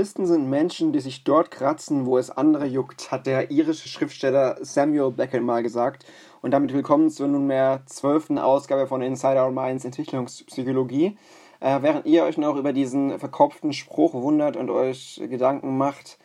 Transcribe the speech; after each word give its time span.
Moralisten 0.00 0.24
sind 0.24 0.48
Menschen, 0.48 0.94
die 0.94 1.00
sich 1.00 1.24
dort 1.24 1.50
kratzen, 1.50 2.06
wo 2.06 2.16
es 2.16 2.30
andere 2.30 2.64
juckt, 2.64 3.12
hat 3.12 3.26
der 3.26 3.50
irische 3.50 3.86
Schriftsteller 3.86 4.56
Samuel 4.62 5.10
Beckett 5.10 5.42
mal 5.42 5.62
gesagt. 5.62 6.06
Und 6.40 6.52
damit 6.52 6.72
willkommen 6.72 7.10
zur 7.10 7.28
nunmehr 7.28 7.82
zwölften 7.84 8.38
Ausgabe 8.38 8.86
von 8.86 9.02
Inside 9.02 9.38
Our 9.38 9.50
Minds 9.50 9.84
Entwicklungspsychologie. 9.84 11.18
Äh, 11.60 11.82
während 11.82 12.06
ihr 12.06 12.24
euch 12.24 12.38
noch 12.38 12.56
über 12.56 12.72
diesen 12.72 13.18
verkopften 13.18 13.74
Spruch 13.74 14.14
wundert 14.14 14.56
und 14.56 14.70
euch 14.70 15.20
Gedanken 15.28 15.76
macht, 15.76 16.18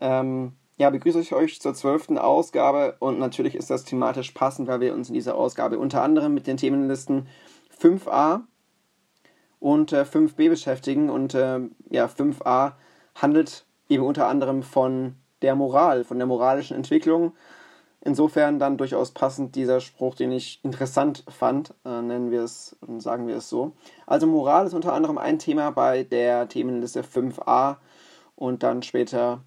ähm, 0.00 0.52
ja, 0.78 0.88
begrüße 0.88 1.20
ich 1.20 1.34
euch 1.34 1.60
zur 1.60 1.74
zwölften 1.74 2.16
Ausgabe 2.16 2.96
und 2.98 3.18
natürlich 3.18 3.56
ist 3.56 3.68
das 3.68 3.84
thematisch 3.84 4.30
passend, 4.30 4.68
weil 4.68 4.80
wir 4.80 4.94
uns 4.94 5.08
in 5.08 5.14
dieser 5.14 5.34
Ausgabe 5.34 5.78
unter 5.78 6.02
anderem 6.02 6.32
mit 6.32 6.46
den 6.46 6.56
Themenlisten 6.56 7.28
5a, 7.78 8.44
und 9.60 9.92
äh, 9.92 10.02
5b 10.02 10.48
beschäftigen. 10.48 11.10
Und 11.10 11.34
äh, 11.34 11.60
ja, 11.90 12.06
5a 12.06 12.72
handelt 13.20 13.64
eben 13.88 14.04
unter 14.04 14.28
anderem 14.28 14.62
von 14.62 15.16
der 15.42 15.54
Moral, 15.54 16.04
von 16.04 16.18
der 16.18 16.26
moralischen 16.26 16.76
Entwicklung. 16.76 17.32
Insofern 18.00 18.58
dann 18.58 18.76
durchaus 18.76 19.10
passend 19.10 19.56
dieser 19.56 19.80
Spruch, 19.80 20.14
den 20.14 20.30
ich 20.30 20.60
interessant 20.62 21.24
fand, 21.28 21.74
äh, 21.84 22.00
nennen 22.00 22.30
wir 22.30 22.42
es 22.42 22.76
und 22.80 23.00
sagen 23.00 23.26
wir 23.26 23.36
es 23.36 23.48
so. 23.48 23.72
Also 24.06 24.26
Moral 24.26 24.66
ist 24.66 24.74
unter 24.74 24.92
anderem 24.92 25.18
ein 25.18 25.38
Thema 25.38 25.70
bei 25.70 26.04
der 26.04 26.48
Themenliste 26.48 27.02
5a 27.02 27.76
und 28.36 28.62
dann 28.62 28.82
später 28.82 29.42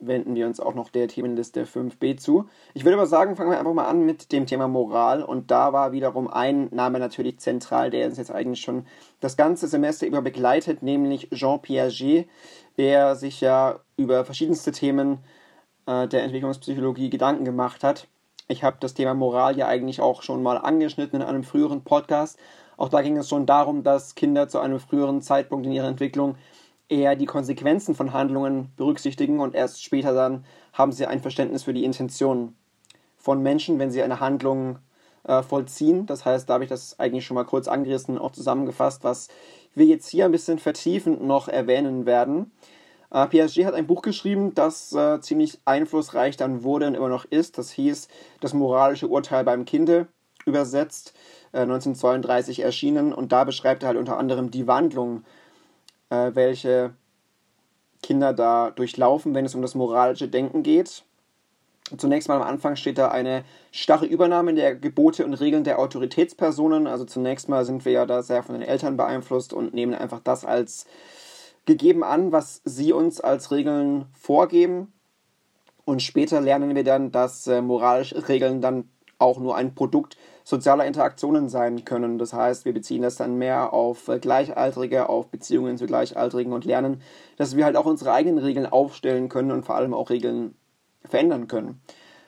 wenden 0.00 0.34
wir 0.34 0.46
uns 0.46 0.60
auch 0.60 0.74
noch 0.74 0.90
der 0.90 1.08
Themenliste 1.08 1.64
5b 1.64 2.16
zu. 2.16 2.48
Ich 2.74 2.84
würde 2.84 2.96
aber 2.96 3.06
sagen, 3.06 3.36
fangen 3.36 3.50
wir 3.50 3.58
einfach 3.58 3.72
mal 3.72 3.86
an 3.86 4.04
mit 4.04 4.32
dem 4.32 4.46
Thema 4.46 4.68
Moral. 4.68 5.22
Und 5.22 5.50
da 5.50 5.72
war 5.72 5.92
wiederum 5.92 6.28
ein 6.28 6.68
Name 6.72 6.98
natürlich 6.98 7.38
zentral, 7.38 7.90
der 7.90 8.06
uns 8.06 8.18
jetzt 8.18 8.30
eigentlich 8.30 8.60
schon 8.60 8.86
das 9.20 9.36
ganze 9.36 9.68
Semester 9.68 10.06
über 10.06 10.22
begleitet, 10.22 10.82
nämlich 10.82 11.30
Jean 11.30 11.60
Piaget, 11.60 12.28
der 12.76 13.16
sich 13.16 13.40
ja 13.40 13.80
über 13.96 14.24
verschiedenste 14.24 14.72
Themen 14.72 15.18
äh, 15.86 16.08
der 16.08 16.24
Entwicklungspsychologie 16.24 17.10
Gedanken 17.10 17.44
gemacht 17.44 17.84
hat. 17.84 18.08
Ich 18.48 18.62
habe 18.62 18.76
das 18.80 18.94
Thema 18.94 19.14
Moral 19.14 19.56
ja 19.56 19.68
eigentlich 19.68 20.00
auch 20.00 20.22
schon 20.22 20.42
mal 20.42 20.56
angeschnitten 20.58 21.20
in 21.20 21.26
einem 21.26 21.44
früheren 21.44 21.82
Podcast. 21.82 22.38
Auch 22.76 22.88
da 22.88 23.02
ging 23.02 23.16
es 23.16 23.28
schon 23.28 23.46
darum, 23.46 23.82
dass 23.82 24.14
Kinder 24.14 24.48
zu 24.48 24.58
einem 24.58 24.80
früheren 24.80 25.22
Zeitpunkt 25.22 25.66
in 25.66 25.72
ihrer 25.72 25.88
Entwicklung 25.88 26.36
eher 26.88 27.16
die 27.16 27.26
Konsequenzen 27.26 27.94
von 27.94 28.12
Handlungen 28.12 28.72
berücksichtigen 28.76 29.40
und 29.40 29.54
erst 29.54 29.82
später 29.82 30.12
dann 30.12 30.44
haben 30.72 30.92
sie 30.92 31.06
ein 31.06 31.20
Verständnis 31.20 31.62
für 31.62 31.72
die 31.72 31.84
Intention 31.84 32.54
von 33.16 33.42
Menschen, 33.42 33.78
wenn 33.78 33.90
sie 33.90 34.02
eine 34.02 34.20
Handlung 34.20 34.78
äh, 35.24 35.42
vollziehen. 35.42 36.06
Das 36.06 36.24
heißt, 36.24 36.48
da 36.48 36.54
habe 36.54 36.64
ich 36.64 36.70
das 36.70 36.98
eigentlich 36.98 37.26
schon 37.26 37.34
mal 37.34 37.44
kurz 37.44 37.68
angerissen, 37.68 38.18
auch 38.18 38.32
zusammengefasst, 38.32 39.04
was 39.04 39.28
wir 39.74 39.86
jetzt 39.86 40.08
hier 40.08 40.24
ein 40.24 40.32
bisschen 40.32 40.58
vertiefend 40.58 41.22
noch 41.22 41.48
erwähnen 41.48 42.06
werden. 42.06 42.52
Äh, 43.10 43.26
Piaget 43.26 43.66
hat 43.66 43.74
ein 43.74 43.86
Buch 43.86 44.02
geschrieben, 44.02 44.54
das 44.54 44.92
äh, 44.92 45.20
ziemlich 45.20 45.60
einflussreich 45.64 46.36
dann 46.36 46.62
wurde 46.62 46.86
und 46.86 46.94
immer 46.94 47.08
noch 47.08 47.24
ist. 47.24 47.58
Das 47.58 47.70
hieß 47.70 48.08
Das 48.40 48.54
moralische 48.54 49.08
Urteil 49.08 49.44
beim 49.44 49.64
Kinde, 49.64 50.08
übersetzt, 50.46 51.14
1932 51.52 52.60
äh, 52.60 52.62
erschienen. 52.62 53.12
Und 53.12 53.32
da 53.32 53.44
beschreibt 53.44 53.82
er 53.82 53.88
halt 53.88 53.98
unter 53.98 54.18
anderem 54.18 54.50
die 54.50 54.66
Wandlung 54.66 55.24
äh, 56.10 56.34
welche 56.34 56.94
Kinder 58.02 58.32
da 58.32 58.70
durchlaufen, 58.70 59.34
wenn 59.34 59.46
es 59.46 59.54
um 59.54 59.62
das 59.62 59.74
moralische 59.74 60.28
Denken 60.28 60.62
geht. 60.62 61.04
Zunächst 61.98 62.28
mal 62.28 62.36
am 62.36 62.42
Anfang 62.48 62.76
steht 62.76 62.96
da 62.96 63.08
eine 63.08 63.44
starre 63.70 64.06
Übernahme 64.06 64.54
der 64.54 64.74
Gebote 64.74 65.24
und 65.24 65.34
Regeln 65.34 65.64
der 65.64 65.78
Autoritätspersonen. 65.78 66.86
Also 66.86 67.04
zunächst 67.04 67.50
mal 67.50 67.66
sind 67.66 67.84
wir 67.84 67.92
ja 67.92 68.06
da 68.06 68.22
sehr 68.22 68.42
von 68.42 68.54
den 68.54 68.66
Eltern 68.66 68.96
beeinflusst 68.96 69.52
und 69.52 69.74
nehmen 69.74 69.94
einfach 69.94 70.20
das 70.20 70.46
als 70.46 70.86
gegeben 71.66 72.02
an, 72.02 72.32
was 72.32 72.62
sie 72.64 72.92
uns 72.94 73.20
als 73.20 73.50
Regeln 73.50 74.06
vorgeben. 74.18 74.92
Und 75.84 76.02
später 76.02 76.40
lernen 76.40 76.74
wir 76.74 76.84
dann, 76.84 77.12
dass 77.12 77.46
äh, 77.46 77.60
moralische 77.60 78.28
Regeln 78.28 78.62
dann 78.62 78.88
auch 79.18 79.38
nur 79.38 79.54
ein 79.54 79.74
Produkt 79.74 80.16
sozialer 80.42 80.86
Interaktionen 80.86 81.50
sein 81.50 81.84
können. 81.84 82.18
Das 82.18 82.32
heißt, 82.32 82.64
wir 82.64 82.72
beziehen 82.72 83.02
das 83.02 83.16
dann 83.16 83.36
mehr 83.36 83.74
auf 83.74 84.08
äh, 84.08 84.18
Gleichaltrige, 84.18 85.10
auf 85.10 85.28
Beziehungen 85.28 85.76
zu 85.76 85.86
Gleichaltrigen 85.86 86.54
und 86.54 86.64
lernen, 86.64 87.02
dass 87.36 87.56
wir 87.56 87.66
halt 87.66 87.76
auch 87.76 87.86
unsere 87.86 88.12
eigenen 88.12 88.38
Regeln 88.38 88.66
aufstellen 88.66 89.28
können 89.28 89.50
und 89.50 89.66
vor 89.66 89.74
allem 89.74 89.92
auch 89.92 90.08
Regeln 90.08 90.54
verändern 91.08 91.48
können. 91.48 91.80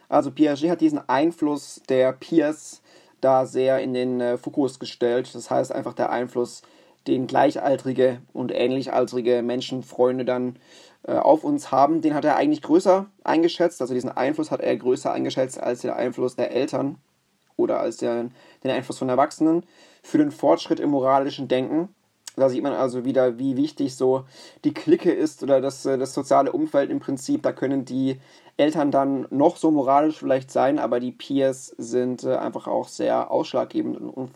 Also 0.08 0.30
Piaget 0.30 0.70
hat 0.70 0.80
diesen 0.80 1.08
Einfluss 1.08 1.82
der 1.88 2.12
Peers 2.12 2.82
da 3.20 3.46
sehr 3.46 3.80
in 3.80 3.94
den 3.94 4.20
äh, 4.20 4.36
Fokus 4.38 4.78
gestellt. 4.78 5.34
Das 5.34 5.50
heißt 5.50 5.72
einfach 5.72 5.94
der 5.94 6.10
Einfluss, 6.10 6.62
den 7.06 7.26
gleichaltrige 7.26 8.20
und 8.32 8.52
ähnlichaltrige 8.52 9.42
Menschen, 9.42 9.82
Freunde 9.82 10.24
dann 10.24 10.56
äh, 11.04 11.12
auf 11.12 11.44
uns 11.44 11.70
haben, 11.70 12.02
den 12.02 12.14
hat 12.14 12.24
er 12.24 12.36
eigentlich 12.36 12.62
größer 12.62 13.06
eingeschätzt. 13.24 13.80
Also 13.80 13.94
diesen 13.94 14.10
Einfluss 14.10 14.50
hat 14.50 14.60
er 14.60 14.76
größer 14.76 15.12
eingeschätzt 15.12 15.60
als 15.60 15.82
den 15.82 15.92
Einfluss 15.92 16.36
der 16.36 16.50
Eltern 16.50 16.98
oder 17.56 17.80
als 17.80 17.98
den, 17.98 18.32
den 18.64 18.70
Einfluss 18.70 18.98
von 18.98 19.08
Erwachsenen 19.08 19.64
für 20.02 20.18
den 20.18 20.30
Fortschritt 20.30 20.80
im 20.80 20.90
moralischen 20.90 21.48
Denken. 21.48 21.88
Da 22.36 22.50
sieht 22.50 22.62
man 22.62 22.74
also 22.74 23.04
wieder, 23.04 23.38
wie 23.38 23.56
wichtig 23.56 23.94
so 23.96 24.24
die 24.64 24.74
Clique 24.74 25.10
ist 25.10 25.42
oder 25.42 25.60
das, 25.60 25.86
äh, 25.86 25.96
das 25.96 26.12
soziale 26.12 26.52
Umfeld 26.52 26.90
im 26.90 27.00
Prinzip. 27.00 27.42
Da 27.42 27.52
können 27.52 27.84
die 27.84 28.20
Eltern 28.56 28.90
dann 28.90 29.26
noch 29.30 29.56
so 29.56 29.70
moralisch 29.70 30.18
vielleicht 30.18 30.50
sein, 30.50 30.78
aber 30.78 31.00
die 31.00 31.12
Peers 31.12 31.74
sind 31.78 32.24
äh, 32.24 32.36
einfach 32.36 32.66
auch 32.66 32.88
sehr 32.88 33.30
ausschlaggebend 33.30 33.98
und, 33.98 34.30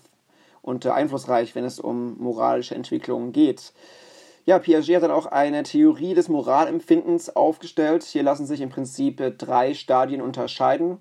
und 0.62 0.84
äh, 0.84 0.90
einflussreich, 0.90 1.54
wenn 1.54 1.64
es 1.64 1.80
um 1.80 2.18
moralische 2.18 2.74
Entwicklungen 2.74 3.32
geht. 3.32 3.72
Ja, 4.44 4.58
Piaget 4.58 4.96
hat 4.96 5.02
dann 5.02 5.10
auch 5.10 5.26
eine 5.26 5.62
Theorie 5.62 6.14
des 6.14 6.28
Moralempfindens 6.28 7.34
aufgestellt. 7.36 8.04
Hier 8.04 8.22
lassen 8.22 8.46
sich 8.46 8.60
im 8.60 8.70
Prinzip 8.70 9.38
drei 9.38 9.74
Stadien 9.74 10.22
unterscheiden, 10.22 10.98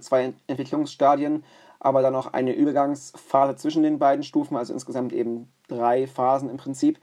zwei 0.00 0.32
Entwicklungsstadien 0.46 1.42
aber 1.84 2.00
dann 2.00 2.12
noch 2.12 2.32
eine 2.32 2.52
Übergangsphase 2.52 3.56
zwischen 3.56 3.82
den 3.82 3.98
beiden 3.98 4.22
Stufen, 4.22 4.56
also 4.56 4.72
insgesamt 4.72 5.12
eben 5.12 5.52
drei 5.66 6.06
Phasen 6.06 6.48
im 6.48 6.56
Prinzip. 6.56 7.00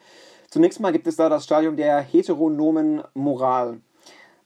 Zunächst 0.50 0.80
mal 0.80 0.94
gibt 0.94 1.06
es 1.06 1.18
da 1.18 1.28
das 1.28 1.44
Stadium 1.44 1.76
der 1.76 2.00
heteronomen 2.00 3.04
Moral. 3.14 3.82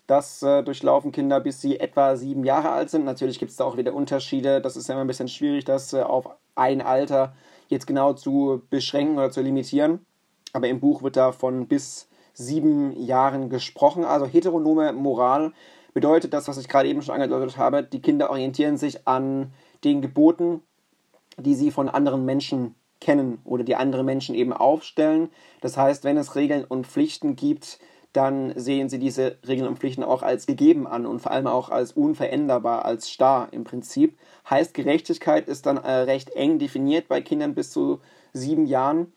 Das 0.08 0.44
äh, 0.44 0.64
durchlaufen 0.64 1.12
Kinder, 1.12 1.40
bis 1.40 1.62
sie 1.62 1.80
etwa 1.80 2.16
sieben 2.16 2.44
Jahre 2.44 2.72
alt 2.72 2.90
sind. 2.90 3.06
Natürlich 3.06 3.40
gibt 3.40 3.52
es 3.52 3.58
da 3.58 3.64
auch 3.64 3.78
wieder 3.78 3.94
Unterschiede. 3.94 4.62
Das 4.62 4.76
ist 4.76 4.88
ja 4.88 4.96
immer 4.96 5.04
ein 5.06 5.08
bisschen 5.08 5.30
schwierig, 5.30 5.64
das 5.64 5.94
äh, 5.94 6.02
auf 6.02 6.30
ein 6.56 6.82
Alter 6.82 7.34
jetzt 7.70 7.88
genau 7.88 8.14
zu 8.14 8.62
beschränken 8.70 9.18
oder 9.18 9.32
zu 9.32 9.42
limitieren. 9.42 10.06
Aber 10.52 10.68
im 10.68 10.80
Buch 10.80 11.04
wird 11.04 11.16
da 11.16 11.32
von 11.32 11.68
bis 11.68 12.10
sieben 12.34 12.92
Jahren 13.00 13.50
gesprochen. 13.50 14.04
Also 14.04 14.26
heteronome 14.26 14.92
Moral 14.94 15.54
bedeutet 15.94 16.34
das, 16.34 16.48
was 16.48 16.58
ich 16.58 16.68
gerade 16.68 16.90
eben 16.90 17.02
schon 17.02 17.16
angedeutet 17.16 17.58
habe. 17.58 17.84
Die 17.84 18.02
Kinder 18.02 18.30
orientieren 18.30 18.78
sich 18.78 19.08
an 19.08 19.54
den 19.84 20.02
Geboten, 20.02 20.62
die 21.38 21.56
sie 21.56 21.72
von 21.72 21.90
anderen 21.90 22.26
Menschen 22.26 22.76
kennen 23.00 23.40
oder 23.44 23.64
die 23.64 23.76
andere 23.76 24.04
Menschen 24.04 24.34
eben 24.36 24.54
aufstellen. 24.54 25.30
Das 25.62 25.78
heißt, 25.78 26.04
wenn 26.04 26.18
es 26.18 26.36
Regeln 26.36 26.64
und 26.66 26.88
Pflichten 26.88 27.36
gibt, 27.36 27.80
dann 28.14 28.54
sehen 28.56 28.90
sie 28.90 29.00
diese 29.00 29.38
Regeln 29.48 29.68
und 29.68 29.80
Pflichten 29.80 30.04
auch 30.04 30.22
als 30.22 30.46
gegeben 30.46 30.88
an 30.88 31.06
und 31.06 31.20
vor 31.20 31.32
allem 31.32 31.48
auch 31.48 31.70
als 31.70 31.92
unveränderbar, 31.92 32.86
als 32.86 33.10
starr 33.10 33.50
im 33.52 33.64
Prinzip. 33.64 34.18
Heißt, 34.50 34.74
Gerechtigkeit 34.74 35.48
ist 35.48 35.66
dann 35.66 35.78
äh, 35.78 35.92
recht 35.92 36.30
eng 36.32 36.60
definiert 36.60 37.08
bei 37.08 37.22
Kindern 37.22 37.56
bis 37.56 37.72
zu 37.72 38.00
sieben 38.32 38.68
Jahren, 38.68 39.12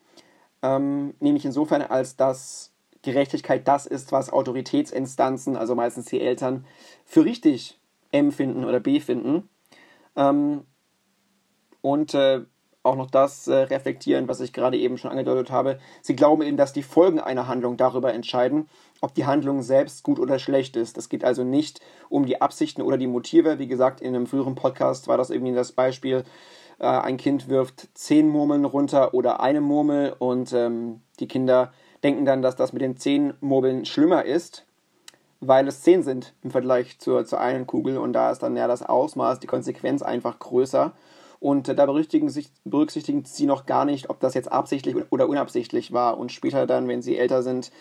ähm, 0.63 1.13
nämlich 1.19 1.45
insofern, 1.45 1.83
als 1.83 2.15
dass 2.15 2.71
Gerechtigkeit 3.03 3.67
das 3.67 3.85
ist, 3.85 4.11
was 4.11 4.33
Autoritätsinstanzen, 4.33 5.55
also 5.55 5.75
meistens 5.75 6.07
die 6.07 6.19
Eltern, 6.19 6.65
für 7.05 7.23
richtig 7.23 7.79
empfinden 8.11 8.65
oder 8.65 8.79
befinden. 8.79 9.47
Ähm, 10.15 10.63
und 11.81 12.15
äh, 12.15 12.41
auch 12.87 12.95
noch 12.95 13.11
das 13.11 13.47
äh, 13.47 13.55
reflektieren, 13.55 14.27
was 14.27 14.39
ich 14.39 14.53
gerade 14.53 14.77
eben 14.77 14.97
schon 14.97 15.11
angedeutet 15.11 15.51
habe. 15.51 15.77
Sie 16.01 16.15
glauben 16.15 16.41
eben, 16.41 16.57
dass 16.57 16.73
die 16.73 16.83
Folgen 16.83 17.19
einer 17.19 17.47
Handlung 17.47 17.77
darüber 17.77 18.13
entscheiden, 18.13 18.67
ob 19.01 19.13
die 19.13 19.25
Handlung 19.25 19.61
selbst 19.61 20.03
gut 20.03 20.19
oder 20.19 20.39
schlecht 20.39 20.75
ist. 20.75 20.97
Es 20.97 21.09
geht 21.09 21.23
also 21.23 21.43
nicht 21.43 21.79
um 22.09 22.25
die 22.25 22.41
Absichten 22.41 22.81
oder 22.81 22.97
die 22.97 23.07
Motive. 23.07 23.59
Wie 23.59 23.67
gesagt, 23.67 24.01
in 24.01 24.15
einem 24.15 24.27
früheren 24.27 24.55
Podcast 24.55 25.07
war 25.07 25.17
das 25.17 25.29
irgendwie 25.29 25.53
das 25.53 25.71
Beispiel, 25.71 26.23
äh, 26.79 26.85
ein 26.85 27.17
Kind 27.17 27.49
wirft 27.49 27.89
zehn 27.93 28.27
Murmeln 28.29 28.65
runter 28.65 29.13
oder 29.13 29.39
eine 29.39 29.61
Murmel 29.61 30.15
und 30.17 30.53
ähm, 30.53 31.01
die 31.19 31.27
Kinder 31.27 31.73
denken 32.03 32.25
dann, 32.25 32.41
dass 32.41 32.55
das 32.55 32.73
mit 32.73 32.81
den 32.81 32.97
zehn 32.97 33.33
Murmeln 33.41 33.85
schlimmer 33.85 34.25
ist 34.25 34.67
weil 35.39 35.67
es 35.67 35.81
10 35.81 36.03
sind 36.03 36.33
im 36.43 36.51
Vergleich 36.51 36.99
zur, 36.99 37.25
zur 37.25 37.39
einen 37.39 37.67
Kugel 37.67 37.97
und 37.97 38.13
da 38.13 38.31
ist 38.31 38.39
dann 38.39 38.57
ja 38.57 38.67
das 38.67 38.83
Ausmaß, 38.83 39.39
die 39.39 39.47
Konsequenz 39.47 40.01
einfach 40.01 40.39
größer. 40.39 40.93
Und 41.39 41.69
äh, 41.69 41.75
da 41.75 41.85
berücksichtigen, 41.85 42.29
sich, 42.29 42.49
berücksichtigen 42.63 43.23
sie 43.25 43.45
noch 43.45 43.67
gar 43.67 43.85
nicht, 43.85 44.09
ob 44.09 44.19
das 44.19 44.33
jetzt 44.33 44.51
absichtlich 44.51 44.95
oder 45.11 45.29
unabsichtlich 45.29 45.93
war. 45.93 46.17
Und 46.17 46.31
später 46.31 46.65
dann, 46.65 46.87
wenn 46.87 47.03
sie 47.03 47.17
älter 47.17 47.43
sind, 47.43 47.71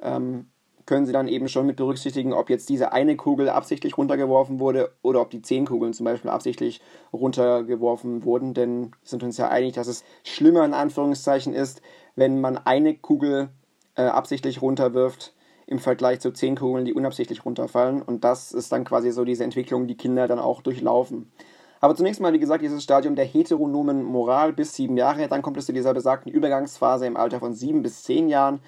ähm, 0.00 0.48
können 0.86 1.06
sie 1.06 1.12
dann 1.12 1.28
eben 1.28 1.48
schon 1.48 1.66
mit 1.66 1.76
berücksichtigen, 1.76 2.32
ob 2.32 2.50
jetzt 2.50 2.68
diese 2.68 2.92
eine 2.92 3.16
Kugel 3.16 3.48
absichtlich 3.48 3.96
runtergeworfen 3.96 4.60
wurde 4.60 4.92
oder 5.02 5.20
ob 5.20 5.30
die 5.30 5.42
zehn 5.42 5.66
Kugeln 5.66 5.92
zum 5.92 6.04
Beispiel 6.04 6.30
absichtlich 6.30 6.80
runtergeworfen 7.12 8.24
wurden. 8.24 8.54
Denn 8.54 8.86
wir 8.86 8.90
sind 9.02 9.22
uns 9.22 9.36
ja 9.36 9.48
einig, 9.48 9.74
dass 9.74 9.86
es 9.86 10.04
schlimmer 10.22 10.64
in 10.64 10.74
Anführungszeichen 10.74 11.54
ist, 11.54 11.80
wenn 12.16 12.40
man 12.40 12.58
eine 12.58 12.94
Kugel 12.94 13.48
äh, 13.96 14.02
absichtlich 14.02 14.62
runterwirft, 14.62 15.34
im 15.66 15.78
Vergleich 15.78 16.20
zu 16.20 16.32
zehn 16.32 16.56
Kugeln, 16.56 16.84
die 16.84 16.92
unabsichtlich 16.92 17.44
runterfallen. 17.44 18.02
Und 18.02 18.24
das 18.24 18.52
ist 18.52 18.70
dann 18.72 18.84
quasi 18.84 19.10
so 19.10 19.24
diese 19.24 19.44
Entwicklung, 19.44 19.86
die 19.86 19.96
Kinder 19.96 20.28
dann 20.28 20.38
auch 20.38 20.60
durchlaufen. 20.60 21.32
Aber 21.80 21.94
zunächst 21.94 22.20
mal, 22.20 22.32
wie 22.32 22.38
gesagt, 22.38 22.62
dieses 22.62 22.82
Stadium 22.82 23.14
der 23.14 23.24
heteronomen 23.26 24.02
Moral 24.02 24.52
bis 24.52 24.74
sieben 24.74 24.96
Jahre. 24.96 25.28
Dann 25.28 25.42
kommt 25.42 25.56
es 25.58 25.66
zu 25.66 25.72
dieser 25.72 25.92
besagten 25.92 26.32
Übergangsphase 26.32 27.06
im 27.06 27.16
Alter 27.16 27.40
von 27.40 27.54
sieben 27.54 27.82
bis 27.82 28.02
zehn 28.02 28.28
Jahren. 28.28 28.60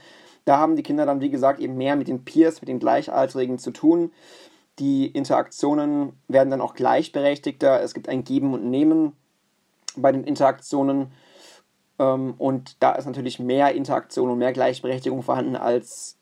Da 0.47 0.59
haben 0.59 0.77
die 0.77 0.83
Kinder 0.83 1.05
dann, 1.05 1.21
wie 1.21 1.29
gesagt, 1.29 1.61
eben 1.61 1.77
mehr 1.77 1.97
mit 1.97 2.09
den 2.09 2.25
Peers, 2.25 2.63
mit 2.63 2.69
den 2.69 2.79
Gleichaltrigen 2.79 3.59
zu 3.59 3.73
tun. 3.73 4.13
Die 4.79 5.07
Interaktionen 5.07 6.13
werden 6.29 6.51
dann 6.51 6.61
auch 6.61 6.75
gleichberechtigter. 6.75 7.83
Es 7.83 7.93
gibt 7.93 8.09
ein 8.09 8.25
Geben 8.25 8.55
und 8.55 8.71
Nehmen 8.71 9.13
bei 9.97 10.13
den 10.13 10.23
Interaktionen. 10.23 11.11
Ähm, 11.99 12.35
und 12.39 12.81
da 12.81 12.93
ist 12.93 13.07
natürlich 13.07 13.41
mehr 13.41 13.75
Interaktion 13.75 14.31
und 14.31 14.39
mehr 14.39 14.53
Gleichberechtigung 14.53 15.23
vorhanden 15.23 15.57
als 15.57 16.17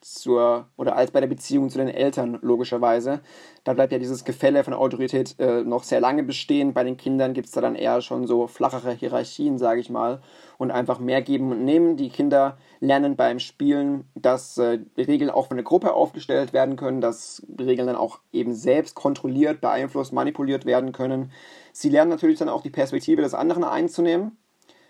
zur 0.00 0.68
oder 0.76 0.96
als 0.96 1.10
bei 1.10 1.20
der 1.20 1.26
Beziehung 1.26 1.70
zu 1.70 1.78
den 1.78 1.88
Eltern 1.88 2.38
logischerweise. 2.42 3.20
Da 3.64 3.72
bleibt 3.72 3.92
ja 3.92 3.98
dieses 3.98 4.24
Gefälle 4.24 4.62
von 4.62 4.74
Autorität 4.74 5.34
äh, 5.38 5.62
noch 5.62 5.82
sehr 5.82 6.00
lange 6.00 6.22
bestehen. 6.22 6.74
Bei 6.74 6.84
den 6.84 6.96
Kindern 6.96 7.32
gibt 7.32 7.46
es 7.46 7.52
da 7.52 7.60
dann 7.60 7.74
eher 7.74 8.00
schon 8.00 8.26
so 8.26 8.46
flachere 8.46 8.92
Hierarchien, 8.92 9.58
sage 9.58 9.80
ich 9.80 9.90
mal, 9.90 10.22
und 10.58 10.70
einfach 10.70 11.00
mehr 11.00 11.22
geben 11.22 11.50
und 11.50 11.64
nehmen. 11.64 11.96
Die 11.96 12.10
Kinder 12.10 12.58
lernen 12.80 13.16
beim 13.16 13.38
Spielen, 13.38 14.04
dass 14.14 14.58
äh, 14.58 14.78
Regeln 14.96 15.30
auch 15.30 15.48
von 15.48 15.56
der 15.56 15.64
Gruppe 15.64 15.94
aufgestellt 15.94 16.52
werden 16.52 16.76
können, 16.76 17.00
dass 17.00 17.44
Regeln 17.58 17.86
dann 17.86 17.96
auch 17.96 18.20
eben 18.32 18.54
selbst 18.54 18.94
kontrolliert, 18.94 19.60
beeinflusst, 19.60 20.12
manipuliert 20.12 20.66
werden 20.66 20.92
können. 20.92 21.32
Sie 21.72 21.88
lernen 21.88 22.10
natürlich 22.10 22.38
dann 22.38 22.48
auch 22.48 22.62
die 22.62 22.70
Perspektive 22.70 23.22
des 23.22 23.34
anderen 23.34 23.64
einzunehmen, 23.64 24.36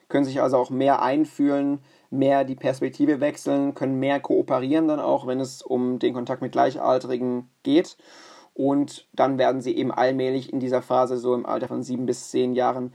können 0.08 0.25
sich 0.25 0.41
also 0.41 0.56
auch 0.56 0.70
mehr 0.70 1.03
einfühlen, 1.03 1.81
mehr 2.11 2.44
die 2.44 2.55
Perspektive 2.55 3.20
wechseln, 3.20 3.75
können 3.75 3.99
mehr 3.99 4.20
kooperieren 4.20 4.88
dann 4.88 5.00
auch, 5.00 5.26
wenn 5.26 5.41
es 5.41 5.62
um 5.62 5.99
den 5.99 6.14
Kontakt 6.14 6.43
mit 6.43 6.53
Gleichaltrigen 6.53 7.50
geht. 7.62 7.97
Und 8.55 9.08
dann 9.12 9.38
werden 9.38 9.61
sie 9.61 9.76
eben 9.76 9.93
allmählich 9.93 10.53
in 10.53 10.61
dieser 10.61 10.81
Phase, 10.81 11.19
so 11.19 11.35
im 11.35 11.44
Alter 11.44 11.69
von 11.69 11.82
sieben 11.82 12.06
bis 12.06 12.31
zehn 12.31 12.55
Jahren, 12.55 12.94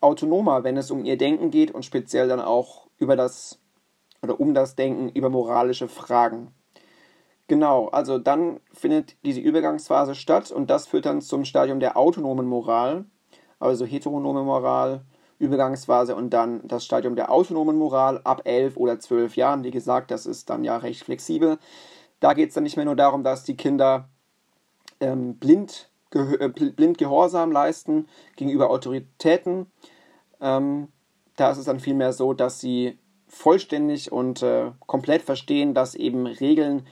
autonomer, 0.00 0.62
wenn 0.62 0.76
es 0.76 0.90
um 0.90 1.04
ihr 1.04 1.16
Denken 1.16 1.50
geht 1.50 1.72
und 1.72 1.84
speziell 1.84 2.28
dann 2.28 2.40
auch 2.40 2.86
über 2.98 3.16
das 3.16 3.58
oder 4.22 4.38
um 4.40 4.54
das 4.54 4.76
Denken 4.76 5.08
über 5.08 5.30
moralische 5.30 5.88
Fragen. 5.88 6.52
Genau, 7.48 7.88
also 7.88 8.18
dann 8.18 8.60
findet 8.72 9.16
diese 9.24 9.40
Übergangsphase 9.40 10.14
statt 10.14 10.50
und 10.50 10.68
das 10.68 10.86
führt 10.86 11.06
dann 11.06 11.20
zum 11.20 11.44
Stadium 11.44 11.78
der 11.78 11.96
autonomen 11.96 12.46
Moral, 12.46 13.04
also 13.60 13.86
heteronome 13.86 14.42
Moral, 14.42 15.04
Übergangsphase 15.38 16.16
und 16.16 16.30
dann 16.30 16.66
das 16.66 16.84
Stadium 16.84 17.16
der 17.16 17.30
autonomen 17.30 17.76
Moral 17.76 18.20
ab 18.24 18.42
elf 18.44 18.76
oder 18.76 18.98
zwölf 19.00 19.36
Jahren. 19.36 19.64
Wie 19.64 19.70
gesagt, 19.70 20.10
das 20.10 20.26
ist 20.26 20.48
dann 20.48 20.64
ja 20.64 20.76
recht 20.76 21.04
flexibel. 21.04 21.58
Da 22.20 22.32
geht 22.32 22.48
es 22.48 22.54
dann 22.54 22.64
nicht 22.64 22.76
mehr 22.76 22.86
nur 22.86 22.96
darum, 22.96 23.22
dass 23.22 23.44
die 23.44 23.56
Kinder 23.56 24.08
ähm, 25.00 25.36
blind, 25.36 25.90
äh, 26.14 26.48
blind 26.48 26.98
Gehorsam 26.98 27.52
leisten 27.52 28.08
gegenüber 28.36 28.70
Autoritäten. 28.70 29.66
Ähm, 30.40 30.88
da 31.36 31.50
ist 31.50 31.58
es 31.58 31.66
dann 31.66 31.80
vielmehr 31.80 32.14
so, 32.14 32.32
dass 32.32 32.60
sie 32.60 32.98
vollständig 33.28 34.12
und 34.12 34.42
äh, 34.42 34.70
komplett 34.86 35.22
verstehen, 35.22 35.74
dass 35.74 35.94
eben 35.94 36.26
Regeln 36.26 36.86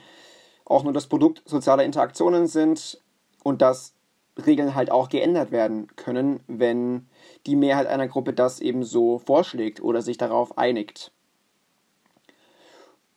auch 0.65 0.83
nur 0.83 0.93
das 0.93 1.07
Produkt 1.07 1.41
sozialer 1.45 1.83
Interaktionen 1.83 2.45
sind 2.45 3.01
und 3.43 3.61
dass 3.61 3.94
Regeln 4.37 4.75
halt 4.75 4.91
auch 4.91 5.09
geändert 5.09 5.51
werden 5.51 5.87
können, 5.95 6.41
wenn 6.47 7.07
die 7.45 7.55
Mehrheit 7.55 7.87
einer 7.87 8.07
Gruppe 8.07 8.33
das 8.33 8.59
eben 8.59 8.83
so 8.83 9.19
vorschlägt 9.19 9.81
oder 9.81 10.01
sich 10.01 10.17
darauf 10.17 10.57
einigt. 10.57 11.11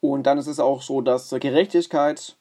Und 0.00 0.26
dann 0.26 0.38
ist 0.38 0.46
es 0.46 0.60
auch 0.60 0.82
so, 0.82 1.00
dass 1.00 1.30
Gerechtigkeit 1.30 2.37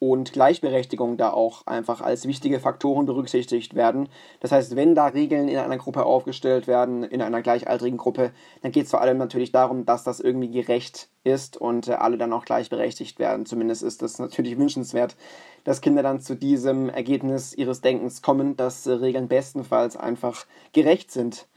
und 0.00 0.32
Gleichberechtigung 0.32 1.16
da 1.16 1.30
auch 1.32 1.66
einfach 1.66 2.00
als 2.00 2.28
wichtige 2.28 2.60
Faktoren 2.60 3.06
berücksichtigt 3.06 3.74
werden. 3.74 4.08
Das 4.40 4.52
heißt, 4.52 4.76
wenn 4.76 4.94
da 4.94 5.06
Regeln 5.06 5.48
in 5.48 5.58
einer 5.58 5.76
Gruppe 5.76 6.06
aufgestellt 6.06 6.68
werden, 6.68 7.02
in 7.02 7.20
einer 7.20 7.42
gleichaltrigen 7.42 7.98
Gruppe, 7.98 8.30
dann 8.62 8.70
geht 8.70 8.84
es 8.84 8.90
vor 8.90 9.00
allem 9.00 9.18
natürlich 9.18 9.50
darum, 9.50 9.86
dass 9.86 10.04
das 10.04 10.20
irgendwie 10.20 10.50
gerecht 10.50 11.08
ist 11.24 11.56
und 11.56 11.88
äh, 11.88 11.94
alle 11.94 12.16
dann 12.16 12.32
auch 12.32 12.44
gleichberechtigt 12.44 13.18
werden. 13.18 13.44
Zumindest 13.44 13.82
ist 13.82 14.02
das 14.02 14.20
natürlich 14.20 14.56
wünschenswert, 14.58 15.16
dass 15.64 15.80
Kinder 15.80 16.02
dann 16.02 16.20
zu 16.20 16.36
diesem 16.36 16.88
Ergebnis 16.88 17.52
ihres 17.52 17.80
Denkens 17.80 18.22
kommen, 18.22 18.56
dass 18.56 18.86
äh, 18.86 18.92
Regeln 18.92 19.26
bestenfalls 19.26 19.96
einfach 19.96 20.46
gerecht 20.72 21.10
sind. 21.10 21.48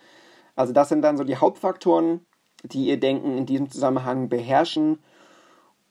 Also 0.55 0.73
das 0.73 0.89
sind 0.89 1.03
dann 1.03 1.17
so 1.17 1.23
die 1.23 1.37
Hauptfaktoren, 1.37 2.25
die 2.63 2.87
ihr 2.87 2.99
Denken 2.99 3.37
in 3.37 3.45
diesem 3.45 3.69
Zusammenhang 3.69 4.29
beherrschen. 4.29 4.99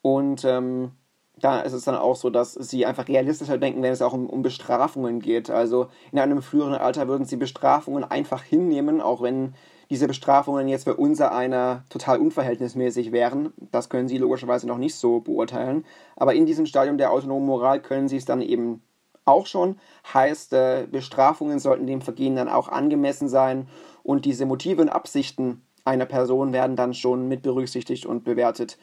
Und 0.02 0.44
ähm, 0.44 0.92
da 1.40 1.60
ist 1.60 1.72
es 1.72 1.84
dann 1.84 1.96
auch 1.96 2.16
so, 2.16 2.30
dass 2.30 2.54
sie 2.54 2.86
einfach 2.86 3.08
realistischer 3.08 3.58
denken, 3.58 3.82
wenn 3.82 3.92
es 3.92 4.02
auch 4.02 4.12
um, 4.12 4.26
um 4.26 4.42
Bestrafungen 4.42 5.20
geht. 5.20 5.50
Also 5.50 5.88
in 6.12 6.18
einem 6.18 6.42
früheren 6.42 6.74
Alter 6.74 7.08
würden 7.08 7.24
sie 7.24 7.36
Bestrafungen 7.36 8.04
einfach 8.04 8.42
hinnehmen, 8.42 9.00
auch 9.00 9.22
wenn 9.22 9.54
diese 9.90 10.06
Bestrafungen 10.06 10.68
jetzt 10.68 10.84
für 10.84 10.94
unser 10.94 11.32
einer 11.32 11.84
total 11.88 12.18
unverhältnismäßig 12.18 13.10
wären. 13.10 13.52
Das 13.72 13.88
können 13.88 14.08
sie 14.08 14.18
logischerweise 14.18 14.66
noch 14.66 14.78
nicht 14.78 14.94
so 14.94 15.20
beurteilen. 15.20 15.84
Aber 16.16 16.34
in 16.34 16.46
diesem 16.46 16.66
Stadium 16.66 16.96
der 16.96 17.10
autonomen 17.10 17.46
Moral 17.46 17.80
können 17.80 18.08
sie 18.08 18.16
es 18.16 18.24
dann 18.24 18.40
eben 18.40 18.82
auch 19.24 19.46
schon. 19.46 19.78
Heißt, 20.14 20.52
äh, 20.52 20.86
Bestrafungen 20.90 21.58
sollten 21.58 21.86
dem 21.86 22.02
Vergehen 22.02 22.36
dann 22.36 22.48
auch 22.48 22.68
angemessen 22.68 23.28
sein 23.28 23.68
und 24.02 24.24
diese 24.24 24.46
Motive 24.46 24.82
und 24.82 24.88
Absichten 24.88 25.62
einer 25.84 26.06
Person 26.06 26.52
werden 26.52 26.76
dann 26.76 26.94
schon 26.94 27.28
mit 27.28 27.42
berücksichtigt 27.42 28.06
und 28.06 28.24
bewertet 28.24 28.78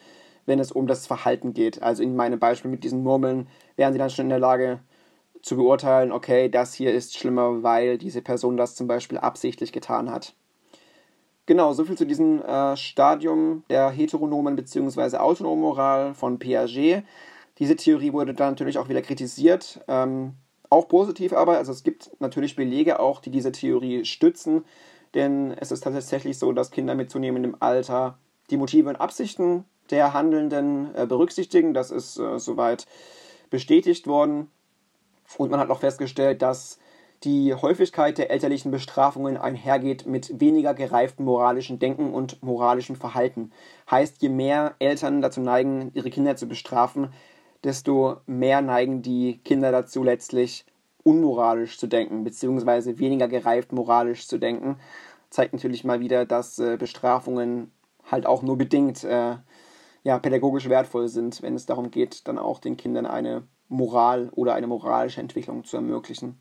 wenn 0.47 0.59
es 0.59 0.71
um 0.71 0.87
das 0.87 1.05
Verhalten 1.05 1.53
geht. 1.53 1.83
Also 1.83 2.01
in 2.01 2.15
meinem 2.15 2.39
Beispiel 2.39 2.71
mit 2.71 2.83
diesen 2.83 3.03
Murmeln 3.03 3.47
wären 3.75 3.93
sie 3.93 3.99
dann 3.99 4.09
schon 4.09 4.25
in 4.25 4.29
der 4.29 4.39
Lage 4.39 4.79
zu 5.43 5.55
beurteilen, 5.55 6.11
okay, 6.11 6.49
das 6.49 6.73
hier 6.73 6.93
ist 6.93 7.15
schlimmer, 7.15 7.61
weil 7.61 7.99
diese 7.99 8.23
Person 8.23 8.57
das 8.57 8.75
zum 8.75 8.87
Beispiel 8.87 9.19
absichtlich 9.19 9.71
getan 9.71 10.09
hat. 10.09 10.33
Genau, 11.45 11.71
soviel 11.73 11.97
zu 11.97 12.05
diesem 12.05 12.41
äh, 12.41 12.75
Stadium 12.75 13.63
der 13.69 13.89
heteronomen 13.89 14.55
bzw. 14.55 15.17
autonomen 15.17 15.61
Moral 15.61 16.13
von 16.13 16.39
Piaget. 16.39 17.03
Diese 17.59 17.75
Theorie 17.75 18.13
wurde 18.13 18.33
dann 18.33 18.51
natürlich 18.51 18.77
auch 18.77 18.89
wieder 18.89 19.01
kritisiert, 19.01 19.79
ähm, 19.87 20.33
auch 20.69 20.87
positiv 20.89 21.33
aber. 21.33 21.57
Also 21.57 21.71
es 21.71 21.83
gibt 21.83 22.11
natürlich 22.19 22.55
Belege 22.55 22.99
auch, 22.99 23.21
die 23.21 23.31
diese 23.31 23.51
Theorie 23.51 24.03
stützen, 24.03 24.65
denn 25.13 25.51
es 25.51 25.71
ist 25.71 25.85
tatsächlich 25.85 26.37
so, 26.37 26.51
dass 26.51 26.71
Kinder 26.71 26.95
mit 26.95 27.09
zunehmendem 27.09 27.55
Alter 27.59 28.17
die 28.49 28.57
Motive 28.57 28.89
und 28.89 28.97
Absichten 28.97 29.63
der 29.91 30.13
Handelnden 30.13 30.93
äh, 30.95 31.05
berücksichtigen. 31.05 31.73
Das 31.73 31.91
ist 31.91 32.17
äh, 32.17 32.39
soweit 32.39 32.85
bestätigt 33.49 34.07
worden. 34.07 34.49
Und 35.37 35.51
man 35.51 35.59
hat 35.59 35.69
auch 35.69 35.79
festgestellt, 35.79 36.41
dass 36.41 36.79
die 37.23 37.53
Häufigkeit 37.53 38.17
der 38.17 38.29
elterlichen 38.29 38.71
Bestrafungen 38.71 39.37
einhergeht 39.37 40.05
mit 40.05 40.39
weniger 40.39 40.73
gereiftem 40.73 41.25
moralischen 41.25 41.79
Denken 41.79 42.13
und 42.13 42.41
moralischem 42.43 42.95
Verhalten. 42.95 43.51
Heißt, 43.89 44.21
je 44.21 44.29
mehr 44.29 44.75
Eltern 44.79 45.21
dazu 45.21 45.41
neigen, 45.41 45.91
ihre 45.95 46.11
Kinder 46.11 46.35
zu 46.35 46.47
bestrafen, 46.47 47.09
desto 47.63 48.17
mehr 48.27 48.61
neigen 48.61 49.01
die 49.01 49.39
Kinder 49.43 49.71
dazu, 49.71 50.03
letztlich 50.03 50.65
unmoralisch 51.03 51.79
zu 51.79 51.87
denken, 51.87 52.23
beziehungsweise 52.23 52.99
weniger 52.99 53.27
gereift 53.27 53.71
moralisch 53.71 54.27
zu 54.27 54.37
denken. 54.37 54.77
Zeigt 55.29 55.53
natürlich 55.53 55.83
mal 55.83 55.99
wieder, 55.99 56.25
dass 56.25 56.59
äh, 56.59 56.77
Bestrafungen 56.77 57.71
halt 58.09 58.25
auch 58.25 58.43
nur 58.43 58.57
bedingt 58.57 59.03
äh, 59.03 59.35
ja, 60.03 60.19
pädagogisch 60.19 60.69
wertvoll 60.69 61.07
sind, 61.07 61.41
wenn 61.41 61.55
es 61.55 61.65
darum 61.65 61.91
geht, 61.91 62.27
dann 62.27 62.37
auch 62.37 62.59
den 62.59 62.77
Kindern 62.77 63.05
eine 63.05 63.47
Moral 63.67 64.29
oder 64.33 64.53
eine 64.53 64.67
moralische 64.67 65.21
Entwicklung 65.21 65.63
zu 65.63 65.77
ermöglichen. 65.77 66.39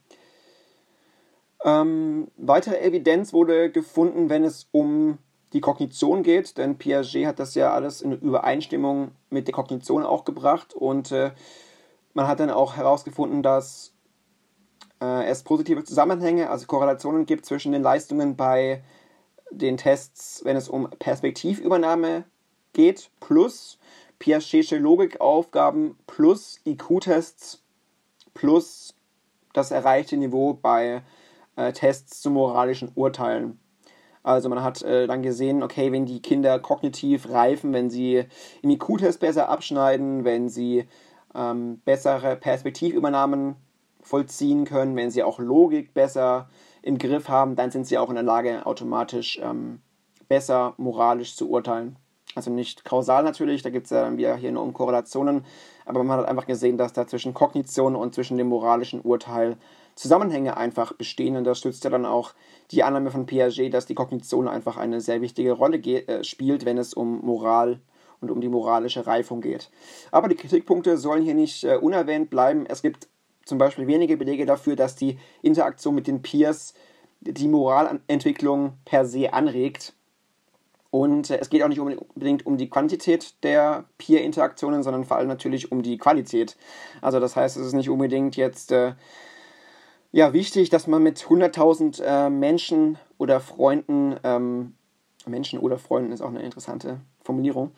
Ähm, 1.64 2.28
weitere 2.36 2.78
Evidenz 2.80 3.32
wurde 3.32 3.70
gefunden, 3.70 4.28
wenn 4.28 4.44
es 4.44 4.68
um 4.72 5.18
die 5.52 5.60
Kognition 5.60 6.22
geht, 6.22 6.58
denn 6.58 6.76
Piaget 6.78 7.26
hat 7.26 7.38
das 7.38 7.54
ja 7.54 7.72
alles 7.72 8.02
in 8.02 8.12
Übereinstimmung 8.12 9.12
mit 9.30 9.46
der 9.46 9.54
Kognition 9.54 10.04
auch 10.04 10.24
gebracht 10.24 10.74
und 10.74 11.12
äh, 11.12 11.32
man 12.14 12.28
hat 12.28 12.40
dann 12.40 12.50
auch 12.50 12.76
herausgefunden, 12.76 13.42
dass 13.42 13.92
äh, 15.00 15.24
es 15.26 15.42
positive 15.42 15.84
Zusammenhänge, 15.84 16.50
also 16.50 16.66
Korrelationen 16.66 17.26
gibt 17.26 17.46
zwischen 17.46 17.72
den 17.72 17.82
Leistungen 17.82 18.36
bei 18.36 18.82
den 19.50 19.76
Tests, 19.76 20.44
wenn 20.44 20.56
es 20.56 20.68
um 20.68 20.88
Perspektivübernahme 20.98 22.24
geht, 22.76 23.10
plus 23.18 23.78
Piagetische 24.18 24.78
Logikaufgaben, 24.78 25.96
plus 26.06 26.60
IQ-Tests, 26.64 27.62
plus 28.32 28.94
das 29.52 29.70
erreichte 29.70 30.16
Niveau 30.16 30.54
bei 30.54 31.02
äh, 31.56 31.72
Tests 31.72 32.22
zu 32.22 32.30
moralischen 32.30 32.90
Urteilen. 32.94 33.58
Also 34.22 34.48
man 34.48 34.62
hat 34.62 34.82
äh, 34.82 35.06
dann 35.06 35.22
gesehen, 35.22 35.62
okay, 35.62 35.92
wenn 35.92 36.06
die 36.06 36.22
Kinder 36.22 36.58
kognitiv 36.58 37.28
reifen, 37.28 37.72
wenn 37.72 37.90
sie 37.90 38.24
im 38.62 38.70
IQ-Test 38.70 39.20
besser 39.20 39.48
abschneiden, 39.48 40.24
wenn 40.24 40.48
sie 40.48 40.86
ähm, 41.34 41.80
bessere 41.84 42.36
Perspektivübernahmen 42.36 43.56
vollziehen 44.00 44.64
können, 44.64 44.96
wenn 44.96 45.10
sie 45.10 45.22
auch 45.22 45.38
Logik 45.38 45.92
besser 45.92 46.48
im 46.80 46.98
Griff 46.98 47.28
haben, 47.28 47.54
dann 47.54 47.70
sind 47.70 47.86
sie 47.86 47.98
auch 47.98 48.08
in 48.08 48.14
der 48.14 48.24
Lage, 48.24 48.64
automatisch 48.64 49.38
ähm, 49.42 49.80
besser 50.28 50.74
moralisch 50.78 51.36
zu 51.36 51.50
urteilen. 51.50 51.96
Also 52.36 52.50
nicht 52.50 52.84
kausal 52.84 53.24
natürlich, 53.24 53.62
da 53.62 53.70
gibt 53.70 53.86
es 53.86 53.90
ja 53.90 54.02
dann 54.02 54.18
wieder 54.18 54.36
hier 54.36 54.52
nur 54.52 54.62
um 54.62 54.74
Korrelationen, 54.74 55.44
aber 55.86 56.04
man 56.04 56.18
hat 56.18 56.28
einfach 56.28 56.46
gesehen, 56.46 56.76
dass 56.76 56.92
da 56.92 57.06
zwischen 57.06 57.32
Kognition 57.32 57.96
und 57.96 58.14
zwischen 58.14 58.36
dem 58.36 58.48
moralischen 58.48 59.00
Urteil 59.00 59.56
Zusammenhänge 59.94 60.58
einfach 60.58 60.92
bestehen. 60.92 61.36
Und 61.36 61.44
das 61.44 61.58
stützt 61.58 61.82
ja 61.84 61.90
dann 61.90 62.04
auch 62.04 62.34
die 62.70 62.82
Annahme 62.82 63.10
von 63.10 63.24
Piaget, 63.24 63.72
dass 63.72 63.86
die 63.86 63.94
Kognition 63.94 64.46
einfach 64.46 64.76
eine 64.76 65.00
sehr 65.00 65.22
wichtige 65.22 65.52
Rolle 65.52 65.78
äh, 65.78 66.22
spielt, 66.22 66.66
wenn 66.66 66.76
es 66.76 66.92
um 66.92 67.24
Moral 67.24 67.80
und 68.20 68.30
um 68.30 68.42
die 68.42 68.48
moralische 68.48 69.06
Reifung 69.06 69.40
geht. 69.40 69.70
Aber 70.12 70.28
die 70.28 70.36
Kritikpunkte 70.36 70.98
sollen 70.98 71.22
hier 71.22 71.34
nicht 71.34 71.64
äh, 71.64 71.76
unerwähnt 71.76 72.28
bleiben. 72.28 72.66
Es 72.66 72.82
gibt 72.82 73.08
zum 73.46 73.56
Beispiel 73.56 73.86
wenige 73.86 74.18
Belege 74.18 74.44
dafür, 74.44 74.76
dass 74.76 74.96
die 74.96 75.18
Interaktion 75.40 75.94
mit 75.94 76.06
den 76.06 76.20
Peers 76.20 76.74
die 77.20 77.48
Moralentwicklung 77.48 78.74
per 78.84 79.06
se 79.06 79.32
anregt. 79.32 79.94
Und 80.90 81.30
äh, 81.30 81.38
es 81.38 81.50
geht 81.50 81.62
auch 81.62 81.68
nicht 81.68 81.80
unbedingt 81.80 82.46
um 82.46 82.56
die 82.56 82.70
Quantität 82.70 83.42
der 83.42 83.84
Peer-Interaktionen, 83.98 84.82
sondern 84.82 85.04
vor 85.04 85.16
allem 85.16 85.28
natürlich 85.28 85.72
um 85.72 85.82
die 85.82 85.98
Qualität. 85.98 86.56
Also 87.02 87.20
das 87.20 87.36
heißt, 87.36 87.56
es 87.56 87.66
ist 87.66 87.72
nicht 87.72 87.90
unbedingt 87.90 88.36
jetzt 88.36 88.72
äh, 88.72 88.94
ja, 90.12 90.32
wichtig, 90.32 90.70
dass 90.70 90.86
man 90.86 91.02
mit 91.02 91.18
100.000 91.18 92.02
äh, 92.02 92.30
Menschen 92.30 92.98
oder 93.18 93.40
Freunden, 93.40 94.16
ähm, 94.24 94.74
Menschen 95.26 95.58
oder 95.58 95.78
Freunden 95.78 96.12
ist 96.12 96.22
auch 96.22 96.28
eine 96.28 96.42
interessante 96.42 97.00
Formulierung, 97.22 97.72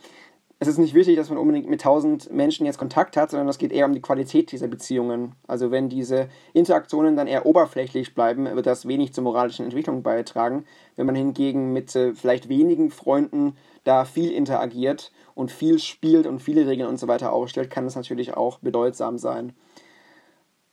es 0.61 0.67
ist 0.67 0.79
nicht 0.79 0.95
wichtig, 0.95 1.17
dass 1.17 1.29
man 1.29 1.39
unbedingt 1.39 1.69
mit 1.69 1.83
tausend 1.83 2.33
Menschen 2.33 2.67
jetzt 2.67 2.79
Kontakt 2.79 3.17
hat, 3.17 3.31
sondern 3.31 3.49
es 3.49 3.59
geht 3.59 3.71
eher 3.71 3.87
um 3.87 3.93
die 3.93 4.01
Qualität 4.01 4.51
dieser 4.51 4.67
Beziehungen. 4.67 5.37
Also 5.47 5.71
wenn 5.71 5.89
diese 5.89 6.29
Interaktionen 6.53 7.15
dann 7.15 7.29
eher 7.29 7.47
oberflächlich 7.47 8.13
bleiben, 8.13 8.45
wird 8.45 8.67
das 8.67 8.89
wenig 8.89 9.13
zur 9.13 9.23
moralischen 9.23 9.65
Entwicklung 9.65 10.03
beitragen. 10.03 10.65
Wenn 10.97 11.07
man 11.07 11.15
hingegen 11.15 11.73
mit 11.73 11.95
äh, 11.95 12.13
vielleicht 12.13 12.49
wenigen 12.49 12.91
Freunden 12.91 13.57
da 13.85 14.05
viel 14.05 14.33
interagiert 14.33 15.13
und 15.37 15.53
viel 15.53 15.79
spielt 15.79 16.27
und 16.27 16.41
viele 16.41 16.67
Regeln 16.67 16.89
und 16.89 16.99
so 16.99 17.07
weiter 17.07 17.33
aufstellt, 17.33 17.71
kann 17.71 17.85
das 17.85 17.95
natürlich 17.95 18.37
auch 18.37 18.59
bedeutsam 18.59 19.17
sein. 19.17 19.53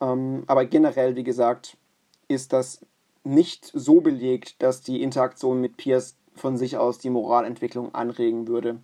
Ähm, 0.01 0.46
aber 0.48 0.65
generell, 0.65 1.15
wie 1.15 1.24
gesagt, 1.24 1.77
ist 2.27 2.54
das 2.54 2.84
nicht 3.24 3.70
so 3.72 4.01
belegt, 4.01 4.63
dass 4.63 4.82
die 4.82 5.04
Interaktion 5.04 5.62
mit 5.62 5.77
Peers 5.77 6.18
von 6.34 6.58
sich 6.58 6.77
aus 6.77 6.98
die 6.98 7.12
Moralentwicklung 7.12 7.94
anregen 7.94 8.48
würde. 8.48 8.80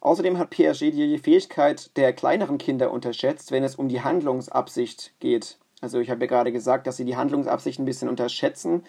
Außerdem 0.00 0.38
hat 0.38 0.50
Piaget 0.50 0.94
die 0.94 1.18
Fähigkeit 1.18 1.96
der 1.96 2.12
kleineren 2.12 2.58
Kinder 2.58 2.90
unterschätzt, 2.90 3.52
wenn 3.52 3.64
es 3.64 3.76
um 3.76 3.88
die 3.88 4.02
Handlungsabsicht 4.02 5.12
geht. 5.20 5.58
Also 5.80 5.98
ich 5.98 6.10
habe 6.10 6.22
ja 6.22 6.26
gerade 6.26 6.52
gesagt, 6.52 6.86
dass 6.86 6.96
sie 6.96 7.04
die 7.04 7.16
Handlungsabsicht 7.16 7.78
ein 7.78 7.84
bisschen 7.84 8.08
unterschätzen. 8.08 8.84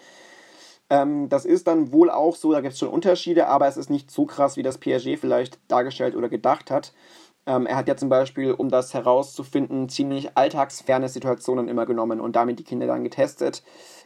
Ähm, 0.90 1.28
das 1.28 1.44
ist 1.44 1.66
dann 1.66 1.92
wohl 1.92 2.10
auch 2.10 2.36
so, 2.36 2.52
da 2.52 2.60
gibt 2.60 2.74
es 2.74 2.78
schon 2.78 2.88
Unterschiede, 2.88 3.48
aber 3.48 3.66
es 3.68 3.76
ist 3.76 3.90
nicht 3.90 4.10
so 4.10 4.26
krass, 4.26 4.56
wie 4.56 4.62
das 4.62 4.78
Piaget 4.78 5.18
vielleicht 5.18 5.58
dargestellt 5.68 6.16
oder 6.16 6.28
gedacht 6.28 6.70
hat. 6.70 6.92
Ähm, 7.46 7.66
er 7.66 7.76
hat 7.76 7.88
ja 7.88 7.96
zum 7.96 8.08
Beispiel, 8.08 8.52
um 8.52 8.68
das 8.68 8.94
herauszufinden, 8.94 9.88
ziemlich 9.88 10.36
alltagsferne 10.36 11.08
Situationen 11.08 11.68
immer 11.68 11.86
genommen 11.86 12.20
und 12.20 12.36
damit 12.36 12.58
die 12.58 12.64
Kinder 12.64 12.86
dann 12.86 13.04
getestet, 13.04 13.62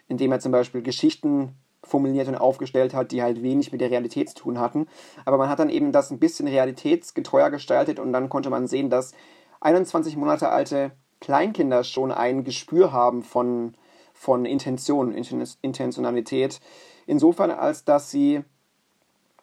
indem 0.09 0.33
er 0.33 0.41
zum 0.41 0.53
Beispiel 0.53 0.83
Geschichten 0.83 1.55
formuliert 1.83 2.29
und 2.29 2.37
aufgestellt 2.37 2.95
hat, 2.95 3.13
die 3.13 3.23
halt 3.23 3.43
wenig 3.43 3.73
mit 3.73 3.81
der 3.81 3.91
Realität 3.91 4.31
zu 4.31 4.37
tun 4.37 4.59
hatten. 4.59 4.87
Aber 5.25 5.39
man 5.39 5.49
hat 5.49 5.59
dann 5.59 5.71
eben 5.71 5.93
das 5.93 6.11
ein 6.11 6.19
bisschen 6.19 6.49
realitätsgetreuer 6.49 7.51
gestaltet 7.51 7.99
und 7.99 8.13
dann 8.13 8.29
konnte 8.29 8.51
man 8.51 8.67
sehen, 8.67 8.91
dass 8.91 9.13
21 9.61 10.17
Monate 10.17 10.49
alte 10.49 10.93
Kleinkinder 11.21 11.85
schon 11.85 12.13
ein 12.13 12.45
Gespür 12.45 12.93
haben 12.93 13.23
von, 13.23 13.75
von 14.13 14.45
Intention, 14.45 15.15
Intentionalität. 15.15 16.61
Insofern, 17.07 17.51
als 17.51 17.85
dass 17.85 18.11
sie 18.11 18.43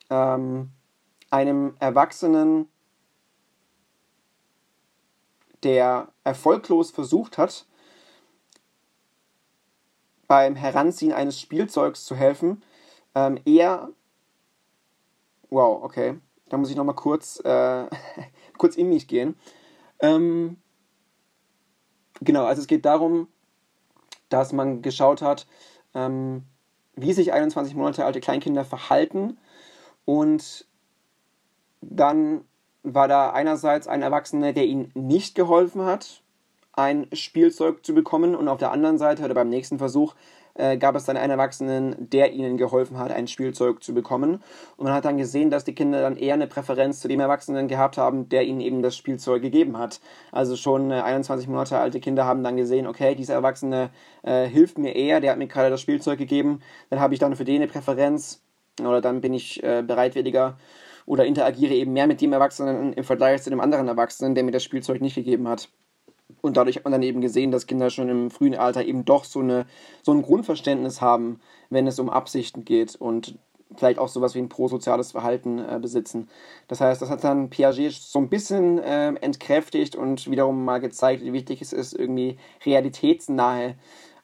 ähm, 0.10 0.72
einem 1.30 1.76
Erwachsenen, 1.80 2.68
der 5.64 6.10
erfolglos 6.24 6.92
versucht 6.92 7.38
hat, 7.38 7.66
beim 10.34 10.56
Heranziehen 10.56 11.14
eines 11.14 11.40
Spielzeugs 11.40 12.06
zu 12.06 12.16
helfen, 12.16 12.64
ähm, 13.14 13.38
eher. 13.46 13.90
Wow, 15.52 15.84
okay. 15.84 16.16
Da 16.50 16.58
muss 16.58 16.72
ich 16.72 16.76
nochmal 16.76 16.96
kurz, 16.96 17.40
äh, 17.46 17.86
kurz 18.58 18.76
in 18.76 18.90
mich 18.90 19.08
gehen. 19.08 19.36
Ähm, 20.00 20.58
genau, 22.20 22.46
also 22.46 22.64
es 22.64 22.68
geht 22.68 22.84
darum, 22.84 23.28
dass 24.30 24.54
man 24.54 24.82
geschaut 24.82 25.22
hat, 25.22 25.46
ähm, 25.94 26.46
wie 26.96 27.14
sich 27.14 27.32
21 27.32 27.76
Monate 27.76 28.04
alte 28.04 28.20
Kleinkinder 28.20 28.66
verhalten. 28.66 29.38
Und 30.04 30.66
dann 31.82 32.44
war 32.82 33.08
da 33.08 33.30
einerseits 33.30 33.88
ein 33.88 34.02
Erwachsener, 34.02 34.52
der 34.52 34.66
ihnen 34.66 34.90
nicht 34.96 35.36
geholfen 35.36 35.86
hat, 35.86 36.23
ein 36.74 37.08
Spielzeug 37.14 37.86
zu 37.86 37.94
bekommen 37.94 38.36
und 38.36 38.48
auf 38.48 38.58
der 38.58 38.72
anderen 38.72 38.98
Seite 38.98 39.24
oder 39.24 39.34
beim 39.34 39.50
nächsten 39.50 39.78
Versuch 39.78 40.16
äh, 40.56 40.78
gab 40.78 40.96
es 40.96 41.06
dann 41.06 41.18
einen 41.18 41.32
Erwachsenen, 41.32 41.96
der 42.10 42.34
ihnen 42.34 42.58
geholfen 42.58 42.98
hat, 42.98 43.12
ein 43.12 43.28
Spielzeug 43.28 43.84
zu 43.84 43.94
bekommen. 43.94 44.44
Und 44.78 44.86
man 44.86 44.94
hat 44.94 45.06
dann 45.06 45.18
gesehen, 45.18 45.50
dass 45.50 45.64
die 45.64 45.76
Kinder 45.76 46.02
dann 46.02 46.18
eher 46.18 46.34
eine 46.34 46.48
Präferenz 46.48 47.00
zu 47.00 47.08
dem 47.08 47.20
Erwachsenen 47.20 47.68
gehabt 47.68 47.98
haben, 47.98 48.30
der 48.30 48.44
ihnen 48.44 48.62
eben 48.62 48.82
das 48.82 48.96
Spielzeug 48.96 49.42
gegeben 49.42 49.78
hat. 49.78 50.00
Also 50.32 50.56
schon 50.56 50.92
äh, 50.92 51.02
21 51.02 51.48
Monate 51.48 51.78
alte 51.78 52.00
Kinder 52.00 52.26
haben 52.26 52.44
dann 52.44 52.58
gesehen, 52.58 52.88
okay, 52.88 53.16
dieser 53.16 53.34
Erwachsene 53.34 53.90
äh, 54.24 54.46
hilft 54.48 54.78
mir 54.78 54.96
eher, 54.96 55.22
der 55.22 55.32
hat 55.32 55.38
mir 55.38 55.48
gerade 55.48 55.70
das 55.70 55.82
Spielzeug 55.82 56.20
gegeben, 56.20 56.62
dann 56.90 57.00
habe 57.00 57.14
ich 57.14 57.20
dann 57.20 57.36
für 57.36 57.46
den 57.46 57.62
eine 57.62 57.68
Präferenz 57.68 58.42
oder 58.80 59.02
dann 59.02 59.22
bin 59.22 59.34
ich 59.34 59.62
äh, 59.64 59.84
bereitwilliger 59.86 60.58
oder 61.06 61.26
interagiere 61.26 61.74
eben 61.74 61.94
mehr 61.94 62.08
mit 62.08 62.22
dem 62.22 62.34
Erwachsenen 62.34 62.94
im 62.94 63.04
Vergleich 63.04 63.44
zu 63.44 63.50
dem 63.50 63.60
anderen 63.60 63.88
Erwachsenen, 63.88 64.36
der 64.36 64.44
mir 64.44 64.52
das 64.52 64.64
Spielzeug 64.64 65.02
nicht 65.02 65.16
gegeben 65.16 65.48
hat. 65.48 65.70
Und 66.42 66.58
dadurch 66.58 66.78
hat 66.78 66.84
man 66.84 66.92
dann 66.92 67.04
eben 67.04 67.22
gesehen, 67.22 67.52
dass 67.52 67.68
Kinder 67.68 67.90
schon 67.90 68.10
im 68.10 68.32
frühen 68.32 68.56
Alter 68.56 68.84
eben 68.86 69.06
doch 69.06 69.24
so, 69.26 69.40
eine, 69.40 69.66
so 70.02 70.12
ein 70.12 70.22
Grundverständnis 70.22 71.02
haben, 71.02 71.40
wenn 71.70 71.88
es 71.88 72.00
um 72.00 72.10
Absichten 72.10 72.66
geht 72.66 72.96
und 72.96 73.38
vielleicht 73.76 74.00
auch 74.00 74.08
sowas 74.08 74.36
wie 74.36 74.40
ein 74.40 74.50
prosoziales 74.50 75.12
Verhalten 75.12 75.60
äh, 75.60 75.80
besitzen. 75.82 76.30
Das 76.68 76.82
heißt, 76.82 77.02
das 77.02 77.10
hat 77.10 77.24
dann 77.24 77.50
Piaget 77.50 77.94
so 77.94 78.20
ein 78.20 78.30
bisschen 78.30 78.80
äh, 78.80 79.14
entkräftigt 79.16 79.96
und 79.96 80.30
wiederum 80.30 80.64
mal 80.64 80.80
gezeigt, 80.80 81.24
wie 81.24 81.34
wichtig 81.34 81.62
es 81.62 81.74
ist, 81.74 81.94
irgendwie 81.94 82.38
realitätsnahe 82.66 83.76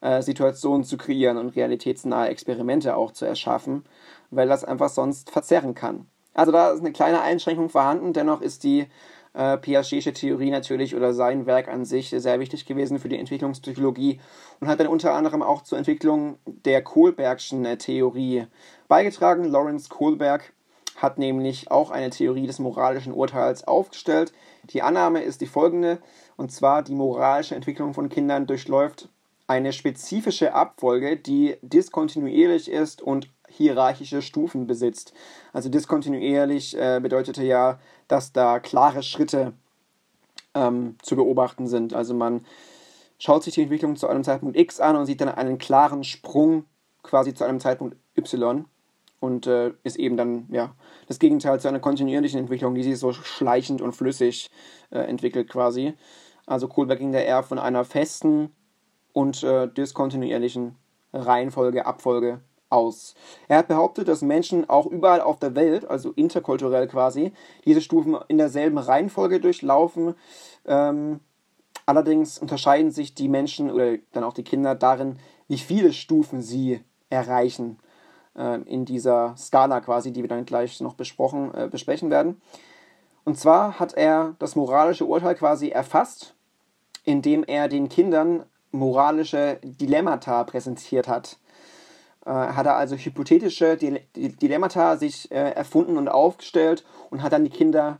äh, 0.02 0.22
Situationen 0.22 0.84
zu 0.84 0.98
kreieren 0.98 1.38
und 1.38 1.56
realitätsnahe 1.56 2.30
Experimente 2.30 2.96
auch 2.96 3.12
zu 3.12 3.26
erschaffen, 3.26 3.84
weil 4.32 4.48
das 4.48 4.64
einfach 4.64 4.90
sonst 4.90 5.30
verzerren 5.30 5.74
kann. 5.74 6.08
Also 6.34 6.52
da 6.52 6.72
ist 6.72 6.80
eine 6.80 6.94
kleine 6.94 7.22
Einschränkung 7.22 7.70
vorhanden, 7.70 8.14
dennoch 8.14 8.42
ist 8.42 8.64
die 8.64 8.88
äh, 9.34 9.58
Piagetische 9.58 10.14
Theorie 10.14 10.52
natürlich 10.52 10.96
oder 10.96 11.14
sein 11.14 11.46
Werk 11.46 11.68
an 11.68 11.86
sich 11.86 12.10
sehr 12.10 12.40
wichtig 12.40 12.66
gewesen 12.66 13.00
für 13.00 13.10
die 13.10 13.18
Entwicklungspsychologie 13.18 14.20
und 14.60 14.68
hat 14.68 14.80
dann 14.80 14.88
unter 14.88 15.14
anderem 15.14 15.42
auch 15.42 15.64
zur 15.64 15.78
Entwicklung 15.78 16.40
der 16.46 16.84
Kohlbergschen 16.84 17.66
äh, 17.66 17.78
Theorie 17.78 18.48
beigetragen. 18.88 19.46
Lawrence 19.46 19.90
Kohlberg 19.90 20.54
hat 20.96 21.18
nämlich 21.18 21.72
auch 21.72 21.92
eine 21.92 22.10
Theorie 22.10 22.48
des 22.48 22.60
moralischen 22.60 23.14
Urteils 23.14 23.66
aufgestellt. 23.66 24.34
Die 24.66 24.82
Annahme 24.82 25.22
ist 25.22 25.42
die 25.42 25.48
folgende, 25.48 26.00
und 26.36 26.52
zwar 26.52 26.84
die 26.84 26.96
moralische 26.96 27.56
Entwicklung 27.56 27.94
von 27.94 28.10
Kindern 28.10 28.48
durchläuft 28.48 29.10
eine 29.50 29.74
spezifische 29.74 30.54
Abfolge, 30.54 31.18
die 31.18 31.58
diskontinuierlich 31.64 32.70
ist 32.70 33.02
und 33.02 33.30
hierarchische 33.48 34.22
Stufen 34.22 34.68
besitzt. 34.68 35.12
Also 35.54 35.70
diskontinuierlich 35.70 36.78
äh, 36.78 37.00
bedeutete 37.02 37.44
ja, 37.44 37.80
dass 38.10 38.34
da 38.34 38.60
klare 38.60 39.02
Schritte 39.02 39.54
ähm, 40.54 40.98
zu 41.02 41.16
beobachten 41.16 41.68
sind. 41.68 41.94
Also 41.94 42.14
man 42.14 42.46
schaut 43.18 43.44
sich 43.44 43.54
die 43.54 43.62
Entwicklung 43.62 43.96
zu 43.96 44.08
einem 44.08 44.26
Zeitpunkt 44.26 44.58
X 44.58 44.82
an 44.82 44.98
und 44.98 45.06
sieht 45.06 45.22
dann 45.22 45.30
einen 45.30 45.58
klaren 45.58 46.04
Sprung 46.04 46.66
quasi 47.04 47.34
zu 47.34 47.46
einem 47.46 47.60
Zeitpunkt 47.62 47.96
Y 48.18 48.66
und 49.20 49.48
äh, 49.48 49.74
ist 49.84 49.98
eben 49.98 50.18
dann 50.18 50.48
ja 50.50 50.74
das 51.08 51.20
Gegenteil 51.20 51.60
zu 51.60 51.68
einer 51.68 51.80
kontinuierlichen 51.80 52.40
Entwicklung, 52.40 52.76
die 52.76 52.84
sich 52.84 52.98
so 52.98 53.14
schleichend 53.14 53.82
und 53.82 53.94
flüssig 53.94 54.50
äh, 54.92 55.00
entwickelt 55.00 55.50
quasi. 55.50 55.94
Also 56.46 56.68
Kohlberg 56.68 57.00
ging 57.00 57.12
da 57.12 57.20
eher 57.20 57.44
von 57.44 57.60
einer 57.60 57.86
festen 57.86 58.52
und 59.14 59.44
äh, 59.44 59.68
diskontinuierlichen 59.68 60.76
Reihenfolge, 61.14 61.86
Abfolge 61.86 62.42
aus. 62.70 63.16
Er 63.48 63.58
hat 63.60 63.68
behauptet, 63.68 64.08
dass 64.08 64.22
Menschen 64.22 64.70
auch 64.70 64.86
überall 64.86 65.22
auf 65.22 65.40
der 65.40 65.56
Welt, 65.56 65.90
also 65.90 66.12
interkulturell 66.12 66.88
quasi, 66.88 67.34
diese 67.66 67.82
Stufen 67.82 68.18
in 68.28 68.38
derselben 68.38 68.78
Reihenfolge 68.78 69.40
durchlaufen. 69.40 70.16
Ähm, 70.66 71.20
allerdings 71.86 72.40
unterscheiden 72.40 72.92
sich 72.92 73.16
die 73.16 73.28
Menschen 73.28 73.72
oder 73.72 73.98
dann 74.12 74.24
auch 74.24 74.34
die 74.34 74.44
Kinder 74.44 74.76
darin, 74.76 75.18
wie 75.48 75.58
viele 75.58 75.94
Stufen 75.94 76.42
sie 76.42 76.82
erreichen 77.10 77.80
äh, 78.36 78.62
in 78.62 78.86
dieser 78.86 79.36
Skala 79.38 79.82
quasi, 79.82 80.12
die 80.12 80.22
wir 80.22 80.30
dann 80.30 80.46
gleich 80.46 80.80
noch 80.82 80.94
besprochen, 80.94 81.54
äh, 81.54 81.68
besprechen 81.70 82.10
werden. 82.10 82.42
Und 83.26 83.38
zwar 83.38 83.80
hat 83.80 83.94
er 83.94 84.36
das 84.40 84.56
moralische 84.56 85.06
Urteil 85.06 85.36
quasi 85.36 85.70
erfasst, 85.70 86.36
indem 87.04 87.44
er 87.44 87.68
den 87.68 87.90
Kindern 87.90 88.44
moralische 88.72 89.60
Dilemmata 89.64 90.44
präsentiert 90.44 91.08
hat. 91.08 91.38
Äh, 92.30 92.54
hat 92.54 92.68
er 92.68 92.76
also 92.76 92.96
hypothetische 92.96 93.76
Dilemmata 93.76 94.98
sich 94.98 95.32
äh, 95.32 95.52
erfunden 95.52 95.98
und 95.98 96.08
aufgestellt 96.08 96.86
und 97.10 97.24
hat 97.24 97.34
dann 97.34 97.44
die 97.44 97.50
Kinder 97.50 98.00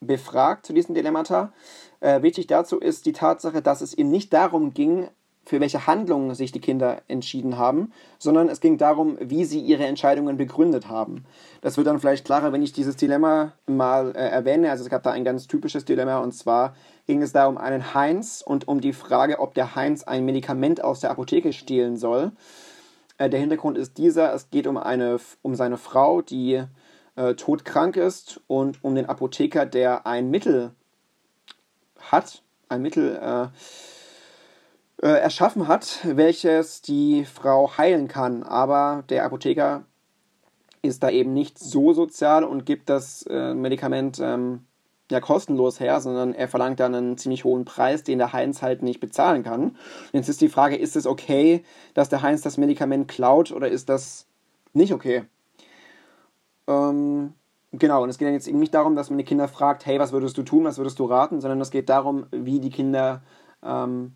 befragt 0.00 0.66
zu 0.66 0.72
diesen 0.72 0.96
Dilemmata. 0.96 1.52
Äh, 2.00 2.22
wichtig 2.22 2.48
dazu 2.48 2.80
ist 2.80 3.06
die 3.06 3.12
Tatsache, 3.12 3.62
dass 3.62 3.82
es 3.82 3.96
ihm 3.96 4.10
nicht 4.10 4.32
darum 4.32 4.74
ging, 4.74 5.08
für 5.46 5.60
welche 5.60 5.86
Handlungen 5.86 6.34
sich 6.34 6.52
die 6.52 6.60
Kinder 6.60 7.02
entschieden 7.08 7.56
haben, 7.56 7.92
sondern 8.18 8.48
es 8.48 8.60
ging 8.60 8.78
darum, 8.78 9.16
wie 9.20 9.44
sie 9.44 9.60
ihre 9.60 9.86
Entscheidungen 9.86 10.36
begründet 10.36 10.88
haben. 10.88 11.24
Das 11.60 11.76
wird 11.76 11.86
dann 11.86 12.00
vielleicht 12.00 12.24
klarer, 12.24 12.52
wenn 12.52 12.62
ich 12.62 12.72
dieses 12.72 12.96
Dilemma 12.96 13.52
mal 13.66 14.10
äh, 14.16 14.28
erwähne. 14.28 14.70
Also 14.70 14.84
es 14.84 14.90
gab 14.90 15.02
da 15.04 15.12
ein 15.12 15.24
ganz 15.24 15.46
typisches 15.46 15.84
Dilemma 15.84 16.18
und 16.18 16.32
zwar 16.32 16.74
ging 17.06 17.22
es 17.22 17.32
da 17.32 17.46
um 17.46 17.58
einen 17.58 17.94
Heinz 17.94 18.42
und 18.44 18.66
um 18.66 18.80
die 18.80 18.92
Frage, 18.92 19.38
ob 19.38 19.54
der 19.54 19.76
Heinz 19.76 20.02
ein 20.02 20.24
Medikament 20.24 20.82
aus 20.82 20.98
der 20.98 21.10
Apotheke 21.10 21.52
stehlen 21.52 21.96
soll. 21.96 22.32
Äh, 23.20 23.28
der 23.28 23.38
Hintergrund 23.38 23.76
ist 23.76 23.98
dieser, 23.98 24.32
es 24.32 24.48
geht 24.48 24.66
um, 24.66 24.78
eine, 24.78 25.20
um 25.42 25.54
seine 25.54 25.76
Frau, 25.76 26.22
die 26.22 26.64
äh, 27.16 27.34
todkrank 27.34 27.96
ist 27.96 28.40
und 28.46 28.82
um 28.82 28.94
den 28.94 29.06
Apotheker, 29.06 29.66
der 29.66 30.06
ein 30.06 30.30
Mittel 30.30 30.72
hat, 31.98 32.42
ein 32.70 32.80
Mittel 32.80 33.16
äh, 33.16 35.06
äh, 35.06 35.20
erschaffen 35.20 35.68
hat, 35.68 35.98
welches 36.04 36.80
die 36.80 37.26
Frau 37.26 37.76
heilen 37.76 38.08
kann. 38.08 38.42
Aber 38.42 39.04
der 39.10 39.26
Apotheker 39.26 39.84
ist 40.80 41.02
da 41.02 41.10
eben 41.10 41.34
nicht 41.34 41.58
so 41.58 41.92
sozial 41.92 42.42
und 42.42 42.64
gibt 42.64 42.88
das 42.88 43.26
äh, 43.28 43.52
Medikament 43.52 44.18
ähm, 44.18 44.64
ja 45.10 45.20
kostenlos 45.20 45.80
her, 45.80 46.00
sondern 46.00 46.34
er 46.34 46.48
verlangt 46.48 46.80
dann 46.80 46.94
einen 46.94 47.18
ziemlich 47.18 47.44
hohen 47.44 47.64
Preis, 47.64 48.02
den 48.02 48.18
der 48.18 48.32
Heinz 48.32 48.62
halt 48.62 48.82
nicht 48.82 49.00
bezahlen 49.00 49.42
kann. 49.42 49.76
Jetzt 50.12 50.28
ist 50.28 50.40
die 50.40 50.48
Frage, 50.48 50.76
ist 50.76 50.96
es 50.96 51.06
okay, 51.06 51.64
dass 51.94 52.08
der 52.08 52.22
Heinz 52.22 52.42
das 52.42 52.56
Medikament 52.56 53.08
klaut 53.08 53.52
oder 53.52 53.68
ist 53.68 53.88
das 53.88 54.26
nicht 54.72 54.92
okay? 54.92 55.24
Ähm, 56.66 57.34
genau, 57.72 58.02
und 58.02 58.10
es 58.10 58.18
geht 58.18 58.26
dann 58.26 58.34
jetzt 58.34 58.48
eben 58.48 58.58
nicht 58.58 58.74
darum, 58.74 58.96
dass 58.96 59.10
man 59.10 59.18
die 59.18 59.24
Kinder 59.24 59.48
fragt, 59.48 59.86
hey, 59.86 59.98
was 59.98 60.12
würdest 60.12 60.38
du 60.38 60.42
tun, 60.42 60.64
was 60.64 60.78
würdest 60.78 60.98
du 60.98 61.04
raten, 61.04 61.40
sondern 61.40 61.60
es 61.60 61.70
geht 61.70 61.88
darum, 61.88 62.26
wie 62.30 62.60
die 62.60 62.70
Kinder 62.70 63.22
ähm, 63.62 64.14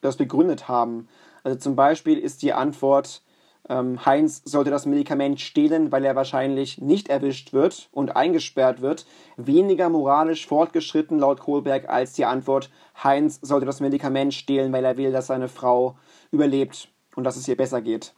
das 0.00 0.16
begründet 0.16 0.68
haben. 0.68 1.08
Also 1.42 1.58
zum 1.58 1.76
Beispiel 1.76 2.18
ist 2.18 2.42
die 2.42 2.52
Antwort, 2.52 3.22
ähm, 3.68 4.04
Heinz 4.04 4.42
sollte 4.44 4.70
das 4.70 4.86
Medikament 4.86 5.40
stehlen, 5.40 5.92
weil 5.92 6.04
er 6.04 6.16
wahrscheinlich 6.16 6.78
nicht 6.78 7.08
erwischt 7.08 7.52
wird 7.52 7.88
und 7.92 8.16
eingesperrt 8.16 8.80
wird, 8.80 9.06
weniger 9.36 9.88
moralisch 9.88 10.46
fortgeschritten 10.46 11.18
laut 11.18 11.40
Kohlberg 11.40 11.88
als 11.88 12.12
die 12.14 12.24
Antwort, 12.24 12.70
Heinz 13.02 13.38
sollte 13.42 13.66
das 13.66 13.80
Medikament 13.80 14.34
stehlen, 14.34 14.72
weil 14.72 14.84
er 14.84 14.96
will, 14.96 15.12
dass 15.12 15.28
seine 15.28 15.48
Frau 15.48 15.96
überlebt 16.30 16.88
und 17.16 17.24
dass 17.24 17.36
es 17.36 17.48
ihr 17.48 17.56
besser 17.56 17.80
geht. 17.80 18.14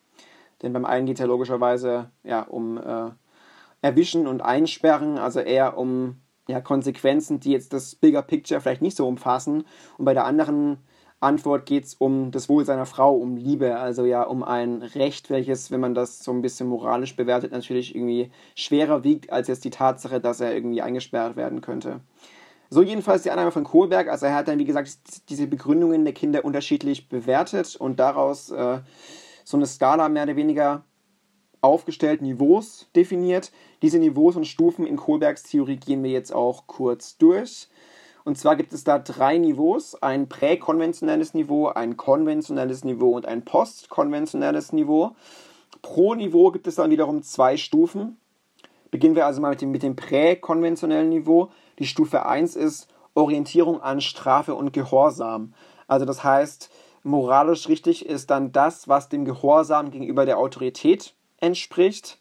Denn 0.63 0.73
beim 0.73 0.85
einen 0.85 1.07
geht 1.07 1.17
es 1.17 1.21
ja 1.21 1.27
logischerweise 1.27 2.11
ja, 2.23 2.43
um 2.43 2.79
äh, 2.79 3.11
Erwischen 3.81 4.27
und 4.27 4.43
Einsperren, 4.43 5.19
also 5.19 5.41
eher 5.41 5.77
um 5.77 6.21
ja, 6.49 6.61
Konsequenzen, 6.61 7.41
die 7.41 7.51
jetzt 7.51 7.73
das 7.73 7.97
Bigger 7.97 8.23
Picture 8.23 8.61
vielleicht 8.61 8.83
nicht 8.83 8.97
so 8.97 9.07
umfassen. 9.07 9.65
Und 9.99 10.05
bei 10.05 10.15
der 10.15 10.25
anderen 10.25 10.79
Antwort 11.23 11.67
geht 11.67 11.85
es 11.85 11.95
um 11.95 12.31
das 12.31 12.49
Wohl 12.49 12.64
seiner 12.64 12.87
Frau, 12.87 13.14
um 13.14 13.37
Liebe, 13.37 13.79
also 13.79 14.05
ja 14.05 14.23
um 14.23 14.43
ein 14.43 14.83
Recht, 14.83 15.31
welches, 15.31 15.71
wenn 15.71 15.81
man 15.81 15.95
das 15.95 16.25
so 16.25 16.33
ein 16.33 16.43
bisschen 16.43 16.69
moralisch 16.69 17.17
bewertet, 17.17 17.52
natürlich 17.52 17.95
irgendwie 17.95 18.31
schwerer 18.55 19.05
wiegt 19.05 19.33
als 19.33 19.49
jetzt 19.49 19.64
die 19.64 19.71
Tatsache, 19.71 20.21
dass 20.21 20.41
er 20.41 20.55
irgendwie 20.55 20.83
eingesperrt 20.83 21.37
werden 21.37 21.61
könnte. 21.61 22.00
So 22.71 22.83
jedenfalls 22.83 23.23
die 23.23 23.31
Annahme 23.31 23.50
von 23.50 23.64
Kohlberg. 23.64 24.09
Also 24.09 24.26
er 24.26 24.35
hat 24.35 24.49
dann, 24.49 24.59
wie 24.59 24.64
gesagt, 24.64 24.97
diese 25.28 25.47
Begründungen 25.47 26.04
der 26.04 26.15
Kinder 26.15 26.45
unterschiedlich 26.45 27.08
bewertet 27.08 27.76
und 27.76 28.00
daraus 28.00 28.50
äh, 28.50 28.80
so 29.45 29.56
eine 29.58 29.67
Skala 29.67 30.08
mehr 30.08 30.25
oder 30.25 30.37
weniger 30.37 30.85
aufgestellt, 31.61 32.23
Niveaus 32.23 32.89
definiert. 32.97 33.52
Diese 33.82 33.99
Niveaus 33.99 34.37
und 34.37 34.47
Stufen 34.47 34.87
in 34.87 34.97
Kohlbergs 34.97 35.45
Theorie 35.45 35.76
gehen 35.76 36.02
wir 36.02 36.11
jetzt 36.11 36.35
auch 36.35 36.67
kurz 36.67 37.17
durch. 37.19 37.69
Und 38.25 38.39
zwar 38.39 38.56
gibt 38.56 38.73
es 38.73 38.85
da 38.85 38.99
drei 38.99 39.39
Niveaus: 39.39 40.00
ein 40.02 40.28
präkonventionelles 40.28 41.35
Niveau, 41.35 41.69
ein 41.69 41.97
konventionelles 41.97 42.85
Niveau 42.85 43.17
und 43.17 43.26
ein 43.26 43.45
postkonventionelles 43.45 44.73
Niveau. 44.73 45.17
Pro 45.82 46.15
Niveau 46.15 46.50
gibt 46.50 46.67
es 46.67 46.76
dann 46.76 46.91
wiederum 46.91 47.23
zwei 47.23 47.56
Stufen. 47.56 48.17
Beginnen 48.91 49.17
wir 49.17 49.26
also 49.26 49.41
mal 49.41 49.50
mit 49.50 49.63
dem, 49.63 49.71
mit 49.71 49.82
dem 49.82 49.97
präkonventionellen 49.97 51.08
Niveau. 51.08 51.50
Die 51.78 51.87
Stufe 51.87 52.26
1 52.26 52.56
ist 52.56 52.89
Orientierung 53.15 53.80
an 53.80 54.00
Strafe 54.00 54.54
und 54.54 54.73
Gehorsam. 54.73 55.54
Also 55.89 56.04
das 56.04 56.23
heißt, 56.23 56.71
moralisch 57.02 57.69
richtig 57.69 58.06
ist 58.06 58.30
dann 58.30 58.52
das, 58.52 58.89
was 58.89 59.08
dem 59.08 59.25
Gehorsam 59.25 59.91
gegenüber 59.91 60.25
der 60.25 60.39
Autorität 60.39 61.15
entspricht. 61.39 62.19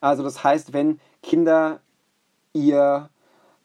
Also 0.00 0.22
das 0.22 0.42
heißt, 0.42 0.72
wenn 0.72 1.00
Kinder 1.22 1.80
ihr, 2.52 3.08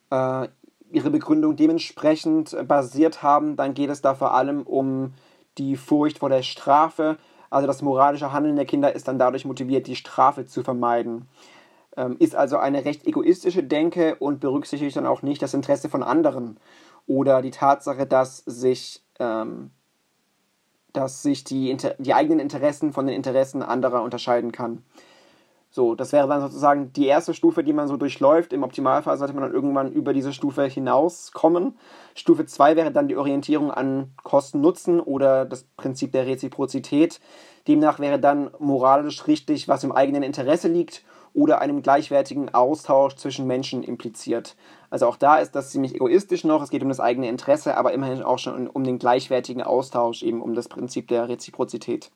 äh, 0.10 0.48
ihre 0.92 1.10
Begründung 1.10 1.56
dementsprechend 1.56 2.56
basiert 2.68 3.24
haben, 3.24 3.56
dann 3.56 3.74
geht 3.74 3.90
es 3.90 4.02
da 4.02 4.14
vor 4.16 4.34
allem 4.34 4.64
um 4.64 5.14
die 5.58 5.76
Furcht 5.76 6.20
vor 6.20 6.30
der 6.30 6.44
Strafe. 6.44 7.18
Also 7.50 7.68
das 7.68 7.82
moralische 7.82 8.32
Handeln 8.32 8.56
der 8.56 8.66
Kinder 8.66 8.94
ist 8.94 9.08
dann 9.08 9.20
dadurch 9.20 9.46
motiviert, 9.46 9.88
die 9.88 9.96
Strafe 9.96 10.46
zu 10.46 10.64
vermeiden. 10.64 11.28
Ähm, 11.98 12.16
ist 12.20 12.36
also 12.36 12.58
eine 12.58 12.86
recht 12.86 13.06
egoistische 13.06 13.64
Denke 13.64 14.16
und 14.16 14.40
berücksichtigt 14.40 14.96
dann 14.96 15.06
auch 15.06 15.22
nicht 15.22 15.42
das 15.42 15.54
Interesse 15.54 15.90
von 15.90 16.04
anderen 16.04 16.58
oder 17.06 17.42
die 17.42 17.52
Tatsache, 17.52 18.06
dass 18.06 18.38
sich, 18.38 19.04
ähm, 19.20 19.72
dass 20.94 21.22
sich 21.22 21.44
die, 21.44 21.76
die 21.98 22.14
eigenen 22.14 22.40
Interessen 22.40 22.94
von 22.94 23.08
den 23.08 23.16
Interessen 23.16 23.62
anderer 23.62 24.04
unterscheiden 24.04 24.54
kann. 24.54 24.84
So, 25.74 25.96
das 25.96 26.12
wäre 26.12 26.28
dann 26.28 26.42
sozusagen 26.42 26.92
die 26.92 27.06
erste 27.06 27.34
Stufe, 27.34 27.64
die 27.64 27.72
man 27.72 27.88
so 27.88 27.96
durchläuft. 27.96 28.52
Im 28.52 28.64
Optimalfall 28.64 29.18
sollte 29.18 29.34
man 29.34 29.44
dann 29.44 29.54
irgendwann 29.54 29.94
über 29.94 30.12
diese 30.12 30.34
Stufe 30.34 30.66
hinauskommen. 30.66 31.78
Stufe 32.14 32.46
2 32.46 32.76
wäre 32.76 32.92
dann 32.92 33.08
die 33.08 33.16
Orientierung 33.16 33.72
an 33.72 34.12
Kosten-Nutzen 34.24 35.00
oder 35.00 35.46
das 35.46 35.64
Prinzip 35.78 36.12
der 36.12 36.28
Reziprozität. 36.28 37.22
Demnach 37.70 38.00
wäre 38.00 38.20
dann 38.20 38.52
moralisch 38.60 39.28
richtig, 39.28 39.70
was 39.70 39.86
im 39.86 39.94
eigenen 39.94 40.24
Interesse 40.24 40.68
liegt 40.68 41.06
oder 41.34 41.62
einem 41.62 41.82
gleichwertigen 41.82 42.54
Austausch 42.54 43.16
zwischen 43.16 43.48
Menschen 43.48 43.82
impliziert. 43.82 44.58
Also 44.90 45.08
auch 45.08 45.16
da 45.16 45.38
ist 45.38 45.56
das 45.56 45.70
ziemlich 45.70 45.96
egoistisch 45.96 46.44
noch, 46.44 46.62
es 46.62 46.70
geht 46.70 46.84
um 46.84 46.90
das 46.90 47.00
eigene 47.00 47.30
Interesse, 47.30 47.78
aber 47.78 47.94
immerhin 47.94 48.24
auch 48.24 48.40
schon 48.40 48.68
um 48.68 48.84
den 48.84 49.00
gleichwertigen 49.00 49.64
Austausch, 49.64 50.22
eben 50.22 50.42
um 50.42 50.54
das 50.54 50.68
Prinzip 50.68 51.08
der 51.08 51.30
Reziprozität. 51.30 52.12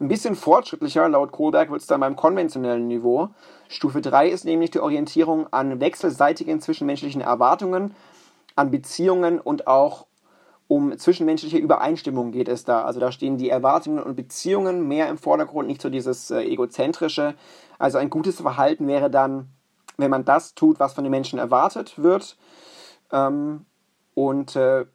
Ein 0.00 0.08
bisschen 0.08 0.34
fortschrittlicher, 0.34 1.10
laut 1.10 1.30
Kohlberg, 1.30 1.70
wird 1.70 1.82
es 1.82 1.86
dann 1.86 2.00
beim 2.00 2.16
konventionellen 2.16 2.88
Niveau. 2.88 3.28
Stufe 3.68 4.00
3 4.00 4.30
ist 4.30 4.46
nämlich 4.46 4.70
die 4.70 4.80
Orientierung 4.80 5.52
an 5.52 5.78
wechselseitigen 5.78 6.58
zwischenmenschlichen 6.58 7.20
Erwartungen, 7.20 7.94
an 8.56 8.70
Beziehungen 8.70 9.38
und 9.38 9.66
auch 9.66 10.06
um 10.68 10.96
zwischenmenschliche 10.96 11.58
Übereinstimmung 11.58 12.32
geht 12.32 12.48
es 12.48 12.64
da. 12.64 12.82
Also 12.84 12.98
da 12.98 13.12
stehen 13.12 13.36
die 13.36 13.50
Erwartungen 13.50 14.02
und 14.02 14.16
Beziehungen 14.16 14.88
mehr 14.88 15.10
im 15.10 15.18
Vordergrund, 15.18 15.68
nicht 15.68 15.82
so 15.82 15.90
dieses 15.90 16.30
äh, 16.30 16.44
egozentrische. 16.44 17.34
Also 17.78 17.98
ein 17.98 18.08
gutes 18.08 18.40
Verhalten 18.40 18.86
wäre 18.86 19.10
dann, 19.10 19.50
wenn 19.98 20.10
man 20.10 20.24
das 20.24 20.54
tut, 20.54 20.80
was 20.80 20.94
von 20.94 21.04
den 21.04 21.10
Menschen 21.10 21.38
erwartet 21.38 22.02
wird. 22.02 22.38
Ähm, 23.12 23.66
und 24.14 24.56
äh, 24.56 24.86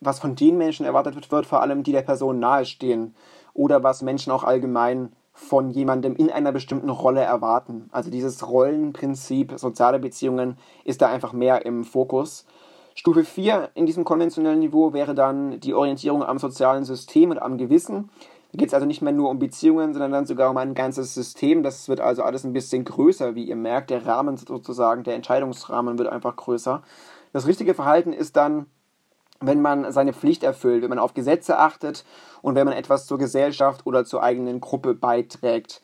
was 0.00 0.18
von 0.18 0.34
den 0.34 0.58
Menschen 0.58 0.84
erwartet 0.84 1.14
wird, 1.14 1.30
wird 1.30 1.46
vor 1.46 1.62
allem 1.62 1.84
die 1.84 1.92
der 1.92 2.02
Person 2.02 2.40
nahestehen 2.40 3.14
oder 3.58 3.82
was 3.82 4.02
Menschen 4.02 4.32
auch 4.32 4.44
allgemein 4.44 5.12
von 5.32 5.70
jemandem 5.70 6.14
in 6.16 6.30
einer 6.30 6.52
bestimmten 6.52 6.90
Rolle 6.90 7.20
erwarten. 7.20 7.88
Also 7.92 8.10
dieses 8.10 8.48
Rollenprinzip 8.48 9.54
soziale 9.56 9.98
Beziehungen 9.98 10.56
ist 10.84 11.02
da 11.02 11.08
einfach 11.08 11.32
mehr 11.32 11.66
im 11.66 11.84
Fokus. 11.84 12.46
Stufe 12.94 13.24
4 13.24 13.70
in 13.74 13.84
diesem 13.86 14.04
konventionellen 14.04 14.60
Niveau 14.60 14.92
wäre 14.92 15.14
dann 15.14 15.60
die 15.60 15.74
Orientierung 15.74 16.22
am 16.22 16.38
sozialen 16.38 16.84
System 16.84 17.30
und 17.32 17.38
am 17.40 17.58
Gewissen. 17.58 18.10
Da 18.52 18.58
geht 18.58 18.68
es 18.68 18.74
also 18.74 18.86
nicht 18.86 19.02
mehr 19.02 19.12
nur 19.12 19.28
um 19.28 19.38
Beziehungen, 19.38 19.92
sondern 19.92 20.12
dann 20.12 20.26
sogar 20.26 20.50
um 20.50 20.56
ein 20.56 20.74
ganzes 20.74 21.14
System. 21.14 21.62
Das 21.62 21.88
wird 21.88 22.00
also 22.00 22.22
alles 22.22 22.44
ein 22.44 22.52
bisschen 22.52 22.84
größer, 22.84 23.34
wie 23.34 23.44
ihr 23.44 23.56
merkt. 23.56 23.90
Der 23.90 24.06
Rahmen 24.06 24.36
sozusagen, 24.36 25.02
der 25.02 25.14
Entscheidungsrahmen 25.14 25.98
wird 25.98 26.08
einfach 26.08 26.36
größer. 26.36 26.82
Das 27.32 27.46
richtige 27.46 27.74
Verhalten 27.74 28.12
ist 28.12 28.36
dann 28.36 28.66
wenn 29.40 29.62
man 29.62 29.92
seine 29.92 30.12
Pflicht 30.12 30.42
erfüllt, 30.42 30.82
wenn 30.82 30.90
man 30.90 30.98
auf 30.98 31.14
Gesetze 31.14 31.58
achtet 31.58 32.04
und 32.42 32.54
wenn 32.54 32.66
man 32.66 32.76
etwas 32.76 33.06
zur 33.06 33.18
Gesellschaft 33.18 33.86
oder 33.86 34.04
zur 34.04 34.22
eigenen 34.22 34.60
Gruppe 34.60 34.94
beiträgt. 34.94 35.82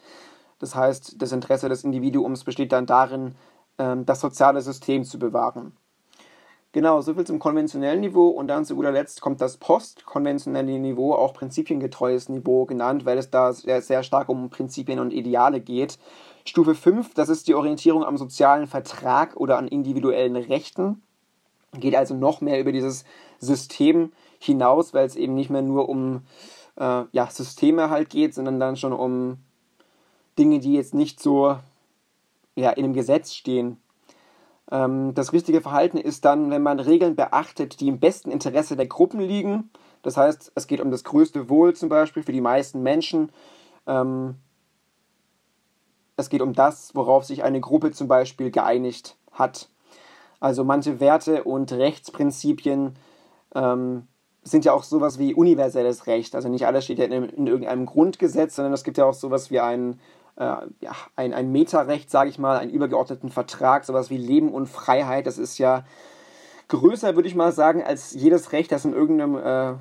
Das 0.59 0.75
heißt, 0.75 1.21
das 1.21 1.33
Interesse 1.33 1.69
des 1.69 1.85
Individuums 1.85 2.45
besteht 2.45 2.73
dann 2.73 2.87
darin, 2.87 3.35
ähm, 3.79 4.07
das 4.07 4.21
soziale 4.21 4.61
System 4.61 5.05
zu 5.05 5.19
bewahren. 5.19 5.77
Genau, 6.75 7.01
soviel 7.01 7.25
zum 7.25 7.39
konventionellen 7.39 8.01
Niveau 8.01 8.27
und 8.31 8.49
dann 8.49 8.65
zu 8.65 8.75
guter 8.75 8.91
Letzt 8.91 9.21
kommt 9.21 9.41
das 9.41 9.59
postkonventionelle 9.59 10.77
Niveau, 10.81 11.15
auch 11.15 11.33
prinzipiengetreues 11.33 12.29
Niveau 12.29 12.65
genannt, 12.65 13.05
weil 13.05 13.17
es 13.17 13.31
da 13.31 13.53
sehr, 13.53 13.81
sehr 13.81 14.03
stark 14.03 14.29
um 14.29 14.51
Prinzipien 14.51 14.99
und 14.99 15.13
Ideale 15.13 15.61
geht. 15.61 16.01
Stufe 16.45 16.75
5, 16.75 17.15
das 17.15 17.29
ist 17.29 17.47
die 17.47 17.55
Orientierung 17.55 18.05
am 18.05 18.17
sozialen 18.17 18.67
Vertrag 18.67 19.37
oder 19.37 19.57
an 19.57 19.69
individuellen 19.69 20.35
Rechten. 20.35 21.01
Geht 21.75 21.95
also 21.95 22.15
noch 22.15 22.41
mehr 22.41 22.59
über 22.59 22.73
dieses 22.73 23.05
System 23.45 24.13
hinaus, 24.39 24.95
weil 24.95 25.07
es 25.07 25.17
eben 25.17 25.35
nicht 25.35 25.51
mehr 25.51 25.63
nur 25.63 25.89
um 25.89 26.23
äh, 26.77 27.05
ja, 27.13 27.27
Systeme 27.31 27.91
halt 27.91 28.11
geht, 28.11 28.35
sondern 28.35 28.61
dann 28.61 28.77
schon 28.77 28.93
um 28.93 29.39
Dinge, 30.39 30.59
die 30.59 30.75
jetzt 30.75 30.95
nicht 30.95 31.21
so 31.21 31.57
ja, 32.57 32.71
in 32.71 32.85
einem 32.85 32.95
Gesetz 32.95 33.33
stehen. 33.35 33.79
Ähm, 34.71 35.15
das 35.15 35.33
richtige 35.33 35.61
Verhalten 35.61 35.99
ist 35.99 36.25
dann, 36.25 36.51
wenn 36.51 36.63
man 36.63 36.81
Regeln 36.81 37.17
beachtet, 37.17 37.81
die 37.81 37.89
im 37.89 38.01
besten 38.01 38.31
Interesse 38.31 38.77
der 38.77 38.87
Gruppen 38.87 39.21
liegen. 39.21 39.71
Das 40.03 40.17
heißt, 40.17 40.53
es 40.55 40.67
geht 40.67 40.81
um 40.81 40.91
das 40.91 41.05
größte 41.05 41.49
Wohl 41.49 41.75
zum 41.75 41.89
Beispiel 41.89 42.23
für 42.23 42.33
die 42.33 42.41
meisten 42.41 42.83
Menschen. 42.83 43.31
Ähm, 43.87 44.37
es 46.17 46.29
geht 46.29 46.43
um 46.43 46.53
das, 46.53 46.95
worauf 46.95 47.25
sich 47.25 47.43
eine 47.43 47.61
Gruppe 47.61 47.91
zum 47.91 48.09
Beispiel 48.09 48.51
geeinigt 48.51 49.17
hat. 49.33 49.69
Also 50.41 50.63
manche 50.63 51.01
Werte 51.01 51.45
und 51.45 51.73
Rechtsprinzipien 51.73 52.95
ähm, 53.55 54.07
sind 54.43 54.65
ja 54.65 54.73
auch 54.73 54.83
sowas 54.83 55.19
wie 55.19 55.35
universelles 55.35 56.07
Recht. 56.07 56.35
Also 56.35 56.49
nicht 56.49 56.67
alles 56.67 56.85
steht 56.85 56.99
ja 56.99 57.07
in, 57.07 57.25
in 57.25 57.47
irgendeinem 57.47 57.87
Grundgesetz, 57.87 58.57
sondern 58.57 58.75
es 58.75 58.85
gibt 58.85 58.99
ja 58.99 59.07
auch 59.07 59.15
sowas 59.15 59.51
wie 59.51 59.61
ein, 59.61 60.01
äh, 60.37 60.57
ja, 60.81 60.93
ein, 61.17 61.33
ein 61.33 61.51
Metarecht, 61.51 62.11
sage 62.11 62.31
ich 62.31 62.39
mal, 62.39 62.59
einen 62.59 62.71
übergeordneten 62.71 63.31
Vertrag, 63.31 63.85
sowas 63.85 64.11
wie 64.11 64.19
Leben 64.19 64.53
und 64.53 64.69
Freiheit. 64.69 65.27
Das 65.27 65.39
ist 65.39 65.59
ja 65.59 65.85
größer, 66.69 67.15
würde 67.15 67.29
ich 67.29 67.35
mal 67.35 67.53
sagen, 67.53 67.83
als 67.83 68.13
jedes 68.13 68.53
Recht, 68.53 68.71
das 68.71 68.85
in 68.85 68.93
irgendeinem 68.93 69.37
äh, 69.37 69.75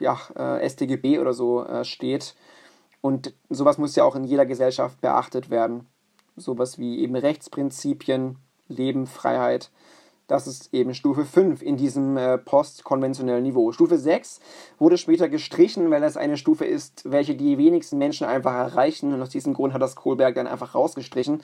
ja, 0.00 0.18
äh, 0.34 0.68
StGB 0.68 1.18
oder 1.18 1.32
so 1.32 1.64
äh, 1.64 1.84
steht. 1.84 2.34
Und 3.00 3.34
sowas 3.50 3.78
muss 3.78 3.96
ja 3.96 4.04
auch 4.04 4.16
in 4.16 4.24
jeder 4.24 4.46
Gesellschaft 4.46 5.00
beachtet 5.00 5.50
werden. 5.50 5.86
Sowas 6.36 6.78
wie 6.78 7.00
eben 7.00 7.14
Rechtsprinzipien, 7.14 8.38
Leben, 8.66 9.06
Freiheit. 9.06 9.70
Das 10.26 10.46
ist 10.46 10.72
eben 10.72 10.94
Stufe 10.94 11.24
5 11.24 11.60
in 11.60 11.76
diesem 11.76 12.16
äh, 12.16 12.38
postkonventionellen 12.38 13.42
Niveau. 13.42 13.72
Stufe 13.72 13.98
6 13.98 14.40
wurde 14.78 14.96
später 14.96 15.28
gestrichen, 15.28 15.90
weil 15.90 16.00
das 16.00 16.16
eine 16.16 16.38
Stufe 16.38 16.64
ist, 16.64 17.02
welche 17.10 17.34
die 17.34 17.58
wenigsten 17.58 17.98
Menschen 17.98 18.26
einfach 18.26 18.54
erreichen. 18.54 19.12
Und 19.12 19.20
aus 19.20 19.28
diesem 19.28 19.52
Grund 19.52 19.74
hat 19.74 19.82
das 19.82 19.96
Kohlberg 19.96 20.34
dann 20.34 20.46
einfach 20.46 20.74
rausgestrichen. 20.74 21.42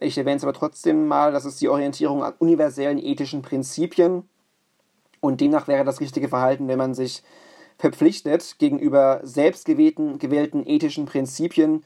Ich 0.00 0.18
erwähne 0.18 0.36
es 0.36 0.42
aber 0.42 0.52
trotzdem 0.52 1.06
mal, 1.06 1.32
das 1.32 1.46
ist 1.46 1.60
die 1.62 1.68
Orientierung 1.68 2.22
an 2.22 2.34
universellen 2.38 2.98
ethischen 2.98 3.40
Prinzipien. 3.40 4.28
Und 5.20 5.40
demnach 5.40 5.66
wäre 5.66 5.84
das 5.84 6.00
richtige 6.00 6.28
Verhalten, 6.28 6.68
wenn 6.68 6.78
man 6.78 6.92
sich 6.92 7.22
verpflichtet, 7.78 8.56
gegenüber 8.58 9.20
selbstgewählten 9.22 10.18
gewählten 10.18 10.66
ethischen 10.66 11.06
Prinzipien 11.06 11.84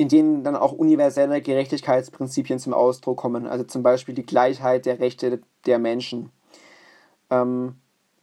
in 0.00 0.08
denen 0.08 0.44
dann 0.44 0.56
auch 0.56 0.72
universelle 0.72 1.42
Gerechtigkeitsprinzipien 1.42 2.58
zum 2.58 2.72
Ausdruck 2.72 3.18
kommen, 3.18 3.46
also 3.46 3.64
zum 3.64 3.82
Beispiel 3.82 4.14
die 4.14 4.24
Gleichheit 4.24 4.86
der 4.86 4.98
Rechte 4.98 5.42
der 5.66 5.78
Menschen. 5.78 6.30
Ähm, 7.28 7.74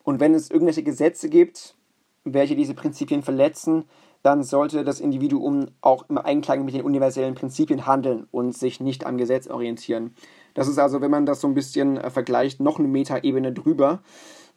und 0.04 0.20
wenn 0.20 0.34
es 0.34 0.50
irgendwelche 0.50 0.82
Gesetze 0.82 1.30
gibt, 1.30 1.76
welche 2.24 2.56
diese 2.56 2.74
Prinzipien 2.74 3.22
verletzen, 3.22 3.84
dann 4.24 4.42
sollte 4.42 4.84
das 4.84 5.00
Individuum 5.00 5.68
auch 5.82 6.10
im 6.10 6.18
Einklang 6.18 6.66
mit 6.66 6.74
den 6.74 6.82
universellen 6.82 7.36
Prinzipien 7.36 7.86
handeln 7.86 8.28
und 8.32 8.58
sich 8.58 8.80
nicht 8.80 9.06
am 9.06 9.20
Gesetz 9.20 9.46
orientieren. 9.48 10.16
Das 10.56 10.68
ist 10.68 10.80
also, 10.80 11.00
wenn 11.02 11.12
man 11.12 11.28
das 11.28 11.42
so 11.42 11.48
ein 11.48 11.54
bisschen 11.54 11.98
äh, 11.98 12.10
vergleicht, 12.10 12.60
noch 12.60 12.80
eine 12.80 12.88
Metaebene 12.88 13.54
drüber. 13.54 14.02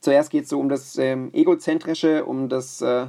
Zuerst 0.01 0.31
geht 0.31 0.45
es 0.45 0.49
so 0.49 0.59
um 0.59 0.71
das 0.71 0.97
ähm, 0.97 1.29
Egozentrische, 1.35 2.25
um 2.25 2.49
das 2.49 2.81
äh, 2.81 3.09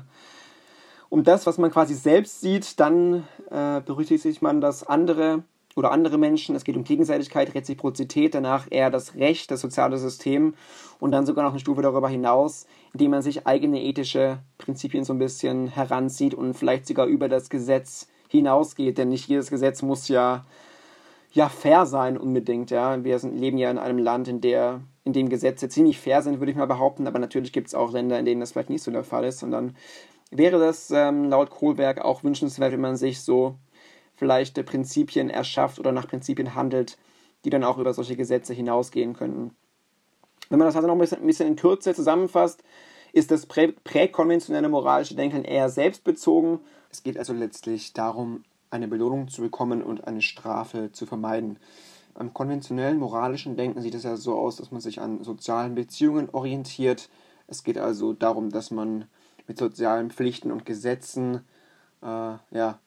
um 1.11 1.25
das, 1.25 1.45
was 1.45 1.57
man 1.57 1.69
quasi 1.69 1.93
selbst 1.93 2.39
sieht, 2.39 2.79
dann 2.79 3.27
äh, 3.51 3.81
berücksichtigt 3.81 4.41
man 4.41 4.61
das 4.61 4.87
andere 4.87 5.43
oder 5.75 5.91
andere 5.91 6.17
Menschen. 6.17 6.55
Es 6.55 6.63
geht 6.63 6.77
um 6.77 6.85
Gegenseitigkeit, 6.85 7.53
Reziprozität, 7.53 8.33
danach 8.33 8.67
eher 8.69 8.89
das 8.89 9.15
Recht, 9.15 9.51
das 9.51 9.59
soziale 9.59 9.97
System 9.97 10.53
und 11.01 11.11
dann 11.11 11.25
sogar 11.25 11.43
noch 11.43 11.51
eine 11.51 11.59
Stufe 11.59 11.81
darüber 11.81 12.07
hinaus, 12.07 12.65
indem 12.93 13.11
man 13.11 13.21
sich 13.21 13.45
eigene 13.45 13.83
ethische 13.83 14.39
Prinzipien 14.57 15.03
so 15.03 15.11
ein 15.11 15.19
bisschen 15.19 15.67
heranzieht 15.67 16.33
und 16.33 16.53
vielleicht 16.53 16.87
sogar 16.87 17.07
über 17.07 17.27
das 17.27 17.49
Gesetz 17.49 18.07
hinausgeht, 18.29 18.97
denn 18.97 19.09
nicht 19.09 19.27
jedes 19.27 19.49
Gesetz 19.49 19.81
muss 19.81 20.07
ja 20.07 20.45
ja 21.33 21.49
fair 21.49 21.85
sein 21.85 22.17
unbedingt, 22.17 22.71
ja. 22.71 23.03
Wir 23.03 23.19
sind, 23.19 23.37
leben 23.37 23.57
ja 23.57 23.71
in 23.71 23.77
einem 23.77 23.97
Land, 23.97 24.27
in 24.27 24.41
der 24.41 24.81
in 25.03 25.13
dem 25.13 25.29
Gesetze 25.29 25.67
ziemlich 25.67 25.99
fair 25.99 26.21
sind, 26.21 26.39
würde 26.39 26.51
ich 26.51 26.57
mal 26.57 26.67
behaupten, 26.67 27.07
aber 27.07 27.19
natürlich 27.19 27.51
gibt 27.51 27.67
es 27.67 27.75
auch 27.75 27.91
Länder, 27.91 28.19
in 28.19 28.25
denen 28.25 28.39
das 28.39 28.51
vielleicht 28.51 28.69
nicht 28.69 28.83
so 28.83 28.91
der 28.91 29.03
Fall 29.03 29.25
ist 29.25 29.41
und 29.41 29.51
dann 29.51 29.75
wäre 30.31 30.59
das 30.59 30.89
ähm, 30.91 31.25
laut 31.25 31.49
Kohlberg 31.49 32.01
auch 32.01 32.23
wünschenswert, 32.23 32.71
wenn 32.71 32.81
man 32.81 32.95
sich 32.95 33.21
so 33.21 33.57
vielleicht 34.15 34.57
äh, 34.57 34.63
Prinzipien 34.63 35.29
erschafft 35.29 35.77
oder 35.77 35.91
nach 35.91 36.07
Prinzipien 36.07 36.55
handelt, 36.55 36.97
die 37.43 37.49
dann 37.49 37.63
auch 37.63 37.77
über 37.77 37.93
solche 37.93 38.15
Gesetze 38.15 38.53
hinausgehen 38.53 39.13
könnten. 39.13 39.55
Wenn 40.49 40.59
man 40.59 40.67
das 40.67 40.75
also 40.75 40.87
noch 40.87 40.95
ein 40.95 41.27
bisschen, 41.27 41.47
in 41.47 41.55
Kürze 41.55 41.93
zusammenfasst, 41.93 42.63
ist 43.13 43.31
das 43.31 43.45
prä 43.45 43.73
präkonventionelle 43.83 44.69
moralische 44.69 45.15
Denken 45.15 45.43
eher 45.43 45.69
selbstbezogen. 45.69 46.59
Es 46.89 47.03
geht 47.03 47.17
also 47.17 47.33
letztlich 47.33 47.93
darum, 47.93 48.43
eine 48.69 48.87
Belohnung 48.87 49.27
zu 49.27 49.41
bekommen 49.41 49.81
und 49.81 50.07
eine 50.07 50.21
Strafe 50.21 50.91
zu 50.91 51.05
vermeiden. 51.05 51.59
Beim 52.13 52.33
konventionellen 52.33 52.99
moralischen 52.99 53.55
Denken 53.55 53.81
sieht 53.81 53.95
es 53.95 54.03
ja 54.03 54.17
so 54.17 54.37
aus, 54.37 54.57
dass 54.57 54.71
man 54.71 54.81
sich 54.81 55.01
an 55.01 55.23
sozialen 55.23 55.75
Beziehungen 55.75 56.29
orientiert. 56.31 57.09
Es 57.47 57.63
geht 57.63 57.77
also 57.77 58.13
darum, 58.13 58.49
dass 58.49 58.71
man 58.71 59.05
mit 59.47 59.57
sozialen 59.57 60.11
Pflichten 60.11 60.51
und 60.51 60.65
Gesetzen 60.65 61.45
äh, 62.01 62.05
ja, 62.05 62.79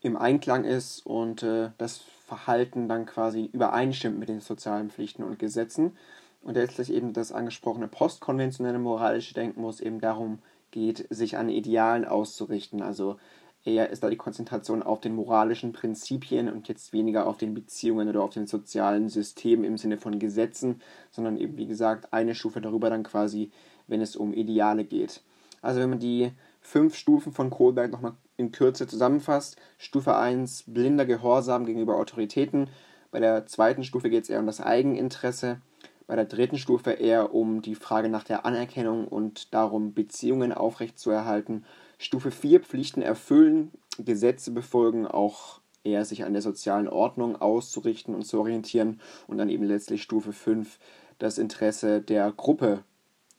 im 0.00 0.16
Einklang 0.16 0.64
ist 0.64 1.04
und 1.06 1.42
äh, 1.42 1.70
das 1.78 1.98
Verhalten 2.26 2.88
dann 2.88 3.06
quasi 3.06 3.48
übereinstimmt 3.52 4.18
mit 4.18 4.28
den 4.28 4.40
sozialen 4.40 4.90
Pflichten 4.90 5.22
und 5.22 5.38
Gesetzen. 5.38 5.96
Und 6.42 6.54
letztlich 6.54 6.92
eben 6.92 7.14
das 7.14 7.32
angesprochene 7.32 7.88
postkonventionelle 7.88 8.78
moralische 8.78 9.32
Denken, 9.32 9.62
wo 9.62 9.70
es 9.70 9.80
eben 9.80 10.00
darum 10.00 10.40
geht, 10.72 11.06
sich 11.08 11.38
an 11.38 11.48
Idealen 11.48 12.04
auszurichten. 12.04 12.82
Also 12.82 13.16
eher 13.64 13.88
ist 13.88 14.02
da 14.02 14.10
die 14.10 14.16
Konzentration 14.16 14.82
auf 14.82 15.00
den 15.00 15.14
moralischen 15.14 15.72
Prinzipien 15.72 16.52
und 16.52 16.68
jetzt 16.68 16.92
weniger 16.92 17.26
auf 17.26 17.38
den 17.38 17.54
Beziehungen 17.54 18.08
oder 18.08 18.22
auf 18.22 18.34
den 18.34 18.46
sozialen 18.46 19.08
Systemen 19.08 19.64
im 19.64 19.78
Sinne 19.78 19.96
von 19.96 20.18
Gesetzen, 20.18 20.82
sondern 21.10 21.38
eben 21.38 21.56
wie 21.56 21.66
gesagt 21.66 22.12
eine 22.12 22.34
Stufe 22.34 22.60
darüber 22.60 22.90
dann 22.90 23.04
quasi, 23.04 23.50
wenn 23.86 24.02
es 24.02 24.16
um 24.16 24.34
Ideale 24.34 24.84
geht. 24.84 25.22
Also 25.64 25.80
wenn 25.80 25.90
man 25.90 25.98
die 25.98 26.30
fünf 26.60 26.94
Stufen 26.94 27.32
von 27.32 27.48
Kohlberg 27.48 27.90
nochmal 27.90 28.12
in 28.36 28.52
Kürze 28.52 28.86
zusammenfasst, 28.86 29.56
Stufe 29.78 30.14
1 30.14 30.64
blinder 30.66 31.06
Gehorsam 31.06 31.64
gegenüber 31.64 31.96
Autoritäten, 31.96 32.68
bei 33.10 33.18
der 33.18 33.46
zweiten 33.46 33.82
Stufe 33.82 34.10
geht 34.10 34.24
es 34.24 34.28
eher 34.28 34.40
um 34.40 34.46
das 34.46 34.60
Eigeninteresse, 34.60 35.62
bei 36.06 36.16
der 36.16 36.26
dritten 36.26 36.58
Stufe 36.58 36.90
eher 36.90 37.34
um 37.34 37.62
die 37.62 37.76
Frage 37.76 38.10
nach 38.10 38.24
der 38.24 38.44
Anerkennung 38.44 39.08
und 39.08 39.54
darum, 39.54 39.94
Beziehungen 39.94 40.52
aufrechtzuerhalten. 40.52 41.64
Stufe 41.96 42.30
4 42.30 42.60
Pflichten 42.60 43.00
erfüllen, 43.00 43.70
Gesetze 43.98 44.50
befolgen, 44.50 45.06
auch 45.06 45.60
eher 45.82 46.04
sich 46.04 46.24
an 46.24 46.34
der 46.34 46.42
sozialen 46.42 46.88
Ordnung 46.88 47.40
auszurichten 47.40 48.14
und 48.14 48.26
zu 48.26 48.38
orientieren. 48.38 49.00
Und 49.28 49.38
dann 49.38 49.48
eben 49.48 49.64
letztlich 49.64 50.02
Stufe 50.02 50.34
5 50.34 50.78
das 51.18 51.38
Interesse 51.38 52.02
der 52.02 52.32
Gruppe 52.32 52.84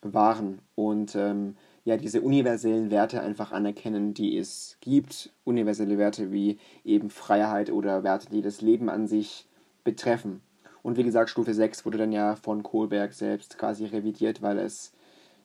wahren 0.02 0.60
und 0.76 1.16
ähm, 1.16 1.56
ja 1.86 1.98
diese 1.98 2.22
universellen 2.22 2.92
Werte 2.92 3.22
einfach 3.22 3.52
anerkennen, 3.52 4.14
die 4.14 4.38
es 4.38 4.78
gibt. 4.82 5.32
Universelle 5.46 5.98
Werte 5.98 6.32
wie 6.32 6.58
eben 6.84 7.10
Freiheit 7.10 7.72
oder 7.72 8.04
Werte, 8.04 8.30
die 8.30 8.42
das 8.42 8.62
Leben 8.62 8.90
an 8.90 9.08
sich 9.08 9.48
betreffen. 9.84 10.42
Und 10.82 10.98
wie 10.98 11.04
gesagt, 11.04 11.30
Stufe 11.30 11.54
6 11.54 11.86
wurde 11.86 12.00
dann 12.00 12.12
ja 12.12 12.36
von 12.36 12.64
Kohlberg 12.64 13.14
selbst 13.14 13.58
quasi 13.58 13.86
revidiert, 13.86 14.42
weil 14.42 14.60
es 14.60 14.94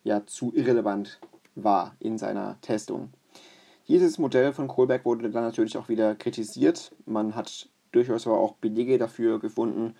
ja 0.02 0.26
zu 0.26 0.52
irrelevant 0.54 1.20
war 1.54 1.94
in 2.00 2.18
seiner 2.18 2.58
Testung. 2.62 3.10
Dieses 3.86 4.18
Modell 4.18 4.52
von 4.52 4.68
Kohlberg 4.68 5.04
wurde 5.04 5.30
dann 5.30 5.44
natürlich 5.44 5.76
auch 5.76 5.88
wieder 5.88 6.14
kritisiert. 6.14 6.92
Man 7.04 7.34
hat 7.34 7.68
durchaus 7.92 8.26
aber 8.26 8.38
auch 8.38 8.54
Belege 8.54 8.98
dafür 8.98 9.40
gefunden, 9.40 9.94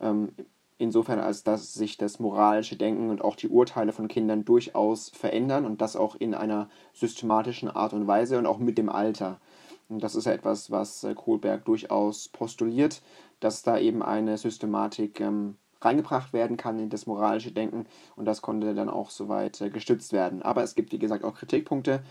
ähm, 0.00 0.30
insofern 0.78 1.18
als 1.18 1.42
dass 1.42 1.74
sich 1.74 1.96
das 1.96 2.18
moralische 2.18 2.76
Denken 2.76 3.10
und 3.10 3.22
auch 3.22 3.36
die 3.36 3.48
Urteile 3.48 3.92
von 3.92 4.08
Kindern 4.08 4.44
durchaus 4.44 5.10
verändern 5.10 5.64
und 5.64 5.80
das 5.80 5.96
auch 5.96 6.14
in 6.16 6.34
einer 6.34 6.68
systematischen 6.92 7.70
Art 7.70 7.92
und 7.92 8.06
Weise 8.06 8.38
und 8.38 8.46
auch 8.46 8.58
mit 8.58 8.78
dem 8.78 8.88
Alter. 8.88 9.40
Und 9.88 10.02
das 10.02 10.14
ist 10.14 10.26
ja 10.26 10.32
etwas, 10.32 10.70
was 10.70 11.04
äh, 11.04 11.14
Kohlberg 11.14 11.64
durchaus 11.64 12.28
postuliert, 12.28 13.02
dass 13.40 13.62
da 13.62 13.78
eben 13.78 14.02
eine 14.02 14.36
Systematik 14.36 15.20
ähm, 15.20 15.56
reingebracht 15.80 16.32
werden 16.32 16.56
kann 16.56 16.78
in 16.78 16.90
das 16.90 17.06
moralische 17.06 17.52
Denken 17.52 17.86
und 18.16 18.24
das 18.24 18.42
konnte 18.42 18.74
dann 18.74 18.88
auch 18.88 19.10
soweit 19.10 19.60
äh, 19.60 19.70
gestützt 19.70 20.12
werden. 20.12 20.42
Aber 20.42 20.62
es 20.62 20.74
gibt, 20.74 20.92
wie 20.92 20.98
gesagt, 20.98 21.24
auch 21.24 21.34
Kritikpunkte, 21.34 22.02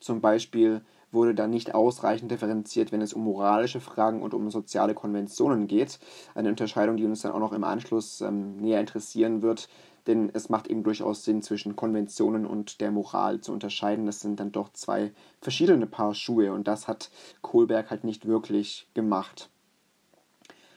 zum 0.00 0.20
Beispiel 0.20 0.82
wurde 1.14 1.34
dann 1.34 1.50
nicht 1.50 1.74
ausreichend 1.74 2.30
differenziert, 2.30 2.92
wenn 2.92 3.00
es 3.00 3.12
um 3.12 3.24
moralische 3.24 3.80
Fragen 3.80 4.22
und 4.22 4.34
um 4.34 4.50
soziale 4.50 4.94
Konventionen 4.94 5.66
geht. 5.66 5.98
Eine 6.34 6.50
Unterscheidung, 6.50 6.96
die 6.96 7.04
uns 7.04 7.22
dann 7.22 7.32
auch 7.32 7.38
noch 7.38 7.52
im 7.52 7.64
Anschluss 7.64 8.20
ähm, 8.20 8.56
näher 8.56 8.80
interessieren 8.80 9.40
wird, 9.42 9.68
denn 10.06 10.30
es 10.34 10.48
macht 10.48 10.66
eben 10.66 10.82
durchaus 10.82 11.24
Sinn, 11.24 11.42
zwischen 11.42 11.76
Konventionen 11.76 12.46
und 12.46 12.80
der 12.80 12.90
Moral 12.90 13.40
zu 13.40 13.52
unterscheiden. 13.52 14.06
Das 14.06 14.20
sind 14.20 14.38
dann 14.40 14.52
doch 14.52 14.72
zwei 14.72 15.12
verschiedene 15.40 15.86
Paar 15.86 16.14
Schuhe 16.14 16.52
und 16.52 16.68
das 16.68 16.88
hat 16.88 17.10
Kohlberg 17.40 17.90
halt 17.90 18.04
nicht 18.04 18.26
wirklich 18.26 18.88
gemacht. 18.94 19.48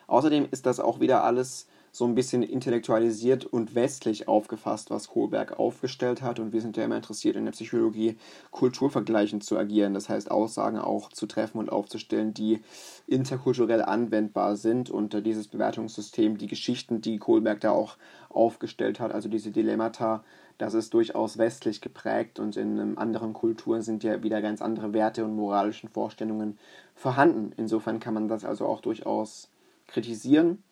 Außerdem 0.07 0.47
ist 0.51 0.65
das 0.65 0.79
auch 0.79 1.01
wieder 1.01 1.23
alles 1.23 1.67
so 1.97 2.05
ein 2.05 2.13
bisschen 2.13 2.43
intellektualisiert 2.43 3.45
und 3.45 3.73
westlich 3.73 4.27
aufgefasst, 4.27 4.91
was 4.91 5.07
Kohlberg 5.07 5.57
aufgestellt 5.57 6.21
hat. 6.21 6.39
Und 6.39 6.53
wir 6.53 6.61
sind 6.61 6.77
ja 6.77 6.85
immer 6.85 6.97
interessiert 6.97 7.35
in 7.35 7.45
der 7.45 7.53
Psychologie, 7.53 8.17
kulturvergleichend 8.51 9.43
zu 9.43 9.57
agieren. 9.57 9.95
Das 9.95 10.07
heißt, 10.07 10.29
Aussagen 10.29 10.77
auch 10.77 11.09
zu 11.09 11.25
treffen 11.25 11.57
und 11.57 11.71
aufzustellen, 11.71 12.35
die 12.35 12.61
interkulturell 13.07 13.81
anwendbar 13.81 14.55
sind. 14.57 14.91
Und 14.91 15.15
äh, 15.15 15.23
dieses 15.23 15.47
Bewertungssystem, 15.47 16.37
die 16.37 16.45
Geschichten, 16.45 17.01
die 17.01 17.17
Kohlberg 17.17 17.61
da 17.61 17.71
auch 17.71 17.97
aufgestellt 18.29 18.99
hat, 18.99 19.11
also 19.11 19.27
diese 19.27 19.49
Dilemmata, 19.49 20.23
das 20.59 20.75
ist 20.75 20.93
durchaus 20.93 21.37
westlich 21.37 21.81
geprägt 21.81 22.39
und 22.39 22.57
in 22.57 22.77
ähm, 22.79 22.97
anderen 22.97 23.33
Kulturen 23.33 23.81
sind 23.81 24.03
ja 24.03 24.23
wieder 24.23 24.41
ganz 24.41 24.61
andere 24.61 24.93
Werte 24.93 25.23
und 25.23 25.35
moralischen 25.35 25.89
Vorstellungen 25.89 26.57
vorhanden. 26.95 27.53
Insofern 27.57 27.99
kann 27.99 28.13
man 28.13 28.27
das 28.27 28.43
also 28.43 28.65
auch 28.65 28.81
durchaus 28.81 29.49
kritisieren. 29.87 30.63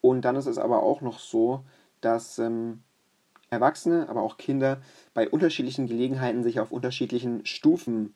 Und 0.00 0.22
dann 0.24 0.36
ist 0.36 0.46
es 0.46 0.58
aber 0.58 0.82
auch 0.82 1.00
noch 1.00 1.18
so, 1.18 1.64
dass 2.00 2.38
ähm, 2.38 2.82
Erwachsene, 3.50 4.08
aber 4.08 4.22
auch 4.22 4.36
Kinder 4.36 4.80
bei 5.12 5.28
unterschiedlichen 5.28 5.86
Gelegenheiten 5.86 6.42
sich 6.42 6.60
auf 6.60 6.72
unterschiedlichen 6.72 7.44
Stufen 7.44 8.14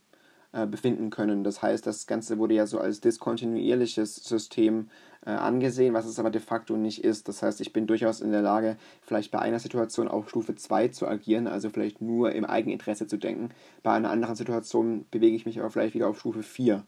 äh, 0.53 0.67
befinden 0.67 1.11
können. 1.11 1.43
Das 1.43 1.63
heißt, 1.63 1.85
das 1.85 2.07
Ganze 2.07 2.39
wurde 2.39 2.55
ja 2.55 2.69
so 2.69 2.79
als 2.79 3.01
diskontinuierliches 3.01 4.15
System 4.15 4.89
äh, 5.27 5.31
angesehen, 5.31 5.95
was 5.95 6.07
es 6.07 6.21
aber 6.21 6.31
de 6.31 6.41
facto 6.41 6.77
nicht 6.77 7.03
ist. 7.03 7.27
Das 7.27 7.43
heißt, 7.43 7.61
ich 7.61 7.73
bin 7.73 7.89
durchaus 7.89 8.21
in 8.21 8.31
der 8.31 8.43
Lage, 8.43 8.77
vielleicht 9.03 9.33
bei 9.33 9.41
einer 9.41 9.59
Situation 9.59 10.07
auf 10.07 10.29
Stufe 10.29 10.55
2 10.55 10.89
zu 10.89 11.09
agieren, 11.09 11.49
also 11.49 11.71
vielleicht 11.71 12.01
nur 12.01 12.31
im 12.33 12.45
Eigeninteresse 12.45 13.09
zu 13.09 13.17
denken. 13.17 13.49
Bei 13.83 13.95
einer 13.95 14.11
anderen 14.11 14.37
Situation 14.37 15.07
bewege 15.11 15.35
ich 15.35 15.45
mich 15.45 15.59
aber 15.59 15.71
vielleicht 15.71 15.95
wieder 15.95 16.07
auf 16.07 16.21
Stufe 16.21 16.45
4. 16.45 16.85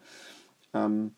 Ähm, 0.72 1.16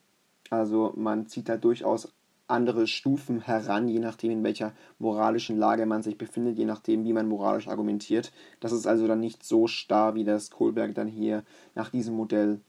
also 0.49 0.95
man 0.97 1.27
zieht 1.27 1.51
da 1.51 1.59
durchaus 1.59 2.15
andere 2.49 2.87
Stufen 2.87 3.41
heran, 3.41 3.89
je 3.89 3.99
nachdem, 3.99 4.31
in 4.31 4.43
welcher 4.43 4.73
moralischen 4.99 5.59
Lage 5.59 5.87
man 5.87 6.03
sich 6.03 6.19
befindet, 6.19 6.59
je 6.59 6.65
nachdem, 6.65 7.05
wie 7.05 7.13
man 7.13 7.29
moralisch 7.29 7.69
argumentiert. 7.69 8.33
Das 8.61 8.73
ist 8.73 8.87
also 8.87 9.07
dann 9.07 9.21
nicht 9.21 9.45
so 9.45 9.67
starr, 9.67 10.15
wie 10.15 10.25
das 10.25 10.51
Kohlberg 10.51 10.95
dann 10.95 11.09
hier 11.09 11.45
nach 11.75 11.91
diesem 11.91 12.15
Modell 12.17 12.61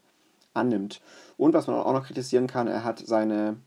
annimmt. 0.54 1.02
Und 1.38 1.54
was 1.54 1.68
man 1.68 1.78
auch 1.78 1.94
noch 1.94 2.06
kritisieren 2.06 2.48
kann, 2.48 2.68
er 2.68 2.84
hat 2.84 3.00
seine 3.00 3.58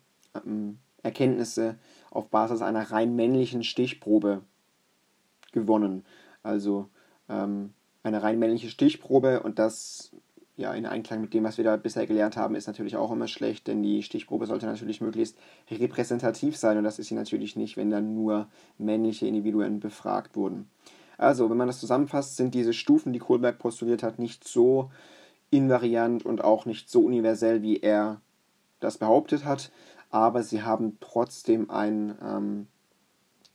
ähm, 0.45 0.79
Erkenntnisse 1.03 1.77
auf 2.11 2.29
Basis 2.29 2.63
einer 2.63 2.91
rein 2.91 3.17
männlichen 3.17 3.65
Stichprobe 3.65 4.43
gewonnen. 5.53 6.05
Also 6.43 6.89
ähm, 7.29 7.73
eine 8.03 8.23
rein 8.23 8.39
männliche 8.39 8.69
Stichprobe 8.69 9.43
und 9.43 9.59
das 9.59 10.13
ja, 10.57 10.73
in 10.75 10.87
Einklang 10.87 11.21
mit 11.21 11.33
dem, 11.33 11.45
was 11.45 11.57
wir 11.57 11.65
da 11.65 11.77
bisher 11.77 12.07
gelernt 12.07 12.37
haben, 12.37 12.55
ist 12.55 12.67
natürlich 12.67 12.97
auch 12.97 13.11
immer 13.11 13.27
schlecht, 13.27 13.67
denn 13.69 13.83
die 13.83 14.03
Stichprobe 14.03 14.47
sollte 14.47 14.67
natürlich 14.67 15.01
möglichst 15.01 15.37
repräsentativ 15.71 16.57
sein 16.57 16.77
und 16.77 16.85
das 16.85 16.99
ist 16.99 17.09
sie 17.09 17.15
natürlich 17.15 17.57
nicht, 17.57 17.77
wenn 17.77 17.91
dann 17.91 18.15
nur 18.15 18.49
männliche 18.79 19.27
Individuen 19.27 19.81
befragt 19.81 20.37
wurden. 20.37 20.69
Also, 21.17 21.49
wenn 21.49 21.57
man 21.57 21.69
das 21.69 21.81
zusammenfasst, 21.81 22.37
sind 22.37 22.55
diese 22.55 22.73
Stufen, 22.73 23.13
die 23.13 23.19
Kohlberg 23.19 23.59
postuliert 23.59 24.03
hat, 24.03 24.19
nicht 24.19 24.47
so 24.47 24.91
invariant 25.51 26.25
und 26.25 26.43
auch 26.43 26.67
nicht 26.67 26.91
so 26.91 27.01
universell, 27.01 27.63
wie 27.63 27.79
er 27.81 28.21
das 28.81 28.99
behauptet 28.99 29.45
hat, 29.45 29.71
aber 30.11 30.43
sie 30.43 30.63
haben 30.63 30.99
trotzdem 31.01 31.71
ein 31.71 32.17
ähm, 32.23 32.67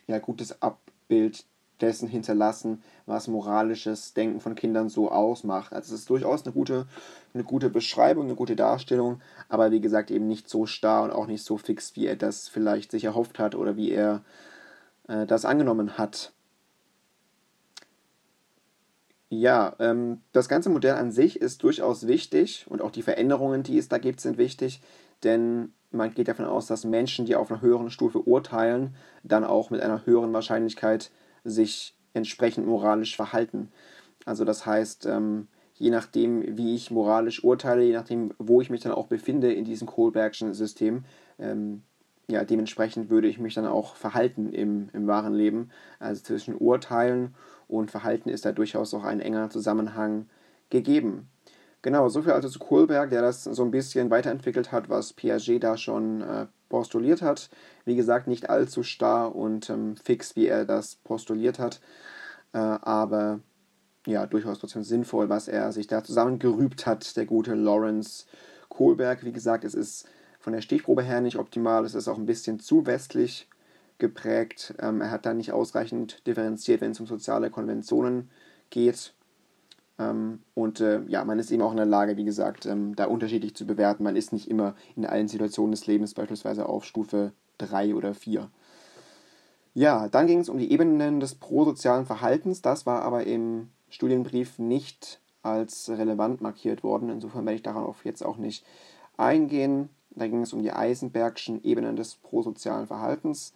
ja, 0.08 0.20
gutes 0.20 0.62
Abbild 0.62 1.46
dessen 1.82 2.08
hinterlassen, 2.08 2.82
was 3.06 3.28
moralisches 3.28 4.14
Denken 4.14 4.40
von 4.40 4.56
Kindern 4.56 4.90
so 4.90 5.12
ausmacht. 5.12 5.74
Also 5.74 5.94
es 5.94 6.02
ist 6.02 6.10
durchaus 6.10 6.46
eine 6.46 6.54
gute, 6.54 6.88
eine 7.34 7.44
gute 7.44 7.70
Beschreibung, 7.70 8.26
eine 8.26 8.36
gute 8.36 8.56
Darstellung, 8.56 9.22
aber 9.50 9.72
wie 9.72 9.82
gesagt 9.82 10.12
eben 10.12 10.28
nicht 10.28 10.50
so 10.50 10.66
starr 10.66 11.04
und 11.04 11.12
auch 11.12 11.28
nicht 11.28 11.44
so 11.44 11.58
fix, 11.58 11.96
wie 11.96 12.08
er 12.08 12.16
das 12.16 12.48
vielleicht 12.48 12.92
sich 12.92 13.04
erhofft 13.04 13.40
hat 13.40 13.56
oder 13.56 13.76
wie 13.76 13.92
er 13.92 14.24
äh, 15.08 15.26
das 15.26 15.46
angenommen 15.46 15.98
hat. 15.98 16.34
Ja, 19.30 19.76
ähm, 19.80 20.22
das 20.32 20.48
ganze 20.48 20.70
Modell 20.70 20.96
an 20.96 21.12
sich 21.12 21.42
ist 21.42 21.62
durchaus 21.64 22.08
wichtig 22.08 22.66
und 22.70 22.82
auch 22.82 22.92
die 22.92 23.02
Veränderungen, 23.02 23.62
die 23.62 23.78
es 23.78 23.90
da 23.90 23.98
gibt, 23.98 24.22
sind 24.22 24.38
wichtig, 24.38 24.82
denn 25.24 25.74
man 25.92 26.14
geht 26.14 26.28
davon 26.28 26.46
aus, 26.46 26.68
dass 26.68 26.86
Menschen, 26.86 27.26
die 27.26 27.36
auf 27.36 27.52
einer 27.52 27.62
höheren 27.62 27.90
Stufe 27.90 28.20
urteilen, 28.20 28.96
dann 29.24 29.44
auch 29.44 29.70
mit 29.70 29.82
einer 29.82 30.06
höheren 30.06 30.34
Wahrscheinlichkeit 30.34 31.12
sich 31.48 31.96
entsprechend 32.14 32.68
moralisch 32.68 33.16
verhalten. 33.16 33.70
Also 34.26 34.44
das 34.44 34.66
heißt, 34.66 35.06
ähm, 35.06 35.48
je 35.76 35.90
nachdem, 35.90 36.58
wie 36.58 36.76
ich 36.76 36.92
moralisch 36.92 37.44
urteile, 37.44 37.84
je 37.84 37.94
nachdem, 37.94 38.34
wo 38.38 38.62
ich 38.62 38.70
mich 38.70 38.82
dann 38.82 38.92
auch 38.92 39.08
befinde 39.08 39.54
in 39.54 39.66
diesem 39.66 39.88
Kohlbergschen 39.88 40.54
System, 40.54 41.06
ähm, 41.40 41.84
ja, 42.30 42.44
dementsprechend 42.44 43.10
würde 43.10 43.30
ich 43.30 43.40
mich 43.40 43.54
dann 43.54 43.66
auch 43.66 43.96
verhalten 43.96 44.52
im, 44.52 44.90
im 44.92 45.08
wahren 45.08 45.34
Leben. 45.34 45.70
Also 46.00 46.24
zwischen 46.24 46.58
Urteilen 46.58 47.36
und 47.68 47.90
Verhalten 47.90 48.30
ist 48.30 48.46
da 48.46 48.52
durchaus 48.52 48.94
auch 48.94 49.06
ein 49.06 49.22
enger 49.22 49.50
Zusammenhang 49.50 50.28
gegeben. 50.70 51.30
Genau, 51.82 52.10
soviel 52.10 52.34
also 52.34 52.50
zu 52.50 52.60
Kohlberg, 52.60 53.12
der 53.12 53.22
das 53.22 53.46
so 53.46 53.64
ein 53.64 53.72
bisschen 53.72 54.10
weiterentwickelt 54.10 54.74
hat, 54.74 54.90
was 54.90 55.14
Piaget 55.14 55.64
da 55.64 55.78
schon 55.78 56.22
äh, 56.22 56.48
postuliert 56.70 57.22
hat. 57.22 57.50
Wie 57.86 57.96
gesagt, 57.96 58.28
nicht 58.28 58.50
allzu 58.50 58.84
starr 58.84 59.36
und 59.36 59.70
ähm, 59.70 59.96
fix, 59.98 60.36
wie 60.36 60.48
er 60.48 60.66
das 60.66 60.96
postuliert 60.96 61.60
hat, 61.60 61.80
äh, 62.54 62.58
aber 62.58 63.40
ja, 64.06 64.26
durchaus 64.26 64.60
trotzdem 64.60 64.84
sinnvoll, 64.84 65.30
was 65.30 65.48
er 65.48 65.72
sich 65.72 65.88
da 65.88 66.04
zusammengerübt 66.04 66.86
hat, 66.86 67.18
der 67.18 67.26
gute 67.26 67.56
Lawrence 67.56 68.26
Kohlberg. 68.70 69.26
Wie 69.26 69.34
gesagt, 69.34 69.64
es 69.66 69.74
ist 69.74 70.08
von 70.40 70.54
der 70.54 70.62
Stichprobe 70.62 71.04
her 71.04 71.20
nicht 71.20 71.38
optimal, 71.38 71.84
es 71.84 71.94
ist 71.94 72.08
auch 72.08 72.18
ein 72.18 72.26
bisschen 72.26 72.60
zu 72.60 72.86
westlich 72.86 73.50
geprägt. 73.98 74.74
Ähm, 74.80 75.02
er 75.02 75.12
hat 75.12 75.26
da 75.26 75.34
nicht 75.34 75.52
ausreichend 75.52 76.26
differenziert, 76.26 76.82
wenn 76.82 76.92
es 76.92 77.00
um 77.00 77.08
soziale 77.08 77.50
Konventionen 77.50 78.30
geht. 78.70 79.14
Ähm, 80.00 80.40
und 80.54 80.80
äh, 80.80 81.02
ja, 81.08 81.24
man 81.26 81.40
ist 81.40 81.52
eben 81.52 81.62
auch 81.62 81.72
in 81.72 81.78
der 81.78 81.86
Lage, 81.86 82.18
wie 82.18 82.26
gesagt, 82.26 82.66
ähm, 82.66 82.96
da 82.96 83.06
unterschiedlich 83.06 83.56
zu 83.56 83.66
bewerten. 83.66 84.04
Man 84.04 84.16
ist 84.16 84.34
nicht 84.34 84.50
immer 84.50 84.76
in 84.96 85.06
allen 85.06 85.28
Situationen 85.28 85.72
des 85.72 85.88
Lebens 85.88 86.14
beispielsweise 86.14 86.68
auf 86.68 86.86
Stufe 86.86 87.32
3 87.58 87.96
oder 87.96 88.14
4. 88.14 88.50
Ja, 89.74 90.08
dann 90.10 90.28
ging 90.28 90.40
es 90.40 90.50
um 90.50 90.58
die 90.58 90.72
Ebenen 90.72 91.20
des 91.20 91.36
prosozialen 91.36 92.06
Verhaltens. 92.06 92.62
Das 92.62 92.86
war 92.86 93.04
aber 93.04 93.26
im 93.26 93.70
Studienbrief 93.90 94.60
nicht 94.60 95.22
als 95.44 95.90
relevant 95.90 96.42
markiert 96.42 96.84
worden. 96.84 97.10
Insofern 97.10 97.46
werde 97.46 97.56
ich 97.56 97.64
darauf 97.64 98.04
jetzt 98.04 98.26
auch 98.26 98.38
nicht 98.38 98.66
eingehen. 99.18 99.90
Da 100.12 100.28
ging 100.28 100.42
es 100.42 100.54
um 100.54 100.64
die 100.64 100.72
Eisenbergschen 100.72 101.64
Ebenen 101.64 101.96
des 101.96 102.16
prosozialen 102.16 102.88
Verhaltens. 102.88 103.54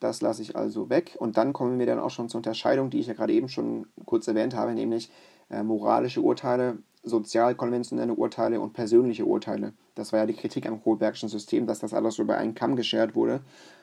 Das 0.00 0.20
lasse 0.20 0.42
ich 0.42 0.56
also 0.56 0.90
weg. 0.90 1.16
Und 1.18 1.36
dann 1.36 1.52
kommen 1.52 1.78
wir 1.78 1.86
dann 1.86 2.00
auch 2.00 2.10
schon 2.10 2.28
zur 2.28 2.40
Unterscheidung, 2.40 2.90
die 2.90 2.98
ich 2.98 3.06
ja 3.06 3.14
gerade 3.14 3.32
eben 3.32 3.48
schon 3.48 3.86
kurz 4.04 4.26
erwähnt 4.26 4.56
habe, 4.56 4.72
nämlich 4.72 5.10
äh, 5.52 5.62
moralische 5.62 6.20
Urteile, 6.20 6.78
sozial-konventionelle 7.04 8.14
Urteile 8.14 8.60
und 8.60 8.72
persönliche 8.72 9.24
Urteile. 9.24 9.72
Das 9.94 10.12
war 10.12 10.20
ja 10.20 10.26
die 10.26 10.34
Kritik 10.34 10.66
am 10.66 10.82
Kohlbergschen 10.82 11.28
System, 11.28 11.66
dass 11.66 11.80
das 11.80 11.94
alles 11.94 12.18
über 12.18 12.36
einen 12.36 12.54
Kamm 12.54 12.76
geschert 12.76 13.14
wurde, 13.14 13.40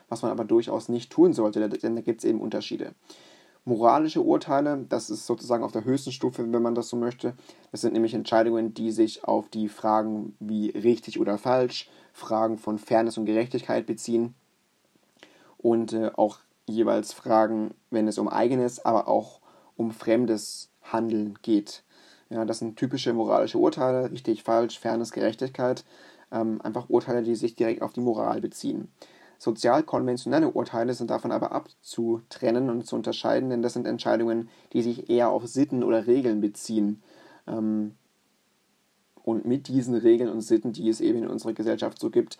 was 0.08 0.22
man 0.22 0.30
aber 0.30 0.44
durchaus 0.44 0.88
nicht 0.88 1.12
tun 1.12 1.32
sollte, 1.32 1.68
denn 1.68 1.96
da 1.96 2.02
gibt 2.02 2.20
es 2.20 2.28
eben 2.28 2.40
Unterschiede. 2.40 2.94
Moralische 3.66 4.22
Urteile, 4.22 4.86
das 4.88 5.10
ist 5.10 5.26
sozusagen 5.26 5.62
auf 5.62 5.72
der 5.72 5.84
höchsten 5.84 6.12
Stufe, 6.12 6.50
wenn 6.50 6.62
man 6.62 6.74
das 6.74 6.88
so 6.88 6.96
möchte. 6.96 7.34
Das 7.70 7.82
sind 7.82 7.92
nämlich 7.92 8.14
Entscheidungen, 8.14 8.72
die 8.72 8.90
sich 8.90 9.24
auf 9.24 9.48
die 9.50 9.68
Fragen 9.68 10.34
wie 10.40 10.70
richtig 10.70 11.20
oder 11.20 11.36
falsch, 11.36 11.90
Fragen 12.14 12.56
von 12.56 12.78
Fairness 12.78 13.18
und 13.18 13.26
Gerechtigkeit 13.26 13.86
beziehen 13.86 14.34
und 15.58 15.92
äh, 15.92 16.10
auch 16.16 16.38
jeweils 16.66 17.12
Fragen, 17.12 17.74
wenn 17.90 18.08
es 18.08 18.18
um 18.18 18.28
eigenes, 18.28 18.84
aber 18.84 19.08
auch 19.08 19.40
um 19.76 19.90
fremdes 19.90 20.70
Handeln 20.92 21.38
geht. 21.42 21.82
Ja, 22.28 22.44
das 22.44 22.60
sind 22.60 22.76
typische 22.76 23.12
moralische 23.12 23.58
Urteile, 23.58 24.10
richtig, 24.10 24.42
falsch, 24.42 24.78
Fairness, 24.78 25.12
Gerechtigkeit. 25.12 25.84
Ähm, 26.30 26.60
einfach 26.62 26.88
Urteile, 26.88 27.22
die 27.22 27.34
sich 27.34 27.56
direkt 27.56 27.82
auf 27.82 27.92
die 27.92 28.00
Moral 28.00 28.40
beziehen. 28.40 28.88
Sozial 29.38 29.82
konventionelle 29.82 30.50
Urteile 30.50 30.92
sind 30.92 31.10
davon 31.10 31.32
aber 31.32 31.52
abzutrennen 31.52 32.68
und 32.68 32.86
zu 32.86 32.94
unterscheiden, 32.94 33.48
denn 33.48 33.62
das 33.62 33.72
sind 33.72 33.86
Entscheidungen, 33.86 34.50
die 34.74 34.82
sich 34.82 35.08
eher 35.08 35.30
auf 35.30 35.46
Sitten 35.46 35.82
oder 35.82 36.06
Regeln 36.06 36.40
beziehen. 36.40 37.02
Ähm, 37.46 37.94
und 39.22 39.46
mit 39.46 39.68
diesen 39.68 39.94
Regeln 39.94 40.30
und 40.30 40.42
Sitten, 40.42 40.72
die 40.72 40.88
es 40.90 41.00
eben 41.00 41.22
in 41.22 41.28
unserer 41.28 41.54
Gesellschaft 41.54 41.98
so 41.98 42.10
gibt, 42.10 42.38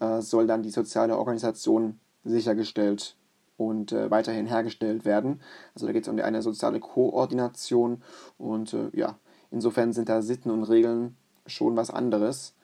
äh, 0.00 0.22
soll 0.22 0.46
dann 0.46 0.62
die 0.62 0.70
soziale 0.70 1.18
Organisation 1.18 2.00
sichergestellt 2.24 3.17
und 3.58 3.92
äh, 3.92 4.10
weiterhin 4.10 4.46
hergestellt 4.46 5.04
werden. 5.04 5.40
Also 5.74 5.86
da 5.86 5.92
geht 5.92 6.04
es 6.04 6.08
um 6.08 6.18
eine 6.18 6.40
soziale 6.40 6.80
Koordination 6.80 8.02
und 8.38 8.72
äh, 8.72 8.88
ja, 8.94 9.18
insofern 9.50 9.92
sind 9.92 10.08
da 10.08 10.22
Sitten 10.22 10.50
und 10.50 10.64
Regeln 10.64 11.16
schon 11.44 11.76
was 11.76 11.90
anderes. 11.90 12.54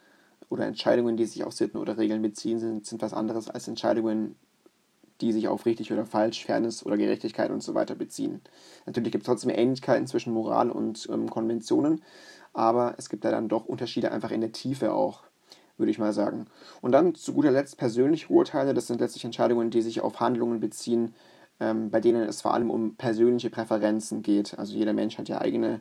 Oder 0.50 0.66
Entscheidungen, 0.66 1.16
die 1.16 1.26
sich 1.26 1.42
auf 1.42 1.52
Sitten 1.52 1.78
oder 1.78 1.98
Regeln 1.98 2.22
beziehen, 2.22 2.60
sind, 2.60 2.86
sind 2.86 3.02
was 3.02 3.12
anderes 3.12 3.48
als 3.48 3.66
Entscheidungen, 3.66 4.36
die 5.20 5.32
sich 5.32 5.48
auf 5.48 5.66
richtig 5.66 5.92
oder 5.92 6.06
falsch, 6.06 6.44
Fairness 6.44 6.86
oder 6.86 6.96
Gerechtigkeit 6.96 7.50
und 7.50 7.62
so 7.62 7.74
weiter 7.74 7.94
beziehen. 7.94 8.40
Natürlich 8.86 9.10
gibt 9.10 9.22
es 9.22 9.26
trotzdem 9.26 9.50
Ähnlichkeiten 9.50 10.06
zwischen 10.06 10.32
Moral 10.32 10.70
und 10.70 11.08
ähm, 11.10 11.28
Konventionen, 11.28 12.02
aber 12.52 12.94
es 12.98 13.08
gibt 13.08 13.24
da 13.24 13.30
dann 13.30 13.48
doch 13.48 13.64
Unterschiede 13.64 14.12
einfach 14.12 14.30
in 14.30 14.42
der 14.42 14.52
Tiefe 14.52 14.92
auch, 14.92 15.24
würde 15.76 15.90
ich 15.90 15.98
mal 15.98 16.12
sagen. 16.12 16.46
Und 16.80 16.92
dann 16.92 17.14
zu 17.14 17.34
guter 17.34 17.50
Letzt 17.50 17.78
persönliche 17.78 18.28
Urteile. 18.32 18.74
Das 18.74 18.86
sind 18.86 19.00
letztlich 19.00 19.24
Entscheidungen, 19.24 19.70
die 19.70 19.82
sich 19.82 20.00
auf 20.00 20.20
Handlungen 20.20 20.60
beziehen, 20.60 21.14
ähm, 21.60 21.90
bei 21.90 22.00
denen 22.00 22.22
es 22.22 22.42
vor 22.42 22.54
allem 22.54 22.70
um 22.70 22.96
persönliche 22.96 23.50
Präferenzen 23.50 24.22
geht. 24.22 24.58
Also 24.58 24.74
jeder 24.74 24.92
Mensch 24.92 25.18
hat 25.18 25.28
ja 25.28 25.40
eigene 25.40 25.80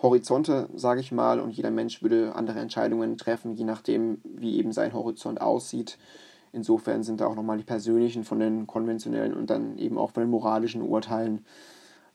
Horizonte, 0.00 0.68
sage 0.74 1.00
ich 1.00 1.12
mal, 1.12 1.40
und 1.40 1.50
jeder 1.50 1.70
Mensch 1.70 2.02
würde 2.02 2.34
andere 2.34 2.60
Entscheidungen 2.60 3.16
treffen, 3.16 3.54
je 3.54 3.64
nachdem, 3.64 4.20
wie 4.24 4.58
eben 4.58 4.72
sein 4.72 4.92
Horizont 4.92 5.40
aussieht. 5.40 5.98
Insofern 6.52 7.02
sind 7.02 7.20
da 7.20 7.26
auch 7.26 7.34
nochmal 7.34 7.58
die 7.58 7.64
persönlichen 7.64 8.22
von 8.24 8.38
den 8.38 8.66
konventionellen 8.66 9.34
und 9.34 9.50
dann 9.50 9.76
eben 9.78 9.98
auch 9.98 10.12
von 10.12 10.22
den 10.22 10.30
moralischen 10.30 10.82
Urteilen 10.82 11.44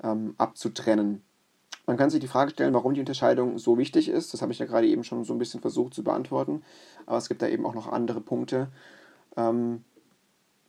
ähm, 0.03 0.35
abzutrennen. 0.37 1.23
Man 1.89 1.97
kann 1.97 2.11
sich 2.11 2.19
die 2.19 2.27
Frage 2.27 2.51
stellen, 2.51 2.75
warum 2.75 2.93
die 2.93 2.99
Unterscheidung 2.99 3.57
so 3.57 3.79
wichtig 3.79 4.09
ist. 4.09 4.31
Das 4.31 4.43
habe 4.43 4.51
ich 4.51 4.59
ja 4.59 4.67
gerade 4.67 4.85
eben 4.85 5.03
schon 5.03 5.23
so 5.23 5.33
ein 5.33 5.39
bisschen 5.39 5.59
versucht 5.59 5.95
zu 5.95 6.03
beantworten. 6.03 6.61
Aber 7.07 7.17
es 7.17 7.27
gibt 7.29 7.41
da 7.41 7.47
eben 7.47 7.65
auch 7.65 7.73
noch 7.73 7.91
andere 7.91 8.21
Punkte. 8.21 8.67
Ähm, 9.35 9.83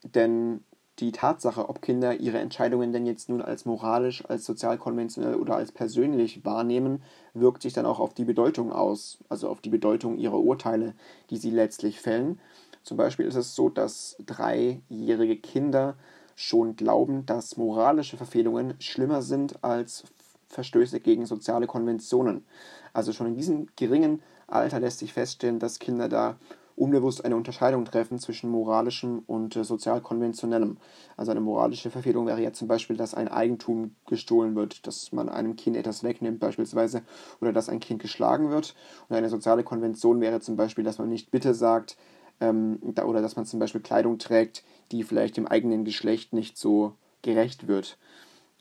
denn 0.02 0.64
die 0.98 1.12
Tatsache, 1.12 1.68
ob 1.68 1.82
Kinder 1.82 2.14
ihre 2.14 2.38
Entscheidungen 2.38 2.94
denn 2.94 3.04
jetzt 3.04 3.28
nun 3.28 3.42
als 3.42 3.66
moralisch, 3.66 4.24
als 4.30 4.46
sozial 4.46 4.78
konventionell 4.78 5.34
oder 5.34 5.56
als 5.56 5.72
persönlich 5.72 6.42
wahrnehmen, 6.46 7.02
wirkt 7.34 7.60
sich 7.60 7.74
dann 7.74 7.84
auch 7.84 8.00
auf 8.00 8.14
die 8.14 8.24
Bedeutung 8.24 8.72
aus, 8.72 9.18
also 9.28 9.50
auf 9.50 9.60
die 9.60 9.68
Bedeutung 9.68 10.16
ihrer 10.16 10.40
Urteile, 10.40 10.94
die 11.28 11.36
sie 11.36 11.50
letztlich 11.50 12.00
fällen. 12.00 12.40
Zum 12.82 12.96
Beispiel 12.96 13.26
ist 13.26 13.36
es 13.36 13.54
so, 13.54 13.68
dass 13.68 14.16
dreijährige 14.24 15.36
Kinder 15.36 15.96
schon 16.34 16.76
glauben, 16.76 17.26
dass 17.26 17.58
moralische 17.58 18.16
Verfehlungen 18.16 18.72
schlimmer 18.78 19.20
sind 19.20 19.62
als 19.62 20.04
Verstöße 20.50 21.00
gegen 21.00 21.26
soziale 21.26 21.66
Konventionen. 21.66 22.44
Also 22.92 23.12
schon 23.12 23.28
in 23.28 23.36
diesem 23.36 23.68
geringen 23.76 24.22
Alter 24.46 24.80
lässt 24.80 24.98
sich 24.98 25.12
feststellen, 25.12 25.58
dass 25.58 25.78
Kinder 25.78 26.08
da 26.08 26.36
unbewusst 26.76 27.24
eine 27.24 27.36
Unterscheidung 27.36 27.84
treffen 27.84 28.18
zwischen 28.18 28.50
moralischem 28.50 29.22
und 29.26 29.54
äh, 29.54 29.64
sozial 29.64 30.00
konventionellem. 30.00 30.78
Also 31.16 31.30
eine 31.30 31.40
moralische 31.40 31.90
Verfehlung 31.90 32.26
wäre 32.26 32.42
ja 32.42 32.52
zum 32.52 32.68
Beispiel, 32.68 32.96
dass 32.96 33.14
ein 33.14 33.28
Eigentum 33.28 33.94
gestohlen 34.06 34.56
wird, 34.56 34.86
dass 34.86 35.12
man 35.12 35.28
einem 35.28 35.56
Kind 35.56 35.76
etwas 35.76 36.02
wegnimmt 36.02 36.40
beispielsweise 36.40 37.02
oder 37.40 37.52
dass 37.52 37.68
ein 37.68 37.80
Kind 37.80 38.00
geschlagen 38.00 38.50
wird. 38.50 38.74
Und 39.08 39.16
eine 39.16 39.28
soziale 39.28 39.62
Konvention 39.62 40.20
wäre 40.20 40.40
zum 40.40 40.56
Beispiel, 40.56 40.82
dass 40.82 40.98
man 40.98 41.10
nicht 41.10 41.30
bitte 41.30 41.52
sagt 41.52 41.98
ähm, 42.40 42.78
oder 43.04 43.20
dass 43.20 43.36
man 43.36 43.44
zum 43.44 43.60
Beispiel 43.60 43.82
Kleidung 43.82 44.18
trägt, 44.18 44.64
die 44.90 45.02
vielleicht 45.02 45.36
dem 45.36 45.46
eigenen 45.46 45.84
Geschlecht 45.84 46.32
nicht 46.32 46.56
so 46.56 46.94
gerecht 47.22 47.68
wird. 47.68 47.98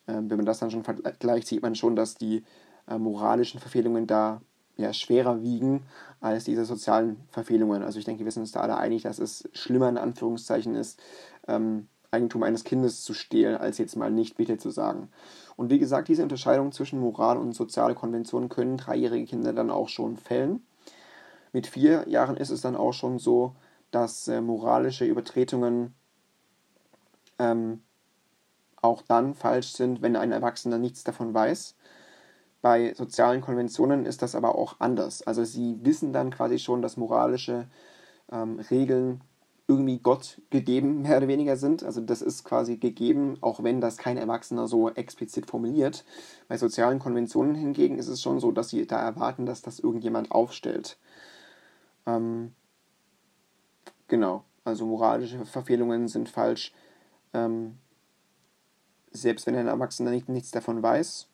Ähm, 0.10 0.30
wenn 0.30 0.38
man 0.38 0.46
das 0.46 0.60
dann 0.60 0.72
schon 0.72 0.84
vergleicht, 0.84 1.48
sieht 1.48 1.62
man 1.62 1.76
schon, 1.76 1.96
dass 1.96 2.16
die 2.16 2.44
äh, 2.88 2.98
moralischen 2.98 3.60
Verfehlungen 3.60 4.08
da 4.08 4.42
ja, 4.78 4.94
schwerer 4.94 5.42
wiegen 5.42 5.84
als 6.22 6.46
diese 6.46 6.66
sozialen 6.66 7.18
Verfehlungen. 7.30 7.84
Also 7.84 8.00
ich 8.00 8.06
denke, 8.06 8.26
wir 8.26 8.32
sind 8.32 8.44
uns 8.44 8.54
da 8.54 8.62
alle 8.62 8.78
einig, 8.78 9.04
dass 9.04 9.20
es 9.20 9.48
schlimmer 9.54 9.90
in 9.90 9.98
Anführungszeichen 9.98 10.76
ist, 10.76 11.00
ähm, 11.48 11.88
Eigentum 12.12 12.42
eines 12.42 12.64
Kindes 12.64 13.04
zu 13.04 13.14
stehlen, 13.14 13.56
als 13.58 13.78
jetzt 13.78 13.96
mal 13.96 14.10
nicht 14.10 14.38
bitte 14.38 14.58
zu 14.58 14.72
sagen. 14.72 15.10
Und 15.56 15.70
wie 15.70 15.78
gesagt, 15.78 16.08
diese 16.08 16.24
Unterscheidung 16.24 16.72
zwischen 16.72 17.00
Moral 17.00 17.38
und 17.38 17.54
soziale 17.54 17.94
Konventionen 17.94 18.50
können 18.50 18.78
dreijährige 18.78 19.26
Kinder 19.26 19.54
dann 19.54 19.70
auch 19.70 19.90
schon 19.90 20.18
fällen. 20.18 20.66
Mit 21.54 21.68
vier 21.68 22.08
Jahren 22.08 22.38
ist 22.38 22.50
es 22.50 22.62
dann 22.62 22.76
auch 22.76 22.94
schon 22.94 23.20
so, 23.20 23.56
dass 23.92 24.28
äh, 24.28 24.42
moralische 24.42 25.06
Übertretungen 25.06 25.94
ähm, 27.38 27.82
auch 28.82 29.02
dann 29.02 29.34
falsch 29.34 29.74
sind, 29.74 30.02
wenn 30.02 30.16
ein 30.16 30.32
Erwachsener 30.32 30.78
nichts 30.78 31.04
davon 31.04 31.34
weiß. 31.34 31.76
Bei 32.62 32.94
sozialen 32.94 33.42
Konventionen 33.42 34.06
ist 34.06 34.22
das 34.22 34.36
aber 34.36 34.56
auch 34.56 34.76
anders. 34.80 35.26
Also 35.26 35.44
sie 35.46 35.78
wissen 35.82 36.12
dann 36.12 36.32
quasi 36.32 36.60
schon, 36.60 36.82
dass 36.82 36.98
moralische 36.98 37.68
ähm, 38.32 38.60
Regeln 38.70 39.22
irgendwie 39.70 40.00
Gott 40.00 40.42
gegeben, 40.50 41.04
mehr 41.04 41.18
oder 41.18 41.28
weniger 41.28 41.56
sind. 41.56 41.84
Also 41.84 42.02
das 42.02 42.24
ist 42.24 42.44
quasi 42.44 42.78
gegeben, 42.78 43.38
auch 43.42 43.64
wenn 43.64 43.80
das 43.80 43.98
kein 43.98 44.18
Erwachsener 44.18 44.68
so 44.68 44.90
explizit 44.90 45.46
formuliert. 45.46 46.04
Bei 46.48 46.58
sozialen 46.58 46.98
Konventionen 46.98 47.54
hingegen 47.54 48.00
ist 48.00 48.08
es 48.08 48.22
schon 48.22 48.40
so, 48.40 48.52
dass 48.52 48.70
sie 48.70 48.88
da 48.88 49.00
erwarten, 49.00 49.46
dass 49.46 49.62
das 49.62 49.80
irgendjemand 49.80 50.32
aufstellt. 50.32 50.98
Ähm, 52.08 52.54
genau, 54.08 54.44
also 54.64 54.88
moralische 54.88 55.46
Verfehlungen 55.46 56.08
sind 56.08 56.30
falsch, 56.30 56.74
ähm, 57.34 57.78
selbst 59.12 59.48
wenn 59.48 59.56
ein 59.56 59.68
Erwachsener 59.68 60.12
nicht, 60.12 60.30
nichts 60.30 60.52
davon 60.52 60.82
weiß. 60.82 61.28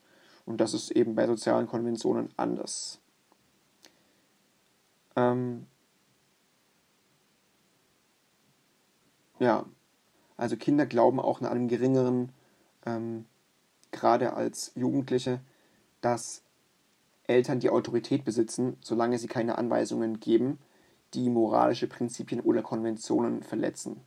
Und 0.45 0.61
das 0.61 0.73
ist 0.73 0.91
eben 0.91 1.15
bei 1.15 1.25
sozialen 1.27 1.67
Konventionen 1.67 2.29
anders. 2.37 2.99
Ähm 5.15 5.65
ja, 9.39 9.65
also 10.37 10.57
Kinder 10.57 10.85
glauben 10.85 11.19
auch 11.19 11.41
in 11.41 11.47
einem 11.47 11.67
geringeren, 11.67 12.31
ähm, 12.85 13.25
gerade 13.91 14.33
als 14.33 14.71
Jugendliche, 14.75 15.39
dass 16.01 16.43
Eltern 17.27 17.59
die 17.59 17.69
Autorität 17.69 18.23
besitzen, 18.23 18.77
solange 18.81 19.17
sie 19.17 19.27
keine 19.27 19.57
Anweisungen 19.57 20.19
geben, 20.19 20.59
die 21.13 21.29
moralische 21.29 21.87
Prinzipien 21.87 22.41
oder 22.41 22.61
Konventionen 22.61 23.41
verletzen. 23.41 24.01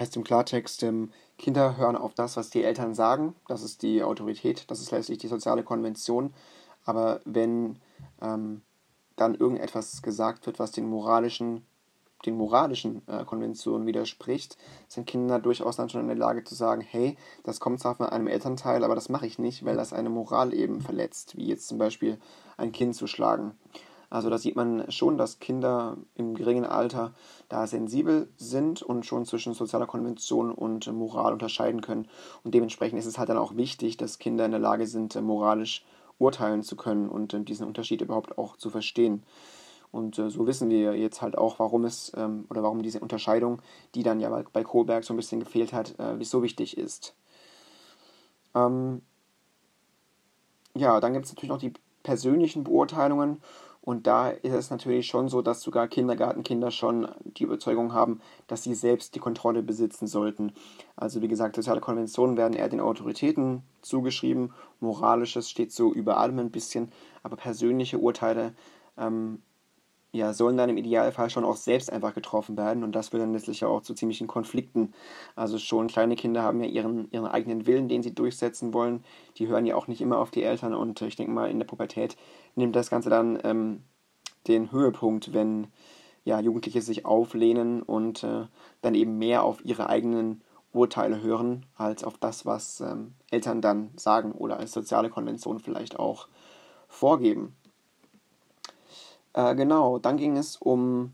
Heißt 0.00 0.16
im 0.16 0.24
Klartext, 0.24 0.82
ähm, 0.82 1.10
Kinder 1.36 1.76
hören 1.76 1.94
auf 1.94 2.14
das, 2.14 2.38
was 2.38 2.48
die 2.48 2.64
Eltern 2.64 2.94
sagen. 2.94 3.34
Das 3.48 3.62
ist 3.62 3.82
die 3.82 4.02
Autorität, 4.02 4.64
das 4.68 4.80
ist 4.80 4.90
letztlich 4.92 5.18
die 5.18 5.28
soziale 5.28 5.62
Konvention. 5.62 6.32
Aber 6.86 7.20
wenn 7.26 7.76
ähm, 8.22 8.62
dann 9.16 9.34
irgendetwas 9.34 10.00
gesagt 10.00 10.46
wird, 10.46 10.58
was 10.58 10.72
den 10.72 10.88
moralischen, 10.88 11.66
den 12.24 12.38
moralischen 12.38 13.06
äh, 13.08 13.26
Konventionen 13.26 13.86
widerspricht, 13.86 14.56
sind 14.88 15.06
Kinder 15.06 15.38
durchaus 15.38 15.76
dann 15.76 15.90
schon 15.90 16.00
in 16.00 16.08
der 16.08 16.16
Lage 16.16 16.44
zu 16.44 16.54
sagen, 16.54 16.80
hey, 16.80 17.18
das 17.44 17.60
kommt 17.60 17.80
zwar 17.80 17.96
von 17.96 18.06
einem 18.06 18.26
Elternteil, 18.26 18.84
aber 18.84 18.94
das 18.94 19.10
mache 19.10 19.26
ich 19.26 19.38
nicht, 19.38 19.66
weil 19.66 19.76
das 19.76 19.92
eine 19.92 20.08
Moral 20.08 20.54
eben 20.54 20.80
verletzt, 20.80 21.36
wie 21.36 21.46
jetzt 21.46 21.68
zum 21.68 21.76
Beispiel 21.76 22.18
ein 22.56 22.72
Kind 22.72 22.96
zu 22.96 23.06
schlagen. 23.06 23.52
Also 24.10 24.28
da 24.28 24.38
sieht 24.38 24.56
man 24.56 24.90
schon, 24.90 25.16
dass 25.16 25.38
Kinder 25.38 25.96
im 26.16 26.34
geringen 26.34 26.64
Alter 26.64 27.14
da 27.48 27.66
sensibel 27.68 28.28
sind 28.36 28.82
und 28.82 29.06
schon 29.06 29.24
zwischen 29.24 29.54
sozialer 29.54 29.86
Konvention 29.86 30.50
und 30.50 30.92
Moral 30.92 31.32
unterscheiden 31.32 31.80
können. 31.80 32.08
Und 32.42 32.52
dementsprechend 32.52 32.98
ist 32.98 33.06
es 33.06 33.18
halt 33.18 33.28
dann 33.28 33.38
auch 33.38 33.56
wichtig, 33.56 33.96
dass 33.96 34.18
Kinder 34.18 34.44
in 34.44 34.50
der 34.50 34.60
Lage 34.60 34.88
sind, 34.88 35.14
moralisch 35.22 35.84
urteilen 36.18 36.62
zu 36.62 36.76
können 36.76 37.08
und 37.08 37.32
äh, 37.32 37.40
diesen 37.40 37.66
Unterschied 37.66 38.02
überhaupt 38.02 38.36
auch 38.36 38.56
zu 38.56 38.68
verstehen. 38.68 39.22
Und 39.92 40.18
äh, 40.18 40.28
so 40.28 40.46
wissen 40.46 40.70
wir 40.70 40.96
jetzt 40.96 41.22
halt 41.22 41.38
auch, 41.38 41.58
warum 41.58 41.84
es 41.84 42.12
ähm, 42.16 42.46
oder 42.50 42.62
warum 42.62 42.82
diese 42.82 43.00
Unterscheidung, 43.00 43.62
die 43.94 44.02
dann 44.02 44.20
ja 44.20 44.42
bei, 44.52 44.62
Kohlberg 44.64 45.04
so 45.04 45.14
ein 45.14 45.16
bisschen 45.16 45.40
gefehlt 45.40 45.72
hat, 45.72 45.98
äh, 45.98 46.22
so 46.22 46.42
wichtig 46.42 46.76
ist. 46.76 47.14
Ähm, 48.54 49.02
ja, 50.74 51.00
dann 51.00 51.12
gibt 51.12 51.26
es 51.26 51.32
natürlich 51.32 51.50
noch 51.50 51.58
die 51.58 51.72
persönlichen 52.02 52.64
Beurteilungen 52.64 53.40
und 53.82 54.06
da 54.06 54.28
ist 54.28 54.52
es 54.52 54.70
natürlich 54.70 55.06
schon 55.06 55.28
so, 55.28 55.40
dass 55.40 55.62
sogar 55.62 55.88
Kindergartenkinder 55.88 56.70
schon 56.70 57.08
die 57.24 57.44
Überzeugung 57.44 57.94
haben, 57.94 58.20
dass 58.46 58.62
sie 58.62 58.74
selbst 58.74 59.14
die 59.14 59.20
Kontrolle 59.20 59.62
besitzen 59.62 60.06
sollten. 60.06 60.52
Also 60.96 61.22
wie 61.22 61.28
gesagt, 61.28 61.56
soziale 61.56 61.80
Konventionen 61.80 62.36
werden 62.36 62.54
eher 62.54 62.68
den 62.68 62.80
Autoritäten 62.80 63.62
zugeschrieben, 63.80 64.52
moralisches 64.80 65.48
steht 65.48 65.72
so 65.72 65.92
über 65.92 66.18
allem 66.18 66.38
ein 66.38 66.50
bisschen, 66.50 66.92
aber 67.22 67.36
persönliche 67.36 67.98
Urteile 67.98 68.54
ähm, 68.98 69.40
ja, 70.12 70.32
sollen 70.32 70.56
dann 70.56 70.68
im 70.68 70.76
Idealfall 70.76 71.30
schon 71.30 71.44
auch 71.44 71.56
selbst 71.56 71.92
einfach 71.92 72.14
getroffen 72.14 72.56
werden 72.56 72.82
und 72.82 72.92
das 72.92 73.08
führt 73.10 73.22
dann 73.22 73.32
letztlich 73.32 73.64
auch 73.64 73.80
zu 73.82 73.94
ziemlichen 73.94 74.26
Konflikten. 74.26 74.92
Also 75.36 75.58
schon 75.58 75.86
kleine 75.86 76.16
Kinder 76.16 76.42
haben 76.42 76.60
ja 76.62 76.68
ihren, 76.68 77.08
ihren 77.12 77.26
eigenen 77.26 77.66
Willen, 77.66 77.88
den 77.88 78.02
sie 78.02 78.14
durchsetzen 78.14 78.74
wollen. 78.74 79.04
Die 79.36 79.46
hören 79.46 79.66
ja 79.66 79.76
auch 79.76 79.86
nicht 79.86 80.00
immer 80.00 80.18
auf 80.18 80.32
die 80.32 80.42
Eltern 80.42 80.74
und 80.74 81.00
ich 81.02 81.16
denke 81.16 81.32
mal, 81.32 81.48
in 81.48 81.58
der 81.58 81.66
Pubertät 81.66 82.16
nimmt 82.60 82.76
das 82.76 82.90
Ganze 82.90 83.10
dann 83.10 83.38
ähm, 83.42 83.82
den 84.46 84.72
Höhepunkt, 84.72 85.32
wenn 85.32 85.68
ja, 86.24 86.40
Jugendliche 86.40 86.82
sich 86.82 87.04
auflehnen 87.06 87.82
und 87.82 88.22
äh, 88.24 88.46
dann 88.82 88.94
eben 88.94 89.18
mehr 89.18 89.42
auf 89.42 89.64
ihre 89.64 89.88
eigenen 89.88 90.42
Urteile 90.72 91.20
hören, 91.20 91.66
als 91.76 92.04
auf 92.04 92.18
das, 92.18 92.46
was 92.46 92.80
ähm, 92.80 93.14
Eltern 93.30 93.60
dann 93.60 93.90
sagen 93.96 94.32
oder 94.32 94.58
als 94.58 94.72
soziale 94.72 95.10
Konvention 95.10 95.58
vielleicht 95.58 95.98
auch 95.98 96.28
vorgeben. 96.88 97.56
Äh, 99.32 99.54
genau, 99.54 99.98
dann 99.98 100.16
ging 100.16 100.36
es 100.36 100.56
um 100.56 101.12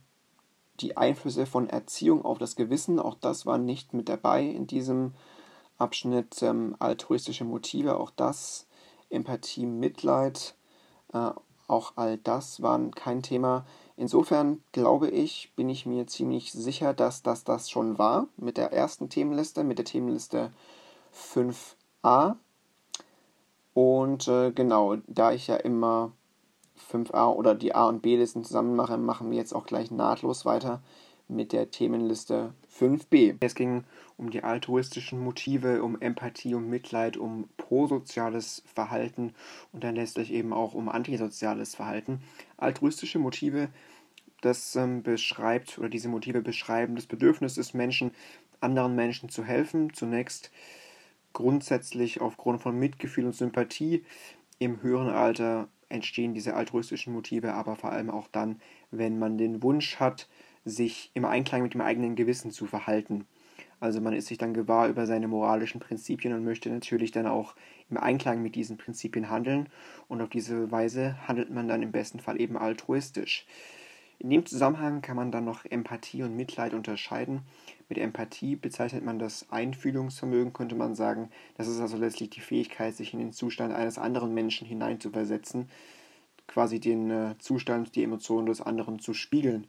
die 0.80 0.96
Einflüsse 0.96 1.46
von 1.46 1.70
Erziehung 1.70 2.24
auf 2.24 2.38
das 2.38 2.56
Gewissen. 2.56 2.98
Auch 2.98 3.14
das 3.14 3.46
war 3.46 3.58
nicht 3.58 3.94
mit 3.94 4.08
dabei 4.08 4.44
in 4.44 4.66
diesem 4.66 5.14
Abschnitt. 5.78 6.42
Ähm, 6.42 6.76
altruistische 6.78 7.44
Motive, 7.44 7.98
auch 7.98 8.10
das. 8.10 8.66
Empathie, 9.08 9.66
Mitleid, 9.66 10.56
äh, 11.12 11.30
auch 11.68 11.92
all 11.96 12.18
das 12.18 12.62
waren 12.62 12.94
kein 12.94 13.22
Thema. 13.22 13.64
Insofern 13.96 14.62
glaube 14.72 15.08
ich, 15.08 15.52
bin 15.56 15.68
ich 15.68 15.86
mir 15.86 16.06
ziemlich 16.06 16.52
sicher, 16.52 16.94
dass 16.94 17.22
das 17.22 17.44
das 17.44 17.70
schon 17.70 17.98
war 17.98 18.28
mit 18.36 18.56
der 18.56 18.72
ersten 18.72 19.08
Themenliste, 19.08 19.64
mit 19.64 19.78
der 19.78 19.84
Themenliste 19.84 20.52
5a. 21.14 22.36
Und 23.74 24.28
äh, 24.28 24.52
genau, 24.52 24.96
da 25.06 25.32
ich 25.32 25.48
ja 25.48 25.56
immer 25.56 26.12
5a 26.92 27.34
oder 27.34 27.54
die 27.54 27.74
A- 27.74 27.88
und 27.88 28.02
B-Listen 28.02 28.44
zusammen 28.44 28.76
mache, 28.76 28.96
machen 28.96 29.30
wir 29.30 29.38
jetzt 29.38 29.54
auch 29.54 29.66
gleich 29.66 29.90
nahtlos 29.90 30.44
weiter 30.44 30.82
mit 31.28 31.52
der 31.52 31.70
Themenliste 31.70 32.52
5b. 32.78 33.36
Es 33.40 33.54
ging 33.54 33.84
um 34.16 34.30
die 34.30 34.42
altruistischen 34.42 35.18
Motive, 35.20 35.82
um 35.82 36.00
Empathie, 36.00 36.54
um 36.54 36.68
Mitleid, 36.68 37.16
um 37.16 37.48
prosoziales 37.56 38.62
Verhalten 38.74 39.34
und 39.72 39.84
dann 39.84 39.96
letztlich 39.96 40.32
eben 40.32 40.52
auch 40.52 40.74
um 40.74 40.88
antisoziales 40.88 41.74
Verhalten. 41.74 42.20
Altruistische 42.56 43.18
Motive, 43.18 43.68
das 44.40 44.76
ähm, 44.76 45.02
beschreibt 45.02 45.78
oder 45.78 45.88
diese 45.88 46.08
Motive 46.08 46.42
beschreiben 46.42 46.96
das 46.96 47.06
Bedürfnis 47.06 47.54
des 47.54 47.74
Menschen, 47.74 48.10
anderen 48.60 48.94
Menschen 48.94 49.28
zu 49.28 49.44
helfen. 49.44 49.92
Zunächst 49.92 50.50
grundsätzlich 51.32 52.20
aufgrund 52.20 52.62
von 52.62 52.78
Mitgefühl 52.78 53.26
und 53.26 53.34
Sympathie. 53.34 54.04
Im 54.58 54.82
höheren 54.82 55.10
Alter 55.10 55.68
entstehen 55.88 56.34
diese 56.34 56.54
altruistischen 56.54 57.12
Motive, 57.12 57.52
aber 57.52 57.76
vor 57.76 57.92
allem 57.92 58.10
auch 58.10 58.28
dann, 58.28 58.60
wenn 58.90 59.18
man 59.18 59.36
den 59.36 59.62
Wunsch 59.62 59.96
hat, 59.96 60.28
sich 60.66 61.12
im 61.14 61.24
Einklang 61.24 61.62
mit 61.62 61.72
dem 61.72 61.80
eigenen 61.80 62.16
Gewissen 62.16 62.50
zu 62.50 62.66
verhalten. 62.66 63.24
Also 63.78 64.00
man 64.00 64.14
ist 64.14 64.26
sich 64.26 64.36
dann 64.36 64.52
gewahr 64.52 64.88
über 64.88 65.06
seine 65.06 65.28
moralischen 65.28 65.80
Prinzipien 65.80 66.34
und 66.34 66.44
möchte 66.44 66.68
natürlich 66.70 67.12
dann 67.12 67.26
auch 67.26 67.54
im 67.88 67.98
Einklang 67.98 68.42
mit 68.42 68.56
diesen 68.56 68.76
Prinzipien 68.76 69.30
handeln 69.30 69.68
und 70.08 70.20
auf 70.20 70.28
diese 70.28 70.70
Weise 70.70 71.16
handelt 71.28 71.50
man 71.50 71.68
dann 71.68 71.82
im 71.82 71.92
besten 71.92 72.20
Fall 72.20 72.40
eben 72.40 72.56
altruistisch. 72.56 73.46
In 74.18 74.30
dem 74.30 74.46
Zusammenhang 74.46 75.02
kann 75.02 75.14
man 75.14 75.30
dann 75.30 75.44
noch 75.44 75.66
Empathie 75.66 76.22
und 76.22 76.34
Mitleid 76.34 76.72
unterscheiden. 76.72 77.42
Mit 77.88 77.98
Empathie 77.98 78.56
bezeichnet 78.56 79.04
man 79.04 79.18
das 79.18 79.46
Einfühlungsvermögen, 79.50 80.54
könnte 80.54 80.74
man 80.74 80.94
sagen. 80.94 81.28
Das 81.56 81.68
ist 81.68 81.80
also 81.80 81.98
letztlich 81.98 82.30
die 82.30 82.40
Fähigkeit, 82.40 82.96
sich 82.96 83.12
in 83.12 83.18
den 83.18 83.32
Zustand 83.32 83.74
eines 83.74 83.98
anderen 83.98 84.32
Menschen 84.32 84.66
hineinzuversetzen, 84.66 85.68
quasi 86.46 86.80
den 86.80 87.10
äh, 87.10 87.34
Zustand, 87.38 87.94
die 87.94 88.04
Emotionen 88.04 88.46
des 88.46 88.62
anderen 88.62 89.00
zu 89.00 89.12
spiegeln. 89.12 89.66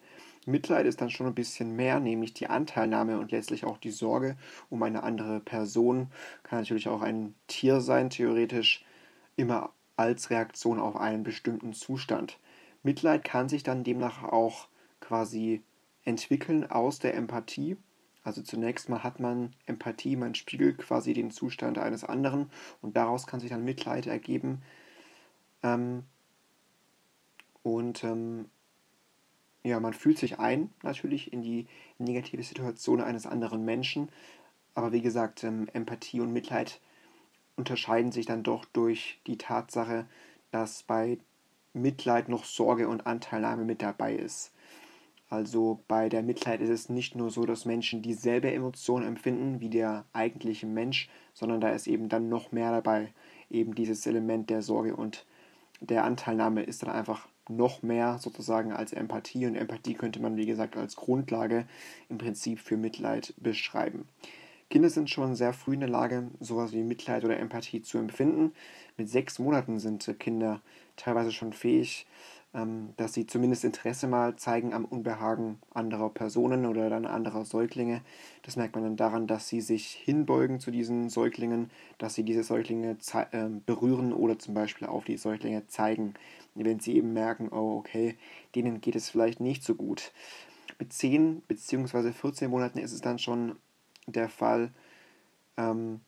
Mitleid 0.47 0.85
ist 0.85 1.01
dann 1.01 1.09
schon 1.09 1.27
ein 1.27 1.35
bisschen 1.35 1.75
mehr, 1.75 1.99
nämlich 1.99 2.33
die 2.33 2.47
Anteilnahme 2.47 3.19
und 3.19 3.31
letztlich 3.31 3.65
auch 3.65 3.77
die 3.77 3.91
Sorge 3.91 4.37
um 4.69 4.81
eine 4.81 5.03
andere 5.03 5.41
Person. 5.41 6.09
Kann 6.43 6.59
natürlich 6.59 6.87
auch 6.87 7.01
ein 7.01 7.35
Tier 7.47 7.81
sein, 7.81 8.09
theoretisch 8.09 8.85
immer 9.35 9.71
als 9.97 10.29
Reaktion 10.29 10.79
auf 10.79 10.95
einen 10.95 11.23
bestimmten 11.23 11.73
Zustand. 11.73 12.39
Mitleid 12.81 13.25
kann 13.25 13.49
sich 13.49 13.63
dann 13.63 13.83
demnach 13.83 14.23
auch 14.23 14.69
quasi 15.01 15.63
entwickeln 16.05 16.69
aus 16.69 16.99
der 16.99 17.15
Empathie. 17.15 17.75
Also 18.23 18.41
zunächst 18.41 18.87
mal 18.87 19.03
hat 19.03 19.19
man 19.19 19.53
Empathie, 19.65 20.15
man 20.15 20.33
spiegelt 20.33 20.77
quasi 20.77 21.13
den 21.13 21.31
Zustand 21.31 21.77
eines 21.77 22.03
anderen 22.05 22.49
und 22.81 22.95
daraus 22.95 23.27
kann 23.27 23.41
sich 23.41 23.49
dann 23.49 23.65
Mitleid 23.65 24.07
ergeben. 24.07 24.61
Ähm, 25.61 26.03
und 27.63 28.03
ähm, 28.05 28.45
ja, 29.67 29.79
man 29.79 29.93
fühlt 29.93 30.17
sich 30.17 30.39
ein 30.39 30.69
natürlich 30.81 31.33
in 31.33 31.41
die 31.41 31.67
negative 31.97 32.43
Situation 32.43 33.01
eines 33.01 33.25
anderen 33.25 33.65
Menschen. 33.65 34.09
Aber 34.73 34.91
wie 34.91 35.01
gesagt, 35.01 35.43
ähm, 35.43 35.67
Empathie 35.73 36.21
und 36.21 36.31
Mitleid 36.31 36.79
unterscheiden 37.55 38.11
sich 38.11 38.25
dann 38.25 38.43
doch 38.43 38.65
durch 38.65 39.19
die 39.27 39.37
Tatsache, 39.37 40.05
dass 40.51 40.83
bei 40.83 41.17
Mitleid 41.73 42.29
noch 42.29 42.45
Sorge 42.45 42.87
und 42.87 43.05
Anteilnahme 43.05 43.65
mit 43.65 43.81
dabei 43.81 44.15
ist. 44.15 44.51
Also 45.29 45.83
bei 45.87 46.07
der 46.07 46.23
Mitleid 46.23 46.61
ist 46.61 46.69
es 46.69 46.89
nicht 46.89 47.15
nur 47.15 47.29
so, 47.31 47.45
dass 47.45 47.65
Menschen 47.65 48.01
dieselbe 48.01 48.51
Emotion 48.53 49.03
empfinden 49.03 49.59
wie 49.59 49.69
der 49.69 50.05
eigentliche 50.13 50.67
Mensch, 50.67 51.09
sondern 51.33 51.59
da 51.59 51.69
ist 51.69 51.87
eben 51.87 52.07
dann 52.07 52.29
noch 52.29 52.51
mehr 52.51 52.71
dabei. 52.71 53.13
Eben 53.49 53.75
dieses 53.75 54.05
Element 54.07 54.49
der 54.49 54.61
Sorge 54.61 54.95
und 54.95 55.25
der 55.81 56.05
Anteilnahme 56.05 56.63
ist 56.63 56.83
dann 56.83 56.89
einfach 56.89 57.27
noch 57.49 57.83
mehr 57.83 58.17
sozusagen 58.19 58.71
als 58.71 58.93
Empathie. 58.93 59.45
Und 59.45 59.55
Empathie 59.55 59.93
könnte 59.93 60.21
man, 60.21 60.37
wie 60.37 60.45
gesagt, 60.45 60.77
als 60.77 60.95
Grundlage 60.95 61.67
im 62.09 62.17
Prinzip 62.17 62.59
für 62.59 62.77
Mitleid 62.77 63.33
beschreiben. 63.37 64.07
Kinder 64.69 64.89
sind 64.89 65.09
schon 65.09 65.35
sehr 65.35 65.53
früh 65.53 65.75
in 65.75 65.79
der 65.79 65.89
Lage, 65.89 66.29
sowas 66.41 66.73
wie 66.73 66.83
Mitleid 66.83 67.23
oder 67.23 67.39
Empathie 67.39 67.81
zu 67.81 67.97
empfinden. 67.97 68.51
Mit 68.97 69.09
sechs 69.09 69.39
Monaten 69.39 69.79
sind 69.79 70.19
Kinder 70.19 70.61
teilweise 70.97 71.31
schon 71.31 71.53
fähig, 71.53 72.05
ähm, 72.53 72.93
dass 72.97 73.13
sie 73.13 73.25
zumindest 73.27 73.63
Interesse 73.63 74.07
mal 74.07 74.35
zeigen 74.35 74.73
am 74.73 74.83
Unbehagen 74.83 75.59
anderer 75.73 76.09
Personen 76.09 76.65
oder 76.65 76.89
dann 76.89 77.05
anderer 77.05 77.45
Säuglinge. 77.45 78.01
Das 78.43 78.57
merkt 78.57 78.75
man 78.75 78.83
dann 78.83 78.97
daran, 78.97 79.27
dass 79.27 79.47
sie 79.47 79.61
sich 79.61 79.87
hinbeugen 79.91 80.59
zu 80.59 80.71
diesen 80.71 81.09
Säuglingen, 81.09 81.69
dass 81.97 82.15
sie 82.15 82.23
diese 82.23 82.43
Säuglinge 82.43 82.97
äh, 83.31 83.49
berühren 83.65 84.11
oder 84.11 84.39
zum 84.39 84.53
Beispiel 84.53 84.87
auf 84.87 85.05
die 85.05 85.17
Säuglinge 85.17 85.67
zeigen, 85.67 86.13
wenn 86.65 86.79
sie 86.79 86.95
eben 86.95 87.13
merken, 87.13 87.49
oh 87.51 87.77
okay, 87.77 88.17
denen 88.55 88.81
geht 88.81 88.95
es 88.95 89.09
vielleicht 89.09 89.39
nicht 89.39 89.63
so 89.63 89.75
gut. 89.75 90.11
Mit 90.79 90.93
10 90.93 91.41
bzw. 91.41 92.11
14 92.11 92.49
Monaten 92.49 92.79
ist 92.79 92.93
es 92.93 93.01
dann 93.01 93.19
schon 93.19 93.55
der 94.05 94.29
Fall, 94.29 94.71
ähm, 95.57 96.01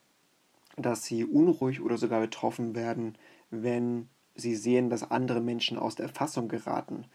dass 0.77 1.03
sie 1.03 1.25
unruhig 1.25 1.81
oder 1.81 1.97
sogar 1.97 2.21
betroffen 2.21 2.75
werden, 2.75 3.17
wenn 3.49 4.09
sie 4.35 4.55
sehen, 4.55 4.89
dass 4.89 5.09
andere 5.09 5.41
Menschen 5.41 5.77
aus 5.77 5.95
der 5.95 6.09
Fassung 6.09 6.47
geraten. 6.47 7.05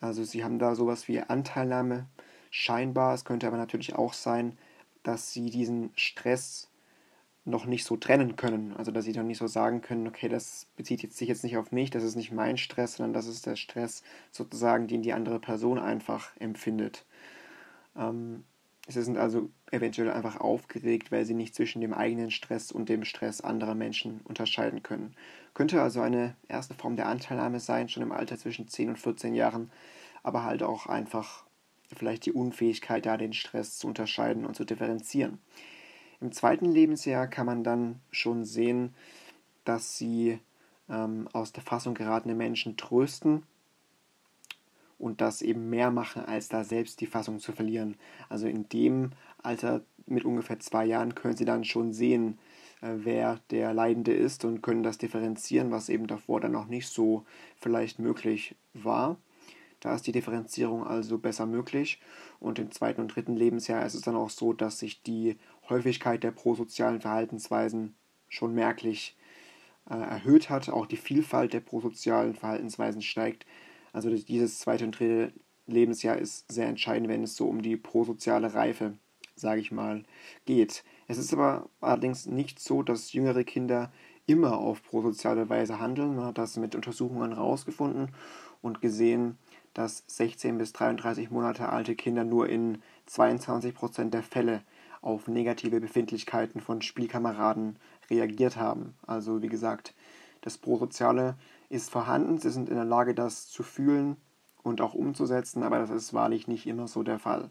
Also 0.00 0.24
sie 0.24 0.42
haben 0.42 0.58
da 0.58 0.74
sowas 0.74 1.06
wie 1.08 1.20
Anteilnahme 1.20 2.06
scheinbar. 2.50 3.14
Es 3.14 3.24
könnte 3.24 3.46
aber 3.46 3.58
natürlich 3.58 3.94
auch 3.94 4.14
sein, 4.14 4.58
dass 5.02 5.32
sie 5.32 5.50
diesen 5.50 5.90
Stress 5.94 6.69
noch 7.44 7.66
nicht 7.66 7.84
so 7.84 7.96
trennen 7.96 8.36
können. 8.36 8.74
Also 8.76 8.92
dass 8.92 9.04
sie 9.04 9.12
dann 9.12 9.26
nicht 9.26 9.38
so 9.38 9.46
sagen 9.46 9.80
können, 9.80 10.06
okay, 10.06 10.28
das 10.28 10.66
bezieht 10.76 11.02
jetzt 11.02 11.16
sich 11.16 11.28
jetzt 11.28 11.44
nicht 11.44 11.56
auf 11.56 11.72
mich, 11.72 11.90
das 11.90 12.04
ist 12.04 12.16
nicht 12.16 12.32
mein 12.32 12.56
Stress, 12.56 12.96
sondern 12.96 13.14
das 13.14 13.26
ist 13.26 13.46
der 13.46 13.56
Stress 13.56 14.02
sozusagen, 14.30 14.88
den 14.88 15.02
die 15.02 15.12
andere 15.12 15.40
Person 15.40 15.78
einfach 15.78 16.30
empfindet. 16.38 17.04
Ähm, 17.96 18.44
Sie 18.90 19.02
sind 19.02 19.18
also 19.18 19.50
eventuell 19.70 20.10
einfach 20.10 20.40
aufgeregt, 20.40 21.12
weil 21.12 21.24
sie 21.24 21.34
nicht 21.34 21.54
zwischen 21.54 21.80
dem 21.80 21.94
eigenen 21.94 22.30
Stress 22.30 22.72
und 22.72 22.88
dem 22.88 23.04
Stress 23.04 23.40
anderer 23.40 23.74
Menschen 23.74 24.20
unterscheiden 24.24 24.82
können. 24.82 25.14
Könnte 25.54 25.80
also 25.80 26.00
eine 26.00 26.34
erste 26.48 26.74
Form 26.74 26.96
der 26.96 27.06
Anteilnahme 27.06 27.60
sein, 27.60 27.88
schon 27.88 28.02
im 28.02 28.12
Alter 28.12 28.36
zwischen 28.36 28.66
10 28.66 28.88
und 28.90 28.98
14 28.98 29.34
Jahren, 29.34 29.70
aber 30.22 30.44
halt 30.44 30.62
auch 30.62 30.86
einfach 30.86 31.44
vielleicht 31.94 32.26
die 32.26 32.32
Unfähigkeit, 32.32 33.06
da 33.06 33.16
den 33.16 33.32
Stress 33.32 33.78
zu 33.78 33.86
unterscheiden 33.86 34.44
und 34.44 34.56
zu 34.56 34.64
differenzieren. 34.64 35.38
Im 36.20 36.32
zweiten 36.32 36.66
Lebensjahr 36.66 37.26
kann 37.26 37.46
man 37.46 37.64
dann 37.64 38.00
schon 38.10 38.44
sehen, 38.44 38.94
dass 39.64 39.96
sie 39.96 40.38
ähm, 40.88 41.28
aus 41.32 41.52
der 41.52 41.62
Fassung 41.62 41.94
geratene 41.94 42.34
Menschen 42.34 42.76
trösten 42.76 43.44
und 44.98 45.20
das 45.20 45.40
eben 45.40 45.70
mehr 45.70 45.90
machen, 45.90 46.24
als 46.24 46.48
da 46.48 46.62
selbst 46.62 47.00
die 47.00 47.06
Fassung 47.06 47.40
zu 47.40 47.52
verlieren. 47.52 47.96
Also 48.28 48.46
in 48.46 48.68
dem 48.68 49.12
Alter 49.42 49.80
mit 50.06 50.24
ungefähr 50.24 50.60
zwei 50.60 50.84
Jahren 50.84 51.14
können 51.14 51.36
sie 51.36 51.46
dann 51.46 51.64
schon 51.64 51.92
sehen, 51.92 52.38
äh, 52.82 52.92
wer 52.96 53.40
der 53.50 53.72
Leidende 53.72 54.12
ist 54.12 54.44
und 54.44 54.62
können 54.62 54.82
das 54.82 54.98
differenzieren, 54.98 55.70
was 55.70 55.88
eben 55.88 56.06
davor 56.06 56.40
dann 56.40 56.52
noch 56.52 56.66
nicht 56.66 56.88
so 56.88 57.24
vielleicht 57.56 57.98
möglich 57.98 58.56
war. 58.74 59.16
Da 59.80 59.94
ist 59.94 60.06
die 60.06 60.12
Differenzierung 60.12 60.86
also 60.86 61.18
besser 61.18 61.46
möglich. 61.46 62.00
Und 62.38 62.58
im 62.58 62.70
zweiten 62.70 63.00
und 63.00 63.14
dritten 63.14 63.36
Lebensjahr 63.36 63.84
ist 63.84 63.94
es 63.94 64.02
dann 64.02 64.16
auch 64.16 64.30
so, 64.30 64.52
dass 64.52 64.78
sich 64.78 65.02
die 65.02 65.36
Häufigkeit 65.68 66.22
der 66.22 66.30
prosozialen 66.30 67.00
Verhaltensweisen 67.00 67.94
schon 68.28 68.54
merklich 68.54 69.16
äh, 69.88 69.94
erhöht 69.94 70.50
hat. 70.50 70.68
Auch 70.68 70.86
die 70.86 70.96
Vielfalt 70.96 71.52
der 71.52 71.60
prosozialen 71.60 72.34
Verhaltensweisen 72.34 73.02
steigt. 73.02 73.46
Also 73.92 74.10
dieses 74.10 74.60
zweite 74.60 74.84
und 74.84 74.98
dritte 74.98 75.32
Lebensjahr 75.66 76.18
ist 76.18 76.50
sehr 76.52 76.68
entscheidend, 76.68 77.08
wenn 77.08 77.22
es 77.22 77.36
so 77.36 77.46
um 77.46 77.62
die 77.62 77.76
prosoziale 77.76 78.54
Reife, 78.54 78.94
sage 79.34 79.60
ich 79.60 79.72
mal, 79.72 80.04
geht. 80.44 80.84
Es 81.08 81.18
ist 81.18 81.32
aber 81.32 81.68
allerdings 81.80 82.26
nicht 82.26 82.60
so, 82.60 82.82
dass 82.82 83.12
jüngere 83.12 83.44
Kinder 83.44 83.90
immer 84.26 84.58
auf 84.58 84.82
prosoziale 84.82 85.48
Weise 85.48 85.80
handeln. 85.80 86.16
Man 86.16 86.26
hat 86.26 86.38
das 86.38 86.56
mit 86.56 86.74
Untersuchungen 86.74 87.34
herausgefunden 87.34 88.12
und 88.62 88.80
gesehen, 88.80 89.38
dass 89.74 90.04
16 90.06 90.58
bis 90.58 90.72
33 90.72 91.30
Monate 91.30 91.68
alte 91.68 91.94
Kinder 91.94 92.24
nur 92.24 92.48
in 92.48 92.82
22 93.06 93.74
Prozent 93.74 94.14
der 94.14 94.22
Fälle 94.22 94.62
auf 95.02 95.28
negative 95.28 95.80
Befindlichkeiten 95.80 96.60
von 96.60 96.82
Spielkameraden 96.82 97.76
reagiert 98.10 98.56
haben. 98.56 98.94
Also 99.06 99.42
wie 99.42 99.48
gesagt, 99.48 99.94
das 100.42 100.58
Prosoziale 100.58 101.36
ist 101.68 101.90
vorhanden, 101.90 102.38
sie 102.38 102.50
sind 102.50 102.68
in 102.68 102.74
der 102.74 102.84
Lage, 102.84 103.14
das 103.14 103.48
zu 103.48 103.62
fühlen 103.62 104.16
und 104.62 104.80
auch 104.80 104.94
umzusetzen, 104.94 105.62
aber 105.62 105.78
das 105.78 105.90
ist 105.90 106.12
wahrlich 106.12 106.48
nicht 106.48 106.66
immer 106.66 106.88
so 106.88 107.02
der 107.02 107.18
Fall. 107.18 107.50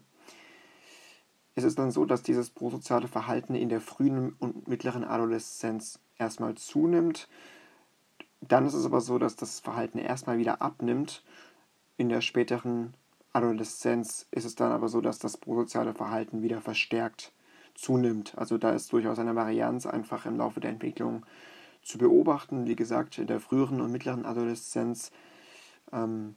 Es 1.54 1.64
ist 1.64 1.78
dann 1.78 1.90
so, 1.90 2.04
dass 2.04 2.22
dieses 2.22 2.50
prosoziale 2.50 3.08
Verhalten 3.08 3.54
in 3.54 3.68
der 3.68 3.80
frühen 3.80 4.34
und 4.38 4.68
mittleren 4.68 5.04
Adoleszenz 5.04 5.98
erstmal 6.16 6.54
zunimmt. 6.54 7.28
Dann 8.40 8.66
ist 8.66 8.74
es 8.74 8.86
aber 8.86 9.00
so, 9.00 9.18
dass 9.18 9.36
das 9.36 9.60
Verhalten 9.60 9.98
erstmal 9.98 10.38
wieder 10.38 10.62
abnimmt. 10.62 11.22
In 12.00 12.08
der 12.08 12.22
späteren 12.22 12.94
Adoleszenz 13.34 14.26
ist 14.30 14.46
es 14.46 14.54
dann 14.54 14.72
aber 14.72 14.88
so, 14.88 15.02
dass 15.02 15.18
das 15.18 15.36
prosoziale 15.36 15.92
Verhalten 15.92 16.40
wieder 16.40 16.62
verstärkt 16.62 17.30
zunimmt. 17.74 18.32
Also 18.38 18.56
da 18.56 18.70
ist 18.70 18.90
durchaus 18.94 19.18
eine 19.18 19.34
Varianz 19.34 19.84
einfach 19.84 20.24
im 20.24 20.38
Laufe 20.38 20.60
der 20.60 20.70
Entwicklung 20.70 21.26
zu 21.82 21.98
beobachten. 21.98 22.66
Wie 22.66 22.74
gesagt, 22.74 23.18
in 23.18 23.26
der 23.26 23.38
früheren 23.38 23.82
und 23.82 23.92
mittleren 23.92 24.24
Adoleszenz 24.24 25.12
ähm, 25.92 26.36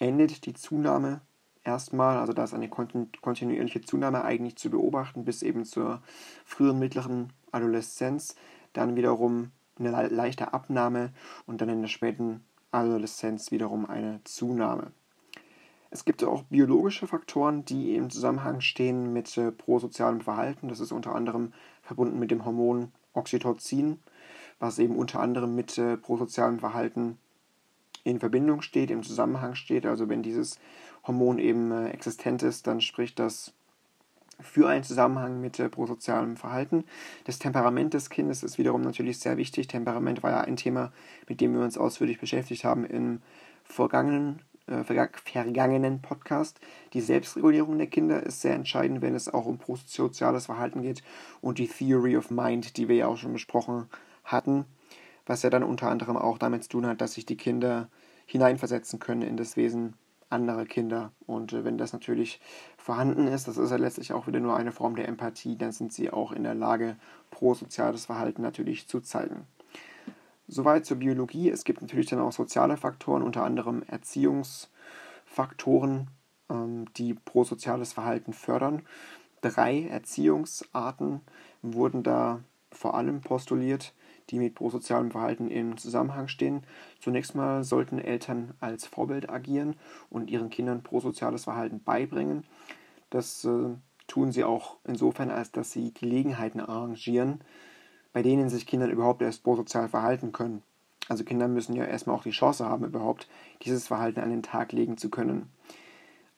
endet 0.00 0.44
die 0.44 0.52
Zunahme 0.52 1.22
erstmal, 1.64 2.18
also 2.18 2.34
da 2.34 2.44
ist 2.44 2.52
eine 2.52 2.68
kontinuierliche 2.68 3.80
Zunahme 3.80 4.22
eigentlich 4.22 4.56
zu 4.56 4.68
beobachten 4.68 5.24
bis 5.24 5.42
eben 5.42 5.64
zur 5.64 6.02
frühen 6.44 6.78
mittleren 6.78 7.32
Adoleszenz, 7.52 8.36
dann 8.74 8.96
wiederum 8.96 9.50
eine 9.78 10.08
leichte 10.08 10.52
Abnahme 10.52 11.14
und 11.46 11.62
dann 11.62 11.70
in 11.70 11.80
der 11.80 11.88
späten 11.88 12.44
Adoleszenz 12.74 13.50
wiederum 13.50 13.86
eine 13.86 14.20
Zunahme. 14.24 14.90
Es 15.90 16.04
gibt 16.04 16.24
auch 16.24 16.42
biologische 16.42 17.06
Faktoren, 17.06 17.64
die 17.64 17.94
im 17.94 18.10
Zusammenhang 18.10 18.60
stehen 18.60 19.12
mit 19.12 19.38
äh, 19.38 19.52
prosozialem 19.52 20.20
Verhalten. 20.20 20.68
Das 20.68 20.80
ist 20.80 20.90
unter 20.90 21.14
anderem 21.14 21.52
verbunden 21.82 22.18
mit 22.18 22.32
dem 22.32 22.44
Hormon 22.44 22.90
Oxytocin, 23.12 24.00
was 24.58 24.80
eben 24.80 24.96
unter 24.96 25.20
anderem 25.20 25.54
mit 25.54 25.78
äh, 25.78 25.96
prosozialem 25.96 26.58
Verhalten 26.58 27.18
in 28.02 28.18
Verbindung 28.18 28.60
steht, 28.60 28.90
im 28.90 29.04
Zusammenhang 29.04 29.54
steht. 29.54 29.86
Also 29.86 30.08
wenn 30.08 30.24
dieses 30.24 30.58
Hormon 31.06 31.38
eben 31.38 31.70
äh, 31.70 31.90
existent 31.90 32.42
ist, 32.42 32.66
dann 32.66 32.80
spricht 32.80 33.20
das 33.20 33.54
für 34.40 34.68
einen 34.68 34.84
Zusammenhang 34.84 35.40
mit 35.40 35.58
äh, 35.58 35.68
prosozialem 35.68 36.36
Verhalten. 36.36 36.84
Das 37.24 37.38
Temperament 37.38 37.94
des 37.94 38.10
Kindes 38.10 38.42
ist 38.42 38.58
wiederum 38.58 38.82
natürlich 38.82 39.18
sehr 39.18 39.36
wichtig. 39.36 39.68
Temperament 39.68 40.22
war 40.22 40.30
ja 40.30 40.40
ein 40.40 40.56
Thema, 40.56 40.92
mit 41.28 41.40
dem 41.40 41.54
wir 41.54 41.62
uns 41.62 41.78
ausführlich 41.78 42.20
beschäftigt 42.20 42.64
haben 42.64 42.84
im 42.84 43.20
vergangenen, 43.64 44.40
äh, 44.66 44.84
vergangenen 44.84 46.02
Podcast. 46.02 46.60
Die 46.92 47.00
Selbstregulierung 47.00 47.78
der 47.78 47.86
Kinder 47.86 48.22
ist 48.22 48.40
sehr 48.40 48.54
entscheidend, 48.54 49.02
wenn 49.02 49.14
es 49.14 49.32
auch 49.32 49.46
um 49.46 49.58
prosoziales 49.58 50.46
Verhalten 50.46 50.82
geht 50.82 51.02
und 51.40 51.58
die 51.58 51.68
Theory 51.68 52.16
of 52.16 52.30
Mind, 52.30 52.76
die 52.76 52.88
wir 52.88 52.96
ja 52.96 53.06
auch 53.06 53.16
schon 53.16 53.32
besprochen 53.32 53.86
hatten, 54.24 54.64
was 55.26 55.42
ja 55.42 55.50
dann 55.50 55.62
unter 55.62 55.90
anderem 55.90 56.16
auch 56.16 56.38
damit 56.38 56.64
zu 56.64 56.70
tun 56.70 56.86
hat, 56.86 57.00
dass 57.00 57.14
sich 57.14 57.26
die 57.26 57.36
Kinder 57.36 57.88
hineinversetzen 58.26 58.98
können 58.98 59.22
in 59.22 59.36
das 59.36 59.56
Wesen 59.56 59.94
anderer 60.34 60.66
Kinder. 60.66 61.12
Und 61.26 61.52
äh, 61.52 61.64
wenn 61.64 61.78
das 61.78 61.92
natürlich 61.92 62.40
vorhanden 62.76 63.26
ist, 63.26 63.48
das 63.48 63.56
ist 63.56 63.70
ja 63.70 63.76
letztlich 63.76 64.12
auch 64.12 64.26
wieder 64.26 64.40
nur 64.40 64.56
eine 64.56 64.72
Form 64.72 64.96
der 64.96 65.08
Empathie, 65.08 65.56
dann 65.56 65.72
sind 65.72 65.92
sie 65.92 66.10
auch 66.10 66.32
in 66.32 66.42
der 66.42 66.54
Lage, 66.54 66.96
prosoziales 67.30 68.06
Verhalten 68.06 68.42
natürlich 68.42 68.88
zu 68.88 69.00
zeigen. 69.00 69.46
Soweit 70.46 70.84
zur 70.84 70.98
Biologie. 70.98 71.48
Es 71.48 71.64
gibt 71.64 71.80
natürlich 71.80 72.10
dann 72.10 72.20
auch 72.20 72.32
soziale 72.32 72.76
Faktoren, 72.76 73.22
unter 73.22 73.44
anderem 73.44 73.82
Erziehungsfaktoren, 73.86 76.08
ähm, 76.50 76.84
die 76.96 77.14
prosoziales 77.14 77.94
Verhalten 77.94 78.34
fördern. 78.34 78.82
Drei 79.40 79.86
Erziehungsarten 79.86 81.22
wurden 81.62 82.02
da 82.02 82.40
vor 82.70 82.94
allem 82.94 83.20
postuliert 83.20 83.94
die 84.34 84.40
mit 84.40 84.56
prosozialem 84.56 85.12
Verhalten 85.12 85.48
im 85.48 85.76
Zusammenhang 85.76 86.26
stehen. 86.26 86.64
Zunächst 86.98 87.36
mal 87.36 87.62
sollten 87.62 88.00
Eltern 88.00 88.54
als 88.58 88.84
Vorbild 88.84 89.30
agieren 89.30 89.76
und 90.10 90.28
ihren 90.28 90.50
Kindern 90.50 90.82
prosoziales 90.82 91.44
Verhalten 91.44 91.80
beibringen. 91.82 92.44
Das 93.10 93.44
äh, 93.44 93.76
tun 94.08 94.32
sie 94.32 94.42
auch 94.42 94.78
insofern, 94.82 95.30
als 95.30 95.52
dass 95.52 95.70
sie 95.70 95.94
Gelegenheiten 95.94 96.60
arrangieren, 96.60 97.42
bei 98.12 98.22
denen 98.22 98.48
sich 98.48 98.66
Kinder 98.66 98.88
überhaupt 98.88 99.22
erst 99.22 99.44
prosozial 99.44 99.88
verhalten 99.88 100.32
können. 100.32 100.62
Also 101.08 101.22
Kinder 101.22 101.46
müssen 101.46 101.76
ja 101.76 101.84
erstmal 101.84 102.16
auch 102.16 102.24
die 102.24 102.30
Chance 102.30 102.64
haben, 102.64 102.84
überhaupt 102.84 103.28
dieses 103.62 103.86
Verhalten 103.86 104.18
an 104.18 104.30
den 104.30 104.42
Tag 104.42 104.72
legen 104.72 104.96
zu 104.96 105.10
können. 105.10 105.48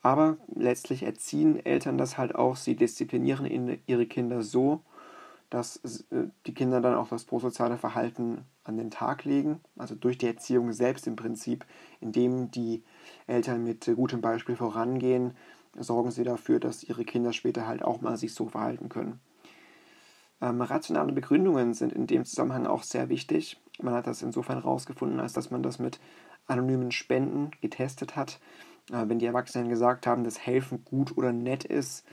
Aber 0.03 0.36
letztlich 0.55 1.03
erziehen 1.03 1.64
Eltern 1.64 1.97
das 1.97 2.18
halt 2.18 2.34
auch, 2.34 2.57
sie 2.57 2.76
disziplinieren 2.76 3.78
ihre 3.86 4.07
Kinder 4.07 4.42
so, 4.42 4.82
dass 5.51 5.76
äh, 6.11 6.28
die 6.47 6.55
Kinder 6.55 6.80
dann 6.80 6.94
auch 6.94 7.09
das 7.09 7.24
prosoziale 7.24 7.78
Verhalten 7.78 8.44
an 8.64 8.76
den 8.76 8.90
Tag 8.90 9.24
legen, 9.24 9.61
also 9.76 9.94
durch 9.94 10.18
die 10.18 10.26
Erziehung 10.26 10.72
selbst 10.72 11.07
im 11.07 11.16
Prinzip, 11.16 11.64
indem 12.01 12.51
die 12.51 12.82
Eltern 13.26 13.62
mit 13.62 13.86
gutem 13.94 14.20
Beispiel 14.20 14.57
vorangehen, 14.57 15.36
sorgen 15.78 16.11
sie 16.11 16.24
dafür, 16.24 16.59
dass 16.59 16.82
ihre 16.82 17.05
Kinder 17.05 17.32
später 17.32 17.66
halt 17.66 17.82
auch 17.82 18.01
mal 18.01 18.16
sich 18.16 18.34
so 18.34 18.49
verhalten 18.49 18.88
können. 18.88 19.20
Ähm, 20.40 20.61
rationale 20.61 21.12
Begründungen 21.12 21.74
sind 21.74 21.92
in 21.92 22.07
dem 22.07 22.24
Zusammenhang 22.24 22.66
auch 22.66 22.82
sehr 22.82 23.09
wichtig. 23.09 23.61
Man 23.80 23.94
hat 23.94 24.07
das 24.07 24.22
insofern 24.22 24.62
herausgefunden, 24.62 25.20
als 25.20 25.32
dass 25.32 25.51
man 25.51 25.62
das 25.62 25.78
mit 25.78 25.99
anonymen 26.47 26.92
Spenden 26.92 27.51
getestet 27.61 28.16
hat. 28.16 28.38
Äh, 28.90 29.09
wenn 29.09 29.18
die 29.18 29.26
Erwachsenen 29.26 29.68
gesagt 29.68 30.07
haben, 30.07 30.24
dass 30.24 30.38
Helfen 30.38 30.84
gut 30.84 31.16
oder 31.16 31.32
nett 31.32 31.64
ist, 31.64 32.05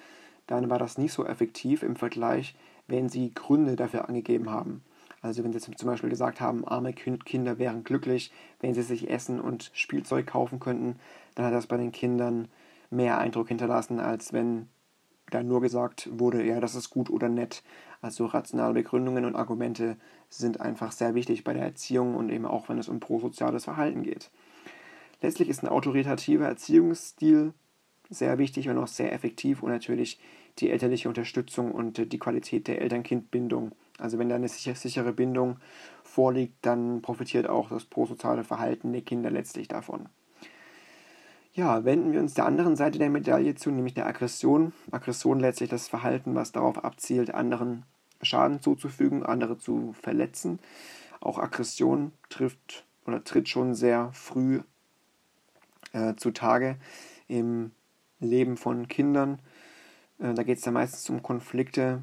dann 0.48 0.70
war 0.70 0.80
das 0.80 0.98
nicht 0.98 1.14
so 1.14 1.26
effektiv 1.26 1.84
im 1.84 1.96
Vergleich 1.96 2.56
wenn 2.88 3.10
sie 3.10 3.34
Gründe 3.34 3.76
dafür 3.76 4.08
angegeben 4.08 4.50
haben. 4.50 4.84
Also 5.22 5.44
wenn 5.44 5.54
sie 5.54 5.60
zum 5.60 5.88
Beispiel 5.88 6.10
gesagt 6.10 6.42
haben, 6.42 6.68
arme 6.68 6.94
Kinder 6.94 7.58
wären 7.58 7.84
glücklich, 7.86 8.32
wenn 8.60 8.74
sie 8.74 8.82
sich 8.82 9.10
Essen 9.10 9.40
und 9.40 9.72
Spielzeug 9.74 10.28
kaufen 10.28 10.60
könnten, 10.60 10.98
dann 11.36 11.46
hat 11.46 11.54
das 11.54 11.68
bei 11.68 11.78
den 11.78 11.94
Kindern 11.94 12.50
mehr 12.90 13.18
Eindruck 13.18 13.48
hinterlassen, 13.48 14.00
als 14.00 14.34
wenn 14.34 14.68
da 15.32 15.42
nur 15.42 15.62
gesagt 15.62 16.10
wurde, 16.12 16.44
ja, 16.44 16.60
das 16.60 16.76
ist 16.76 16.90
gut 16.90 17.10
oder 17.10 17.30
nett. 17.30 17.64
Also 18.02 18.26
rationale 18.26 18.74
Begründungen 18.74 19.24
und 19.24 19.36
Argumente 19.36 19.96
sind 20.30 20.60
einfach 20.60 20.92
sehr 20.92 21.16
wichtig 21.16 21.46
bei 21.46 21.54
der 21.54 21.64
Erziehung 21.64 22.16
und 22.16 22.30
eben 22.30 22.46
auch, 22.46 22.68
wenn 22.68 22.78
es 22.78 22.90
um 22.90 23.00
prosoziales 23.00 23.64
Verhalten 23.64 24.04
geht. 24.04 24.30
Letztlich 25.22 25.48
ist 25.48 25.64
ein 25.64 25.70
autoritativer 25.70 26.46
Erziehungsstil 26.48 27.54
sehr 28.10 28.38
wichtig 28.38 28.68
und 28.68 28.78
auch 28.78 28.88
sehr 28.88 29.14
effektiv 29.14 29.64
und 29.64 29.72
natürlich 29.72 30.20
die 30.60 30.70
elterliche 30.70 31.10
Unterstützung 31.10 31.72
und 31.72 32.12
die 32.12 32.20
Qualität 32.20 32.68
der 32.68 32.82
Eltern-Kind-Bindung. 32.82 33.72
Also 33.98 34.20
wenn 34.20 34.30
da 34.30 34.36
eine 34.36 34.48
sichere 34.50 35.14
Bindung 35.14 35.58
vorliegt, 36.04 36.56
dann 36.62 37.02
profitiert 37.02 37.48
auch 37.48 37.70
das 37.70 37.86
prosoziale 37.86 38.44
Verhalten 38.44 38.92
der 38.92 39.02
Kinder 39.02 39.32
letztlich 39.32 39.68
davon. 39.68 40.10
Ja, 41.54 41.86
wenden 41.86 42.14
wir 42.14 42.20
uns 42.20 42.34
der 42.34 42.46
anderen 42.46 42.76
Seite 42.76 42.98
der 42.98 43.12
Medaille 43.12 43.54
zu, 43.54 43.70
nämlich 43.70 43.94
der 43.94 44.08
Aggression. 44.08 44.74
Aggression 44.90 45.40
letztlich 45.40 45.70
das 45.70 45.88
Verhalten, 45.88 46.34
was 46.34 46.52
darauf 46.52 46.84
abzielt, 46.84 47.32
anderen 47.32 47.84
Schaden 48.24 48.62
zuzufügen, 48.62 49.24
andere 49.24 49.60
zu 49.60 49.94
verletzen. 49.94 50.60
Auch 51.20 51.38
Aggression 51.38 52.12
trifft 52.30 52.86
oder 53.06 53.24
tritt 53.24 53.50
schon 53.50 53.76
sehr 53.76 54.10
früh 54.14 54.62
äh, 55.92 56.16
zutage 56.16 56.78
im 57.28 57.72
Leben 58.20 58.58
von 58.58 58.88
Kindern. 58.88 59.40
Äh, 60.24 60.34
da 60.34 60.44
geht 60.44 60.58
es 60.58 60.64
dann 60.64 60.74
meistens 60.74 61.08
um 61.10 61.22
Konflikte, 61.22 62.02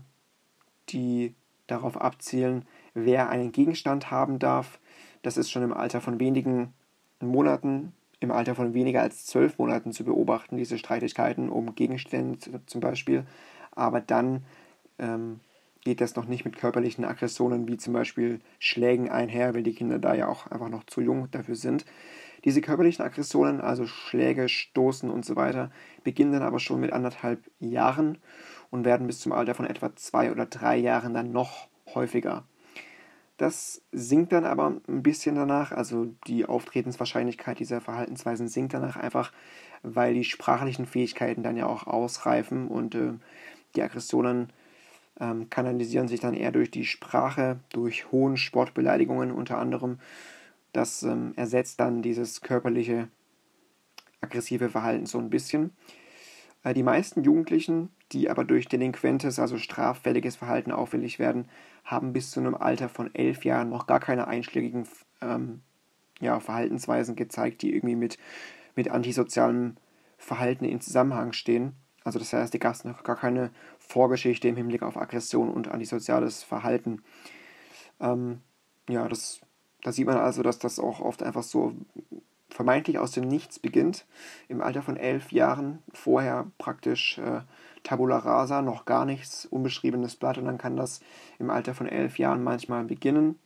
die 0.91 1.35
darauf 1.67 2.01
abzielen, 2.01 2.65
wer 2.95 3.31
einen 3.31 3.53
Gegenstand 3.53 4.11
haben 4.11 4.39
darf. 4.39 4.79
Das 5.23 5.37
ist 5.37 5.51
schon 5.51 5.63
im 5.63 5.73
Alter 5.73 6.01
von 6.01 6.21
wenigen 6.21 6.73
Monaten, 7.21 7.93
im 8.21 8.31
Alter 8.31 8.55
von 8.55 8.75
weniger 8.75 9.03
als 9.03 9.27
zwölf 9.27 9.59
Monaten 9.59 9.93
zu 9.93 10.05
beobachten, 10.05 10.57
diese 10.57 10.79
Streitigkeiten 10.79 11.49
um 11.49 11.75
Gegenstände 11.75 12.39
zum 12.67 12.81
Beispiel. 12.81 13.25
Aber 13.73 14.01
dann 14.01 14.45
ähm, 14.99 15.41
geht 15.85 16.01
das 16.01 16.17
noch 16.17 16.27
nicht 16.27 16.45
mit 16.45 16.57
körperlichen 16.57 17.05
Aggressionen 17.05 17.67
wie 17.69 17.77
zum 17.77 17.95
Beispiel 17.95 18.41
Schlägen 18.59 19.09
einher, 19.09 19.55
weil 19.55 19.63
die 19.63 19.75
Kinder 19.75 19.99
da 19.99 20.15
ja 20.15 20.29
auch 20.29 20.47
einfach 20.49 20.69
noch 20.69 20.85
zu 20.85 21.01
jung 21.01 21.31
dafür 21.31 21.55
sind. 21.55 21.87
Diese 22.45 22.61
körperlichen 22.61 23.05
Aggressionen, 23.05 23.61
also 23.61 23.87
Schläge, 23.87 24.49
Stoßen 24.49 25.11
und 25.11 25.25
so 25.25 25.37
weiter, 25.37 25.71
beginnen 26.05 26.33
dann 26.33 26.43
aber 26.43 26.59
schon 26.59 26.81
mit 26.81 26.93
anderthalb 26.93 27.41
Jahren 27.59 28.19
und 28.71 28.85
werden 28.85 29.07
bis 29.07 29.21
zum 29.21 29.33
Alter 29.33 29.55
von 29.55 29.67
etwa 29.67 29.95
zwei 29.97 30.31
oder 30.31 30.47
drei 30.47 30.77
Jahren 30.77 31.13
dann 31.13 31.33
noch 31.33 31.69
häufiger. 31.95 32.45
Das 33.37 33.81
sinkt 33.91 34.33
dann 34.33 34.45
aber 34.45 34.77
ein 34.87 35.03
bisschen 35.03 35.35
danach, 35.35 35.73
also 35.73 36.09
die 36.27 36.45
Auftretenswahrscheinlichkeit 36.45 37.59
dieser 37.59 37.81
Verhaltensweisen 37.81 38.49
sinkt 38.49 38.75
danach 38.75 38.97
einfach, 38.97 39.33
weil 39.83 40.13
die 40.13 40.25
sprachlichen 40.25 40.85
Fähigkeiten 40.85 41.43
dann 41.43 41.57
ja 41.57 41.65
auch 41.65 41.87
ausreifen 41.87 42.69
und 42.69 42.95
äh, 42.95 43.15
die 43.75 43.83
Aggressionen 43.83 44.53
ähm, 45.19 45.49
kanalisieren 45.49 46.07
sich 46.07 46.21
dann 46.21 46.35
eher 46.35 46.53
durch 46.53 46.71
die 46.71 46.85
Sprache, 46.85 47.61
durch 47.71 48.13
hohen 48.13 48.37
Sportbeleidigungen 48.37 49.33
unter 49.33 49.59
anderem 49.59 50.01
das 50.73 51.03
ähm, 51.03 51.33
ersetzt 51.37 51.81
dann 51.81 52.03
dieses 52.03 52.41
körperliche, 52.41 53.09
aggressive 54.21 54.69
Verhalten 54.69 55.07
so 55.07 55.19
ein 55.19 55.31
bisschen. 55.31 55.73
Äh, 56.63 56.75
die 56.75 56.83
meisten 56.83 57.23
Jugendlichen, 57.23 57.91
die 58.13 58.29
aber 58.31 58.45
durch 58.45 58.67
delinquentes, 58.69 59.39
also 59.39 59.59
straffälliges 59.59 60.37
Verhalten 60.37 60.73
auffällig 60.73 61.19
werden, 61.19 61.49
haben 61.85 62.13
bis 62.13 62.31
zu 62.31 62.41
einem 62.41 62.55
Alter 62.55 62.89
von 62.89 63.15
elf 63.15 63.45
Jahren 63.45 63.71
noch 63.71 63.87
gar 63.87 64.01
keine 64.01 64.29
einschlägigen 64.29 64.87
ähm, 65.21 65.63
ja, 66.21 66.41
Verhaltensweisen 66.41 67.17
gezeigt, 67.17 67.63
die 67.63 67.75
irgendwie 67.75 67.97
mit, 67.97 68.19
mit 68.77 68.91
antisozialem 68.91 69.77
Verhalten 70.19 70.65
in 70.65 70.81
Zusammenhang 70.81 71.33
stehen. 71.33 71.75
Also 72.05 72.19
das 72.19 72.33
heißt, 72.33 72.53
die 72.53 72.59
gab 72.59 72.83
noch 72.85 73.03
gar 73.03 73.17
keine 73.17 73.51
Vorgeschichte 73.79 74.49
im 74.49 74.57
Hinblick 74.57 74.83
auf 74.83 74.97
Aggression 74.97 75.51
und 75.51 75.69
antisoziales 75.69 76.43
Verhalten. 76.43 77.03
Ähm, 78.01 78.41
ja, 78.89 79.07
das 79.09 79.41
da 79.83 79.93
sieht 79.93 80.07
man 80.07 80.17
also, 80.17 80.43
dass 80.43 80.59
das 80.59 80.79
auch 80.79 81.01
oft 81.01 81.23
einfach 81.23 81.43
so 81.43 81.75
vermeintlich 82.51 82.99
aus 82.99 83.13
dem 83.13 83.29
Nichts 83.29 83.59
beginnt. 83.59 84.07
Im 84.49 84.61
Alter 84.61 84.83
von 84.83 84.97
elf 84.97 85.33
Jahren, 85.33 85.79
vorher 85.93 86.47
praktisch 86.59 87.19
äh, 87.19 87.41
Tabula 87.83 88.19
rasa, 88.19 88.63
noch 88.63 88.85
gar 88.85 89.05
nichts, 89.05 89.47
unbeschriebenes 89.47 90.17
Blatt 90.17 90.39
und 90.39 90.45
dann 90.45 90.59
kann 90.59 90.77
das 90.77 91.01
im 91.39 91.51
Alter 91.51 91.75
von 91.75 91.87
elf 91.87 92.19
Jahren 92.19 92.43
manchmal 92.43 92.85
beginnen. 92.85 93.39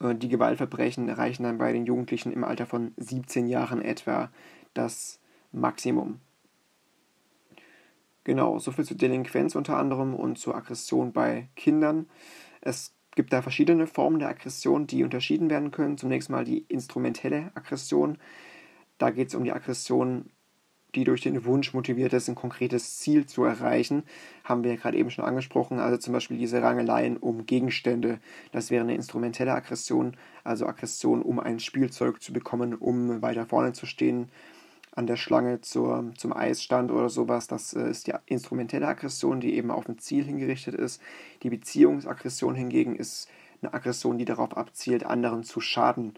Äh, 0.00 0.14
die 0.14 0.28
Gewaltverbrechen 0.28 1.08
erreichen 1.08 1.44
dann 1.44 1.58
bei 1.58 1.72
den 1.72 1.86
Jugendlichen 1.86 2.32
im 2.32 2.44
Alter 2.44 2.66
von 2.66 2.92
17 2.96 3.46
Jahren 3.46 3.80
etwa 3.80 4.30
das 4.74 5.20
Maximum. 5.52 6.20
Genau, 8.24 8.58
soviel 8.58 8.86
zur 8.86 8.96
Delinquenz 8.96 9.54
unter 9.54 9.76
anderem 9.76 10.14
und 10.14 10.38
zur 10.38 10.56
Aggression 10.56 11.12
bei 11.12 11.48
Kindern. 11.56 12.06
Es 12.62 12.93
gibt 13.14 13.32
da 13.32 13.42
verschiedene 13.42 13.86
Formen 13.86 14.18
der 14.18 14.28
Aggression, 14.28 14.86
die 14.86 15.04
unterschieden 15.04 15.50
werden 15.50 15.70
können. 15.70 15.98
Zunächst 15.98 16.30
mal 16.30 16.44
die 16.44 16.64
instrumentelle 16.68 17.50
Aggression. 17.54 18.18
Da 18.98 19.10
geht 19.10 19.28
es 19.28 19.34
um 19.34 19.44
die 19.44 19.52
Aggression, 19.52 20.30
die 20.94 21.04
durch 21.04 21.22
den 21.22 21.44
Wunsch 21.44 21.74
motiviert 21.74 22.12
ist, 22.12 22.28
ein 22.28 22.34
konkretes 22.34 22.98
Ziel 22.98 23.26
zu 23.26 23.44
erreichen. 23.44 24.04
Haben 24.44 24.62
wir 24.62 24.72
ja 24.72 24.76
gerade 24.76 24.96
eben 24.96 25.10
schon 25.10 25.24
angesprochen. 25.24 25.80
Also 25.80 25.96
zum 25.96 26.12
Beispiel 26.12 26.38
diese 26.38 26.62
Rangeleien 26.62 27.16
um 27.16 27.46
Gegenstände. 27.46 28.20
Das 28.52 28.70
wäre 28.70 28.84
eine 28.84 28.94
instrumentelle 28.94 29.52
Aggression. 29.52 30.16
Also 30.44 30.66
Aggression, 30.66 31.22
um 31.22 31.40
ein 31.40 31.58
Spielzeug 31.60 32.22
zu 32.22 32.32
bekommen, 32.32 32.74
um 32.74 33.22
weiter 33.22 33.46
vorne 33.46 33.72
zu 33.72 33.86
stehen 33.86 34.28
an 34.96 35.06
der 35.06 35.16
Schlange 35.16 35.60
zur, 35.60 36.12
zum 36.16 36.32
Eisstand 36.32 36.90
oder 36.90 37.08
sowas. 37.08 37.46
Das 37.46 37.74
äh, 37.74 37.90
ist 37.90 38.06
die 38.06 38.14
instrumentelle 38.26 38.86
Aggression, 38.86 39.40
die 39.40 39.54
eben 39.54 39.70
auf 39.70 39.88
ein 39.88 39.98
Ziel 39.98 40.24
hingerichtet 40.24 40.74
ist. 40.74 41.02
Die 41.42 41.50
Beziehungsaggression 41.50 42.54
hingegen 42.54 42.96
ist 42.96 43.28
eine 43.60 43.74
Aggression, 43.74 44.18
die 44.18 44.24
darauf 44.24 44.56
abzielt, 44.56 45.04
anderen 45.04 45.42
zu 45.42 45.60
schaden. 45.60 46.14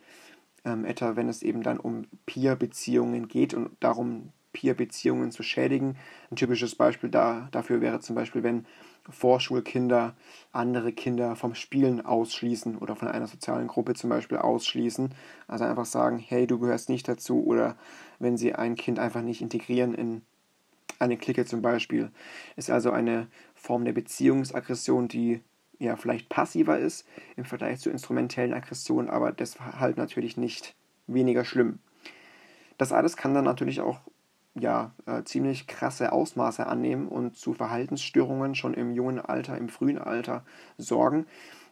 Ähm, 0.64 0.85
etwa 0.85 1.16
wenn 1.16 1.29
es 1.29 1.43
eben 1.43 1.62
dann 1.62 1.79
um 1.79 2.07
Peer-Beziehungen 2.27 3.29
geht 3.29 3.55
und 3.55 3.70
darum, 3.81 4.33
Peer-Beziehungen 4.57 5.30
zu 5.30 5.42
schädigen. 5.42 5.96
Ein 6.30 6.36
typisches 6.36 6.74
Beispiel 6.74 7.11
da, 7.11 7.48
dafür 7.50 7.82
wäre 7.82 8.00
zum 8.00 8.16
Beispiel, 8.16 8.42
wenn 8.42 8.64
Vorschulkinder 9.11 10.16
andere 10.50 10.92
Kinder 10.92 11.36
vom 11.36 11.54
Spielen 11.54 12.04
ausschließen 12.04 12.78
oder 12.78 12.96
von 12.96 13.09
einer 13.09 13.26
sozialen 13.26 13.68
Gruppe 13.68 13.94
zum 13.94 14.09
Beispiel 14.09 14.38
ausschließen. 14.38 15.14
Also 15.46 15.64
einfach 15.64 15.84
sagen, 15.84 16.18
hey, 16.18 16.46
du 16.46 16.59
gehörst 16.59 16.88
nicht 16.88 17.07
dazu 17.07 17.44
oder 17.44 17.76
wenn 18.18 18.38
sie 18.38 18.54
ein 18.54 18.76
Kind 18.76 18.98
einfach 18.98 19.20
nicht 19.20 19.42
integrieren 19.42 19.94
in 19.94 20.22
eine 20.98 21.18
Clique 21.18 21.44
zum 21.44 21.61
Beispiel. 21.61 22.11
Ist 22.57 22.70
also 22.70 22.90
eine 22.90 23.26
Form 23.54 23.84
der 23.84 23.92
Beziehungsaggression, 23.92 25.09
die 25.09 25.42
ja 25.78 25.96
vielleicht 25.96 26.30
passiver 26.30 26.78
ist 26.78 27.07
im 27.36 27.44
Vergleich 27.44 27.80
zu 27.80 27.90
instrumentellen 27.90 28.54
Aggressionen, 28.54 29.11
aber 29.11 29.32
deshalb 29.32 29.98
natürlich 29.98 30.38
nicht 30.38 30.74
weniger 31.07 31.44
schlimm. 31.44 31.80
Das 32.78 32.92
alles 32.92 33.16
kann 33.16 33.34
dann 33.34 33.44
natürlich 33.44 33.80
auch 33.80 34.00
ja, 34.59 34.92
äh, 35.07 35.22
ziemlich 35.24 35.66
krasse 35.66 36.12
Ausmaße 36.12 36.66
annehmen 36.66 37.09
und 37.09 37.36
zu 37.36 37.52
Verhaltensstörungen 37.52 38.54
schon 38.54 38.74
im 38.74 38.94
jungen 38.94 39.20
Alter, 39.20 39.57
im 39.59 39.68
frühen 39.68 39.98
Alter 39.98 40.44
sorgen. 40.78 41.26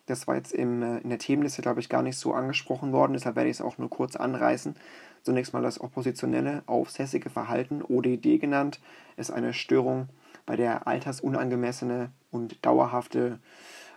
Das 0.07 0.27
war 0.27 0.37
jetzt 0.37 0.53
im, 0.53 0.83
äh, 0.83 0.99
in 0.99 1.09
der 1.09 1.19
Themenliste, 1.19 1.63
glaube 1.63 1.81
ich, 1.81 1.89
gar 1.89 2.03
nicht 2.03 2.19
so 2.19 2.35
angesprochen 2.35 2.93
worden, 2.93 3.15
deshalb 3.15 3.37
werde 3.37 3.49
ich 3.49 3.57
es 3.57 3.63
auch 3.63 3.79
nur 3.79 3.89
kurz 3.89 4.17
anreißen. 4.17 4.77
Zunächst 5.23 5.55
mal 5.55 5.63
das 5.63 5.81
oppositionelle, 5.81 6.63
aufsässige 6.67 7.31
Verhalten, 7.31 7.83
ODD 7.83 8.39
genannt, 8.39 8.81
ist 9.17 9.31
eine 9.31 9.55
Störung, 9.55 10.09
bei 10.47 10.57
der 10.57 10.87
altersunangemessene 10.87 12.11
und 12.31 12.65
dauerhafte 12.67 13.39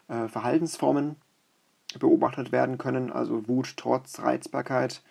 äh, 0.07 0.29
Verhaltensformen 0.29 1.17
beobachtet 1.99 2.53
werden 2.53 2.77
können, 2.77 3.11
also 3.11 3.47
Wut, 3.49 3.75
Trotz, 3.75 4.19
Reizbarkeit, 4.19 5.01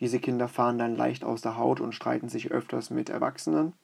diese 0.00 0.18
Kinder 0.18 0.48
fahren 0.48 0.78
dann 0.78 0.96
leicht 0.96 1.24
aus 1.24 1.42
der 1.42 1.56
Haut 1.56 1.80
und 1.80 1.94
streiten 1.94 2.28
sich 2.28 2.50
öfters 2.50 2.90
mit 2.90 3.10
Erwachsenen, 3.10 3.74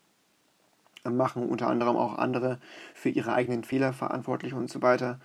machen 1.04 1.48
unter 1.48 1.68
anderem 1.68 1.96
auch 1.96 2.18
andere 2.18 2.58
für 2.94 3.10
ihre 3.10 3.32
eigenen 3.34 3.64
Fehler 3.64 3.92
verantwortlich 3.92 4.54
und 4.54 4.70
so 4.70 4.82
weiter. 4.82 5.20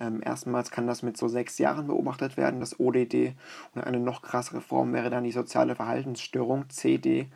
Ähm, 0.00 0.20
erstmals 0.24 0.70
kann 0.70 0.86
das 0.86 1.02
mit 1.02 1.16
so 1.16 1.28
sechs 1.28 1.58
Jahren 1.58 1.86
beobachtet 1.86 2.36
werden, 2.36 2.60
das 2.60 2.78
ODD. 2.78 3.34
Und 3.74 3.84
eine 3.84 4.00
noch 4.00 4.22
krassere 4.22 4.60
Form 4.60 4.92
wäre 4.92 5.10
dann 5.10 5.24
die 5.24 5.32
soziale 5.32 5.76
Verhaltensstörung, 5.76 6.68
CD 6.68 7.28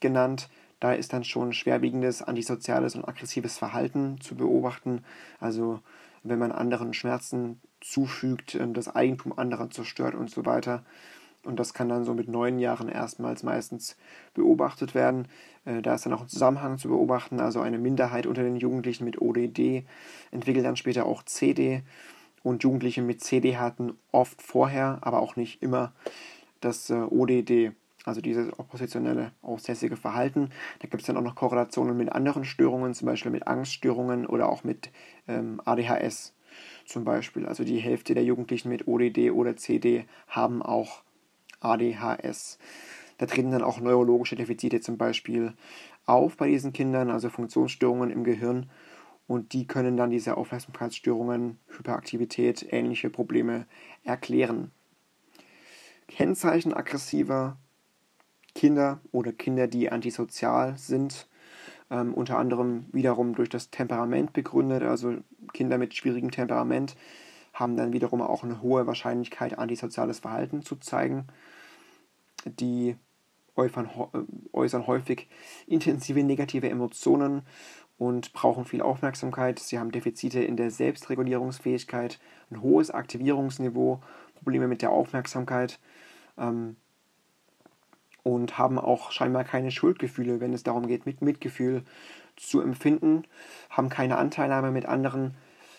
genannt. 0.00 0.48
Da 0.78 0.92
ist 0.92 1.12
dann 1.12 1.24
schon 1.24 1.52
schwerwiegendes 1.52 2.22
antisoziales 2.22 2.94
und 2.94 3.06
aggressives 3.06 3.58
Verhalten 3.58 4.20
zu 4.20 4.34
beobachten. 4.34 5.04
Also 5.40 5.80
wenn 6.22 6.38
man 6.38 6.52
anderen 6.52 6.94
Schmerzen 6.94 7.60
zufügt, 7.80 8.54
ähm, 8.54 8.74
das 8.74 8.94
Eigentum 8.94 9.36
anderer 9.36 9.70
zerstört 9.70 10.14
und 10.14 10.30
so 10.30 10.46
weiter. 10.46 10.84
Und 11.44 11.58
das 11.58 11.72
kann 11.72 11.88
dann 11.88 12.04
so 12.04 12.12
mit 12.12 12.28
neun 12.28 12.58
Jahren 12.58 12.88
erstmals 12.88 13.42
meistens 13.42 13.96
beobachtet 14.34 14.94
werden. 14.94 15.26
Äh, 15.64 15.80
da 15.80 15.94
ist 15.94 16.04
dann 16.04 16.12
auch 16.12 16.22
ein 16.22 16.28
Zusammenhang 16.28 16.78
zu 16.78 16.88
beobachten. 16.88 17.40
Also 17.40 17.60
eine 17.60 17.78
Minderheit 17.78 18.26
unter 18.26 18.42
den 18.42 18.56
Jugendlichen 18.56 19.04
mit 19.04 19.20
ODD 19.20 19.84
entwickelt 20.30 20.64
dann 20.64 20.76
später 20.76 21.06
auch 21.06 21.22
CD. 21.22 21.82
Und 22.42 22.62
Jugendliche 22.62 23.02
mit 23.02 23.22
CD 23.22 23.56
hatten 23.56 23.94
oft 24.12 24.40
vorher, 24.42 24.98
aber 25.02 25.20
auch 25.20 25.36
nicht 25.36 25.62
immer, 25.62 25.92
das 26.60 26.90
äh, 26.90 26.94
ODD, 26.94 27.72
also 28.04 28.20
dieses 28.20 28.58
oppositionelle, 28.58 29.32
aussässige 29.42 29.96
Verhalten. 29.96 30.50
Da 30.80 30.88
gibt 30.88 31.02
es 31.02 31.06
dann 31.06 31.16
auch 31.16 31.22
noch 31.22 31.34
Korrelationen 31.34 31.96
mit 31.96 32.12
anderen 32.12 32.44
Störungen, 32.44 32.94
zum 32.94 33.06
Beispiel 33.06 33.30
mit 33.32 33.46
Angststörungen 33.46 34.26
oder 34.26 34.48
auch 34.48 34.64
mit 34.64 34.90
ähm, 35.28 35.60
ADHS 35.64 36.34
zum 36.86 37.04
Beispiel. 37.04 37.46
Also 37.46 37.64
die 37.64 37.78
Hälfte 37.78 38.14
der 38.14 38.24
Jugendlichen 38.24 38.68
mit 38.68 38.88
ODD 38.88 39.30
oder 39.30 39.56
CD 39.56 40.06
haben 40.28 40.62
auch 40.62 41.02
ADHS. 41.60 42.58
Da 43.18 43.26
treten 43.26 43.50
dann 43.50 43.62
auch 43.62 43.80
neurologische 43.80 44.36
Defizite 44.36 44.80
zum 44.80 44.96
Beispiel 44.96 45.54
auf 46.06 46.36
bei 46.36 46.48
diesen 46.48 46.72
Kindern, 46.72 47.10
also 47.10 47.28
Funktionsstörungen 47.28 48.10
im 48.10 48.24
Gehirn. 48.24 48.70
Und 49.26 49.52
die 49.52 49.66
können 49.66 49.96
dann 49.96 50.10
diese 50.10 50.36
Aufmerksamkeitsstörungen, 50.36 51.58
Hyperaktivität, 51.68 52.66
ähnliche 52.70 53.10
Probleme 53.10 53.66
erklären. 54.02 54.72
Kennzeichen 56.08 56.74
aggressiver 56.74 57.56
Kinder 58.54 59.00
oder 59.12 59.32
Kinder, 59.32 59.68
die 59.68 59.90
antisozial 59.92 60.76
sind, 60.76 61.28
ähm, 61.90 62.14
unter 62.14 62.38
anderem 62.38 62.86
wiederum 62.92 63.34
durch 63.34 63.48
das 63.48 63.70
Temperament 63.70 64.32
begründet. 64.32 64.82
Also 64.82 65.18
Kinder 65.52 65.78
mit 65.78 65.94
schwierigem 65.94 66.30
Temperament 66.30 66.96
haben 67.60 67.76
dann 67.76 67.92
wiederum 67.92 68.22
auch 68.22 68.42
eine 68.42 68.62
hohe 68.62 68.86
Wahrscheinlichkeit, 68.86 69.58
antisoziales 69.58 70.18
Verhalten 70.18 70.62
zu 70.62 70.76
zeigen 70.76 71.26
die 72.44 72.96
äußern 73.56 74.86
häufig 74.86 75.28
intensive 75.66 76.22
negative 76.22 76.70
Emotionen 76.70 77.42
und 77.98 78.32
brauchen 78.32 78.64
viel 78.64 78.80
Aufmerksamkeit. 78.80 79.58
Sie 79.58 79.78
haben 79.78 79.92
Defizite 79.92 80.40
in 80.40 80.56
der 80.56 80.70
Selbstregulierungsfähigkeit, 80.70 82.18
ein 82.50 82.62
hohes 82.62 82.90
Aktivierungsniveau, 82.90 84.00
Probleme 84.36 84.68
mit 84.68 84.80
der 84.80 84.90
Aufmerksamkeit 84.90 85.78
ähm, 86.38 86.76
und 88.22 88.56
haben 88.56 88.78
auch 88.78 89.12
scheinbar 89.12 89.44
keine 89.44 89.70
Schuldgefühle, 89.70 90.40
wenn 90.40 90.54
es 90.54 90.62
darum 90.62 90.86
geht, 90.86 91.04
mit 91.04 91.20
Mitgefühl 91.20 91.84
zu 92.36 92.62
empfinden, 92.62 93.24
haben 93.68 93.90
keine 93.90 94.16
Anteilnahme 94.16 94.70
mit 94.70 94.86
anderen, 94.86 95.36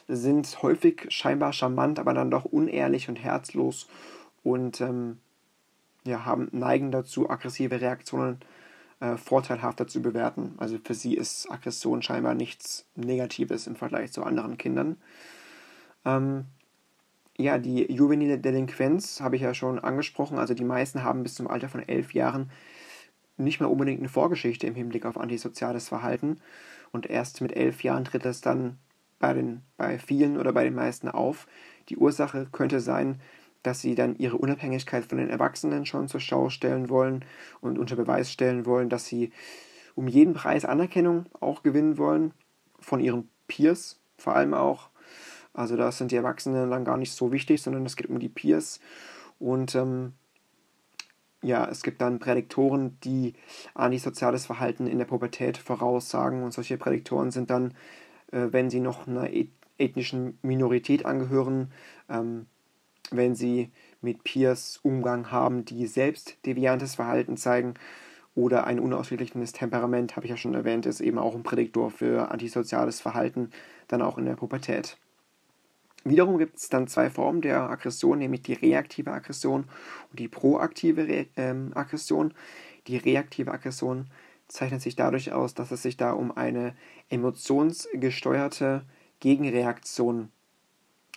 sind 0.07 0.61
häufig 0.61 1.07
scheinbar 1.09 1.53
charmant, 1.53 1.99
aber 1.99 2.13
dann 2.13 2.31
doch 2.31 2.45
unehrlich 2.45 3.09
und 3.09 3.17
herzlos 3.17 3.87
und 4.43 4.81
ähm, 4.81 5.19
ja, 6.05 6.25
haben, 6.25 6.49
neigen 6.51 6.91
dazu, 6.91 7.29
aggressive 7.29 7.79
Reaktionen 7.79 8.39
äh, 8.99 9.17
vorteilhafter 9.17 9.87
zu 9.87 10.01
bewerten. 10.01 10.55
Also 10.57 10.77
für 10.83 10.93
sie 10.93 11.15
ist 11.15 11.49
Aggression 11.51 12.01
scheinbar 12.01 12.33
nichts 12.33 12.85
Negatives 12.95 13.67
im 13.67 13.75
Vergleich 13.75 14.11
zu 14.11 14.23
anderen 14.23 14.57
Kindern. 14.57 14.97
Ähm, 16.05 16.45
ja, 17.37 17.57
die 17.57 17.91
juvenile 17.91 18.37
Delinquenz 18.37 19.21
habe 19.21 19.35
ich 19.35 19.41
ja 19.41 19.53
schon 19.53 19.79
angesprochen. 19.79 20.37
Also 20.37 20.53
die 20.53 20.63
meisten 20.63 21.03
haben 21.03 21.23
bis 21.23 21.35
zum 21.35 21.47
Alter 21.47 21.69
von 21.69 21.87
elf 21.87 22.13
Jahren 22.13 22.51
nicht 23.37 23.59
mehr 23.59 23.69
unbedingt 23.69 23.99
eine 23.99 24.09
Vorgeschichte 24.09 24.67
im 24.67 24.75
Hinblick 24.75 25.05
auf 25.05 25.17
antisoziales 25.17 25.87
Verhalten. 25.87 26.39
Und 26.91 27.09
erst 27.09 27.41
mit 27.41 27.55
elf 27.55 27.83
Jahren 27.83 28.05
tritt 28.05 28.25
das 28.25 28.41
dann 28.41 28.77
bei, 29.21 29.33
den, 29.33 29.61
bei 29.77 29.97
vielen 29.97 30.37
oder 30.37 30.51
bei 30.51 30.65
den 30.65 30.75
meisten 30.75 31.07
auf. 31.07 31.47
Die 31.89 31.97
Ursache 31.97 32.47
könnte 32.51 32.81
sein, 32.81 33.21
dass 33.63 33.79
sie 33.79 33.95
dann 33.95 34.15
ihre 34.15 34.37
Unabhängigkeit 34.37 35.05
von 35.05 35.19
den 35.19 35.29
Erwachsenen 35.29 35.85
schon 35.85 36.07
zur 36.07 36.19
Schau 36.19 36.49
stellen 36.49 36.89
wollen 36.89 37.23
und 37.61 37.77
unter 37.77 37.95
Beweis 37.95 38.31
stellen 38.31 38.65
wollen, 38.65 38.89
dass 38.89 39.05
sie 39.05 39.31
um 39.95 40.07
jeden 40.07 40.33
Preis 40.33 40.65
Anerkennung 40.65 41.25
auch 41.39 41.63
gewinnen 41.63 41.97
wollen, 41.97 42.33
von 42.79 42.99
ihren 42.99 43.29
Peers 43.47 44.01
vor 44.17 44.35
allem 44.35 44.53
auch. 44.53 44.89
Also 45.53 45.75
da 45.75 45.91
sind 45.91 46.11
die 46.11 46.15
Erwachsenen 46.15 46.71
dann 46.71 46.85
gar 46.85 46.97
nicht 46.97 47.11
so 47.11 47.31
wichtig, 47.31 47.61
sondern 47.61 47.85
es 47.85 47.95
geht 47.95 48.07
um 48.07 48.19
die 48.19 48.29
Peers. 48.29 48.79
Und 49.37 49.75
ähm, 49.75 50.13
ja, 51.43 51.67
es 51.67 51.83
gibt 51.83 52.01
dann 52.01 52.19
Prädiktoren, 52.19 52.97
die 53.03 53.33
antisoziales 53.73 54.45
Verhalten 54.45 54.87
in 54.87 54.97
der 54.97 55.05
Pubertät 55.05 55.57
voraussagen. 55.57 56.43
Und 56.43 56.53
solche 56.53 56.77
Prädiktoren 56.77 57.31
sind 57.31 57.49
dann, 57.49 57.73
wenn 58.31 58.69
sie 58.69 58.79
noch 58.79 59.07
einer 59.07 59.29
ethnischen 59.77 60.37
Minorität 60.41 61.05
angehören, 61.05 61.71
ähm, 62.09 62.47
wenn 63.11 63.35
sie 63.35 63.71
mit 64.01 64.23
Peers 64.23 64.79
Umgang 64.83 65.31
haben, 65.31 65.65
die 65.65 65.85
selbst 65.87 66.37
deviantes 66.45 66.95
Verhalten 66.95 67.37
zeigen 67.37 67.73
oder 68.35 68.65
ein 68.65 68.79
unausgeglichenes 68.79 69.51
Temperament, 69.51 70.15
habe 70.15 70.25
ich 70.25 70.29
ja 70.29 70.37
schon 70.37 70.53
erwähnt, 70.53 70.85
ist 70.85 71.01
eben 71.01 71.17
auch 71.17 71.35
ein 71.35 71.43
Prädiktor 71.43 71.91
für 71.91 72.31
antisoziales 72.31 73.01
Verhalten, 73.01 73.49
dann 73.87 74.01
auch 74.01 74.17
in 74.17 74.25
der 74.25 74.35
Pubertät. 74.35 74.97
Wiederum 76.03 76.39
gibt 76.39 76.57
es 76.57 76.69
dann 76.69 76.87
zwei 76.87 77.09
Formen 77.09 77.41
der 77.41 77.69
Aggression, 77.69 78.17
nämlich 78.17 78.41
die 78.41 78.53
reaktive 78.53 79.11
Aggression 79.11 79.65
und 80.09 80.19
die 80.19 80.27
proaktive 80.27 81.07
Re 81.07 81.27
ähm, 81.35 81.71
Aggression. 81.75 82.33
Die 82.87 82.97
reaktive 82.97 83.51
Aggression 83.51 84.07
zeichnet 84.51 84.81
sich 84.81 84.95
dadurch 84.95 85.31
aus, 85.31 85.53
dass 85.53 85.71
es 85.71 85.81
sich 85.81 85.97
da 85.97 86.11
um 86.11 86.35
eine 86.35 86.75
emotionsgesteuerte 87.09 88.83
Gegenreaktion 89.19 90.29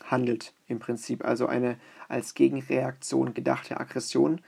handelt, 0.05 0.55
im 0.67 0.79
Prinzip. 0.79 1.25
Also 1.25 1.47
eine 1.47 1.79
als 2.09 2.35
Gegenreaktion 2.35 3.35
gedachte 3.35 3.79
Aggression. 3.79 4.41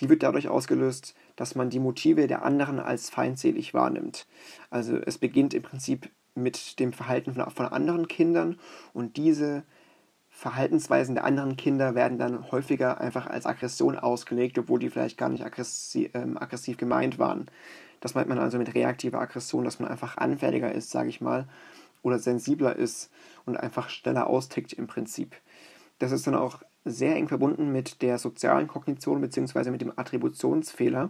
Die 0.00 0.08
wird 0.08 0.22
dadurch 0.22 0.48
ausgelöst, 0.48 1.14
dass 1.36 1.54
man 1.54 1.70
die 1.70 1.78
Motive 1.78 2.26
der 2.26 2.44
anderen 2.44 2.78
als 2.78 3.08
feindselig 3.08 3.72
wahrnimmt. 3.72 4.26
Also 4.70 4.96
es 4.96 5.18
beginnt 5.18 5.54
im 5.54 5.62
Prinzip 5.62 6.10
mit 6.34 6.78
dem 6.78 6.92
Verhalten 6.92 7.32
von, 7.32 7.66
anderen 7.66 8.08
Kindern 8.08 8.58
und 8.92 9.16
diese 9.16 9.64
Verhaltensweisen 10.36 11.14
der 11.14 11.24
anderen 11.24 11.56
Kinder 11.56 11.94
werden 11.94 12.18
dann 12.18 12.52
häufiger 12.52 13.00
einfach 13.00 13.26
als 13.26 13.46
Aggression 13.46 13.98
ausgelegt, 13.98 14.58
obwohl 14.58 14.78
die 14.78 14.90
vielleicht 14.90 15.16
gar 15.16 15.30
nicht 15.30 15.42
aggressiv, 15.42 16.10
ähm, 16.12 16.36
aggressiv 16.36 16.76
gemeint 16.76 17.18
waren. 17.18 17.46
Das 18.02 18.14
meint 18.14 18.28
man 18.28 18.38
also 18.38 18.58
mit 18.58 18.74
reaktiver 18.74 19.18
Aggression, 19.18 19.64
dass 19.64 19.80
man 19.80 19.88
einfach 19.90 20.18
anfälliger 20.18 20.70
ist, 20.70 20.90
sage 20.90 21.08
ich 21.08 21.22
mal, 21.22 21.48
oder 22.02 22.18
sensibler 22.18 22.76
ist 22.76 23.10
und 23.46 23.56
einfach 23.56 23.88
schneller 23.88 24.26
austickt 24.26 24.74
im 24.74 24.86
Prinzip. 24.86 25.34
Das 25.98 26.12
ist 26.12 26.26
dann 26.26 26.34
auch 26.34 26.62
sehr 26.84 27.16
eng 27.16 27.28
verbunden 27.28 27.72
mit 27.72 28.02
der 28.02 28.18
sozialen 28.18 28.68
Kognition 28.68 29.22
bzw. 29.22 29.70
mit 29.70 29.80
dem 29.80 29.94
Attributionsfehler. 29.96 31.08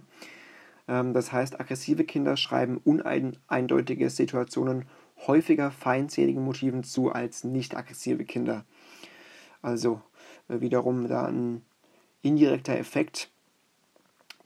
Ähm, 0.87 1.15
das 1.15 1.33
heißt, 1.33 1.59
aggressive 1.59 2.05
Kinder 2.05 2.37
schreiben 2.37 2.81
uneindeutige 2.85 4.09
Situationen 4.09 4.85
häufiger 5.27 5.73
feindseligen 5.73 6.45
Motiven 6.45 6.85
zu 6.85 7.11
als 7.11 7.43
nicht 7.43 7.77
aggressive 7.77 8.25
Kinder. 8.25 8.65
Also 9.63 10.01
äh, 10.49 10.61
wiederum 10.61 11.09
da 11.09 11.27
ein 11.27 11.63
indirekter 12.23 12.77
Effekt, 12.77 13.31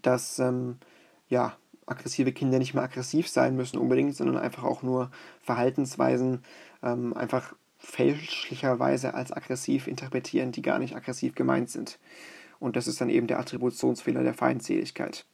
dass 0.03 0.39
ähm, 0.39 0.79
ja, 1.29 1.57
aggressive 1.87 2.33
Kinder 2.33 2.59
nicht 2.59 2.75
mehr 2.75 2.85
aggressiv 2.85 3.29
sein 3.29 3.57
müssen 3.57 3.79
unbedingt, 3.79 4.17
sondern 4.17 4.37
einfach 4.37 4.65
auch 4.65 4.83
nur 4.83 5.11
Verhaltensweisen 5.43 6.43
ähm, 6.83 7.15
einfach 7.15 7.55
fälschlicherweise 7.79 9.15
als 9.15 9.33
aggressiv 9.33 9.87
interpretieren, 9.87 10.53
die 10.53 10.63
gar 10.63 10.79
nicht 10.79 10.97
aggressiv 10.97 11.35
gemeint 11.35 11.71
sind. 11.71 11.99
Und 12.59 12.77
das 12.77 12.87
ist 12.87 13.01
dann 13.01 13.09
eben 13.09 13.27
der 13.27 13.41
Attributionsfehler 13.41 14.23
der 14.23 14.35
Feindseligkeit. 14.35 15.25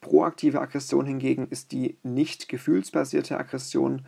Proaktive 0.00 0.60
Aggression 0.60 1.06
hingegen 1.06 1.48
ist 1.48 1.72
die 1.72 1.96
nicht 2.02 2.48
gefühlsbasierte 2.48 3.38
Aggression, 3.38 4.06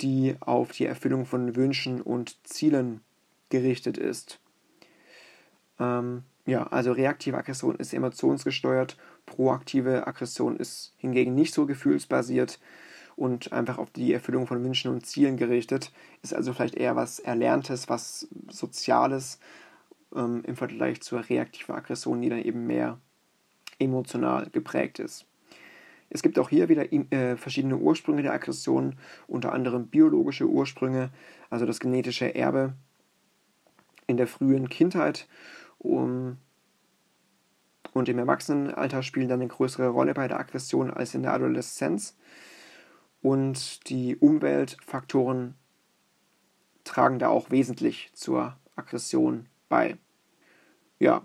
die 0.00 0.36
auf 0.40 0.72
die 0.72 0.86
Erfüllung 0.86 1.26
von 1.26 1.54
Wünschen 1.54 2.00
und 2.00 2.36
Zielen 2.46 3.00
gerichtet 3.52 3.98
ist. 3.98 4.40
Ähm, 5.78 6.24
ja, 6.46 6.64
also 6.64 6.90
reaktive 6.90 7.36
Aggression 7.36 7.76
ist 7.76 7.92
emotionsgesteuert, 7.94 8.96
proaktive 9.26 10.06
Aggression 10.06 10.56
ist 10.56 10.94
hingegen 10.96 11.34
nicht 11.34 11.54
so 11.54 11.66
gefühlsbasiert 11.66 12.58
und 13.14 13.52
einfach 13.52 13.78
auf 13.78 13.90
die 13.90 14.12
Erfüllung 14.12 14.46
von 14.46 14.64
Wünschen 14.64 14.90
und 14.90 15.06
Zielen 15.06 15.36
gerichtet, 15.36 15.92
ist 16.22 16.34
also 16.34 16.52
vielleicht 16.52 16.74
eher 16.74 16.96
was 16.96 17.20
Erlerntes, 17.20 17.88
was 17.88 18.26
Soziales 18.48 19.38
ähm, 20.16 20.42
im 20.46 20.56
Vergleich 20.56 21.02
zur 21.02 21.28
reaktiven 21.28 21.74
Aggression, 21.74 22.22
die 22.22 22.30
dann 22.30 22.42
eben 22.42 22.66
mehr 22.66 22.98
emotional 23.78 24.48
geprägt 24.50 24.98
ist. 24.98 25.26
Es 26.08 26.22
gibt 26.22 26.38
auch 26.38 26.48
hier 26.48 26.68
wieder 26.68 26.90
äh, 26.92 27.36
verschiedene 27.36 27.76
Ursprünge 27.76 28.22
der 28.22 28.32
Aggression, 28.32 28.96
unter 29.28 29.52
anderem 29.52 29.88
biologische 29.88 30.46
Ursprünge, 30.46 31.10
also 31.50 31.66
das 31.66 31.80
genetische 31.80 32.34
Erbe 32.34 32.74
in 34.12 34.16
der 34.16 34.28
frühen 34.28 34.68
Kindheit 34.68 35.26
um, 35.78 36.38
und 37.92 38.08
im 38.08 38.18
Erwachsenenalter 38.18 39.02
spielen 39.02 39.28
dann 39.28 39.40
eine 39.40 39.48
größere 39.48 39.88
Rolle 39.88 40.14
bei 40.14 40.28
der 40.28 40.38
Aggression 40.38 40.90
als 40.90 41.14
in 41.14 41.22
der 41.22 41.34
Adoleszenz. 41.34 42.16
Und 43.20 43.88
die 43.88 44.16
Umweltfaktoren 44.16 45.54
tragen 46.84 47.18
da 47.18 47.28
auch 47.28 47.50
wesentlich 47.50 48.10
zur 48.14 48.56
Aggression 48.76 49.48
bei. 49.68 49.96
Ja, 50.98 51.22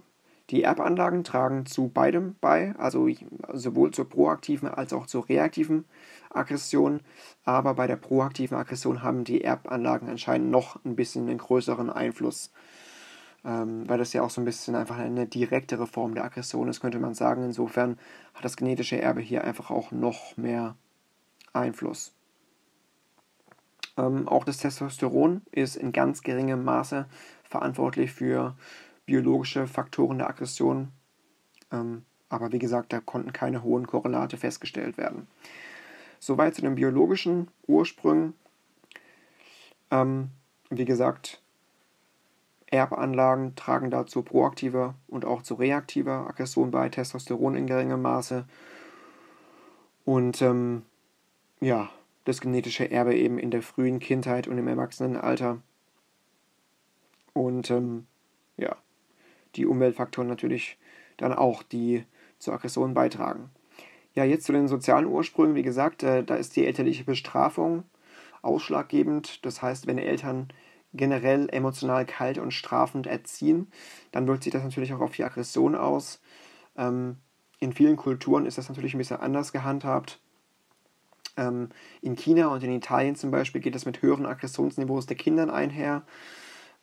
die 0.50 0.64
Erbanlagen 0.64 1.24
tragen 1.24 1.66
zu 1.66 1.90
beidem 1.90 2.36
bei, 2.40 2.74
also 2.78 3.08
sowohl 3.54 3.92
zur 3.92 4.10
proaktiven 4.10 4.70
als 4.70 4.94
auch 4.94 5.06
zur 5.06 5.28
reaktiven 5.28 5.86
Aggression. 6.30 7.02
Aber 7.44 7.74
bei 7.74 7.88
der 7.88 7.98
proaktiven 7.98 8.58
Aggression 8.58 9.04
haben 9.04 9.24
die 9.24 9.44
Erbanlagen 9.44 10.10
anscheinend 10.10 10.50
noch 10.50 10.84
ein 10.86 10.96
bisschen 10.96 11.28
einen 11.28 11.38
größeren 11.38 11.90
Einfluss, 11.90 12.52
ähm, 13.44 13.90
weil 13.90 13.98
das 13.98 14.14
ja 14.14 14.22
auch 14.22 14.30
so 14.30 14.42
ein 14.42 14.46
bisschen 14.46 14.76
einfach 14.76 14.98
eine 14.98 15.28
direktere 15.28 15.86
Form 15.86 16.16
der 16.16 16.24
Aggression 16.24 16.70
ist, 16.70 16.80
könnte 16.80 17.00
man 17.00 17.14
sagen. 17.14 17.44
Insofern 17.44 18.00
hat 18.34 18.46
das 18.46 18.56
genetische 18.56 19.02
Erbe 19.02 19.22
hier 19.22 19.44
einfach 19.44 19.70
auch 19.70 19.92
noch 19.92 20.38
mehr 20.38 20.76
Einfluss. 21.52 22.14
Ähm, 23.98 24.28
auch 24.28 24.46
das 24.46 24.60
Testosteron 24.60 25.42
ist 25.52 25.76
in 25.76 25.92
ganz 25.92 26.22
geringem 26.22 26.64
Maße 26.64 27.06
verantwortlich 27.44 28.12
für 28.12 28.56
biologische 29.08 29.66
Faktoren 29.66 30.20
der 30.20 30.30
Aggression. 30.30 30.90
Ähm, 31.72 32.06
aber 32.30 32.52
wie 32.52 32.60
gesagt, 32.60 32.94
da 32.94 33.00
konnten 33.00 33.34
keine 33.34 33.64
hohen 33.64 33.88
Korrelate 33.88 34.38
festgestellt 34.38 34.98
werden. 34.98 35.28
Soweit 36.20 36.54
zu 36.54 36.62
den 36.62 36.76
biologischen 36.76 37.48
Ursprüngen. 37.66 38.34
Ähm, 39.90 40.30
wie 40.70 40.86
gesagt, 40.86 41.42
Erbanlagen 42.68 43.56
tragen 43.56 43.90
dazu 43.90 44.24
proaktive 44.24 44.94
und 45.08 45.24
auch 45.24 45.42
zu 45.42 45.56
reaktiver 45.56 46.28
Aggression 46.28 46.70
bei, 46.70 46.90
Testosteron 46.90 47.56
in 47.56 47.66
geringem 47.66 48.02
Maße. 48.02 48.46
Und 50.04 50.42
ähm, 50.42 50.84
ja, 51.62 51.90
das 52.26 52.42
genetische 52.42 52.92
Erbe 52.92 53.16
eben 53.16 53.40
in 53.40 53.52
der 53.52 53.62
frühen 53.62 54.00
Kindheit 54.00 54.50
und 54.50 54.58
im 54.58 54.68
Erwachsenenalter. 54.68 55.60
Und 57.34 57.72
ähm, 57.72 58.06
ja, 58.58 58.76
die 59.58 59.66
Umweltfaktoren 59.66 60.30
natürlich 60.30 60.78
dann 61.18 61.34
auch, 61.34 61.64
die 61.64 62.06
zur 62.40 62.54
Aggression 62.54 62.94
beitragen. 62.94 63.50
Ja, 64.14 64.24
jetzt 64.24 64.46
zu 64.46 64.52
den 64.52 64.68
sozialen 64.68 65.06
Ursprüngen. 65.06 65.56
Wie 65.56 65.64
gesagt, 65.64 66.04
äh, 66.04 66.24
da 66.24 66.36
ist 66.36 66.56
die 66.56 66.66
elterliche 66.66 67.04
Bestrafung 67.04 67.84
ausschlaggebend. 68.42 69.46
Das 69.46 69.62
heißt, 69.62 69.88
wenn 69.88 69.98
Eltern 69.98 70.48
generell 70.94 71.50
emotional 71.52 72.06
kalt 72.06 72.38
und 72.38 72.52
strafend 72.52 73.08
erziehen, 73.08 73.72
dann 74.12 74.28
wirkt 74.28 74.44
sich 74.44 74.54
das 74.54 74.64
natürlich 74.64 74.94
auch 74.94 75.02
auf 75.02 75.16
die 75.16 75.24
Aggression 75.24 75.76
aus. 75.76 76.22
Ähm, 76.76 77.18
in 77.60 77.74
vielen 77.74 77.98
Kulturen 77.98 78.46
ist 78.46 78.58
das 78.58 78.70
natürlich 78.70 78.94
ein 78.94 79.00
bisschen 79.00 79.20
anders 79.20 79.52
gehandhabt. 79.52 80.20
Ähm, 81.36 81.70
in 82.02 82.16
China 82.16 82.48
und 82.48 82.64
in 82.64 82.72
Italien 82.72 83.16
zum 83.16 83.32
Beispiel 83.32 83.62
geht 83.62 83.76
es 83.76 83.86
mit 83.86 84.02
höheren 84.02 84.26
Aggressionsniveaus 84.26 85.06
der 85.06 85.18
Kindern 85.18 85.50
einher, 85.50 86.04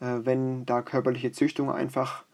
äh, 0.00 0.20
wenn 0.22 0.66
da 0.66 0.82
körperliche 0.82 1.32
Züchtung 1.32 1.70
einfach 1.70 2.24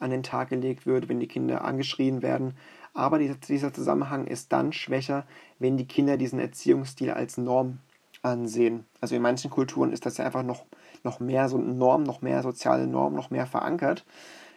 an 0.00 0.10
den 0.10 0.22
Tag 0.22 0.48
gelegt 0.48 0.86
wird, 0.86 1.08
wenn 1.08 1.20
die 1.20 1.28
Kinder 1.28 1.64
angeschrien 1.64 2.22
werden. 2.22 2.56
Aber 2.92 3.18
dieser, 3.18 3.72
Zusammenhang 3.72 4.26
ist 4.26 4.52
dann 4.52 4.72
schwächer, 4.72 5.24
wenn 5.58 5.76
die 5.76 5.86
Kinder 5.86 6.16
diesen 6.16 6.40
Erziehungsstil 6.40 7.12
als 7.12 7.38
Norm 7.38 7.78
ansehen. 8.22 8.84
Also 9.00 9.14
in 9.14 9.22
manchen 9.22 9.50
Kulturen 9.50 9.92
ist 9.92 10.04
das 10.06 10.16
ja 10.16 10.26
einfach 10.26 10.42
noch, 10.42 10.64
noch 11.04 11.20
mehr 11.20 11.48
so 11.48 11.56
eine 11.56 11.72
Norm, 11.72 12.02
noch 12.02 12.22
mehr 12.22 12.42
soziale 12.42 12.86
Norm, 12.86 13.14
noch 13.14 13.30
mehr 13.30 13.46
verankert, 13.46 14.04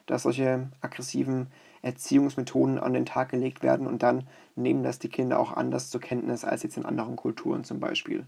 dass 0.08 0.24
solche 0.24 0.68
aggressiven 0.82 1.48
Erziehungsmethoden 1.82 2.80
an 2.80 2.94
den 2.94 3.06
Tag 3.06 3.30
gelegt 3.30 3.62
werden 3.62 3.88
und 3.88 4.04
dann 4.04 4.28
nehmen 4.56 4.84
das 4.84 5.00
die 5.00 5.10
Kinder 5.10 5.40
auch 5.40 5.54
anders 5.54 5.90
zur 5.90 6.02
Kenntnis 6.02 6.44
als 6.44 6.64
jetzt 6.64 6.78
in 6.78 6.86
anderen 6.86 7.16
Kulturen 7.16 7.64
zum 7.64 7.80
Beispiel. 7.80 8.26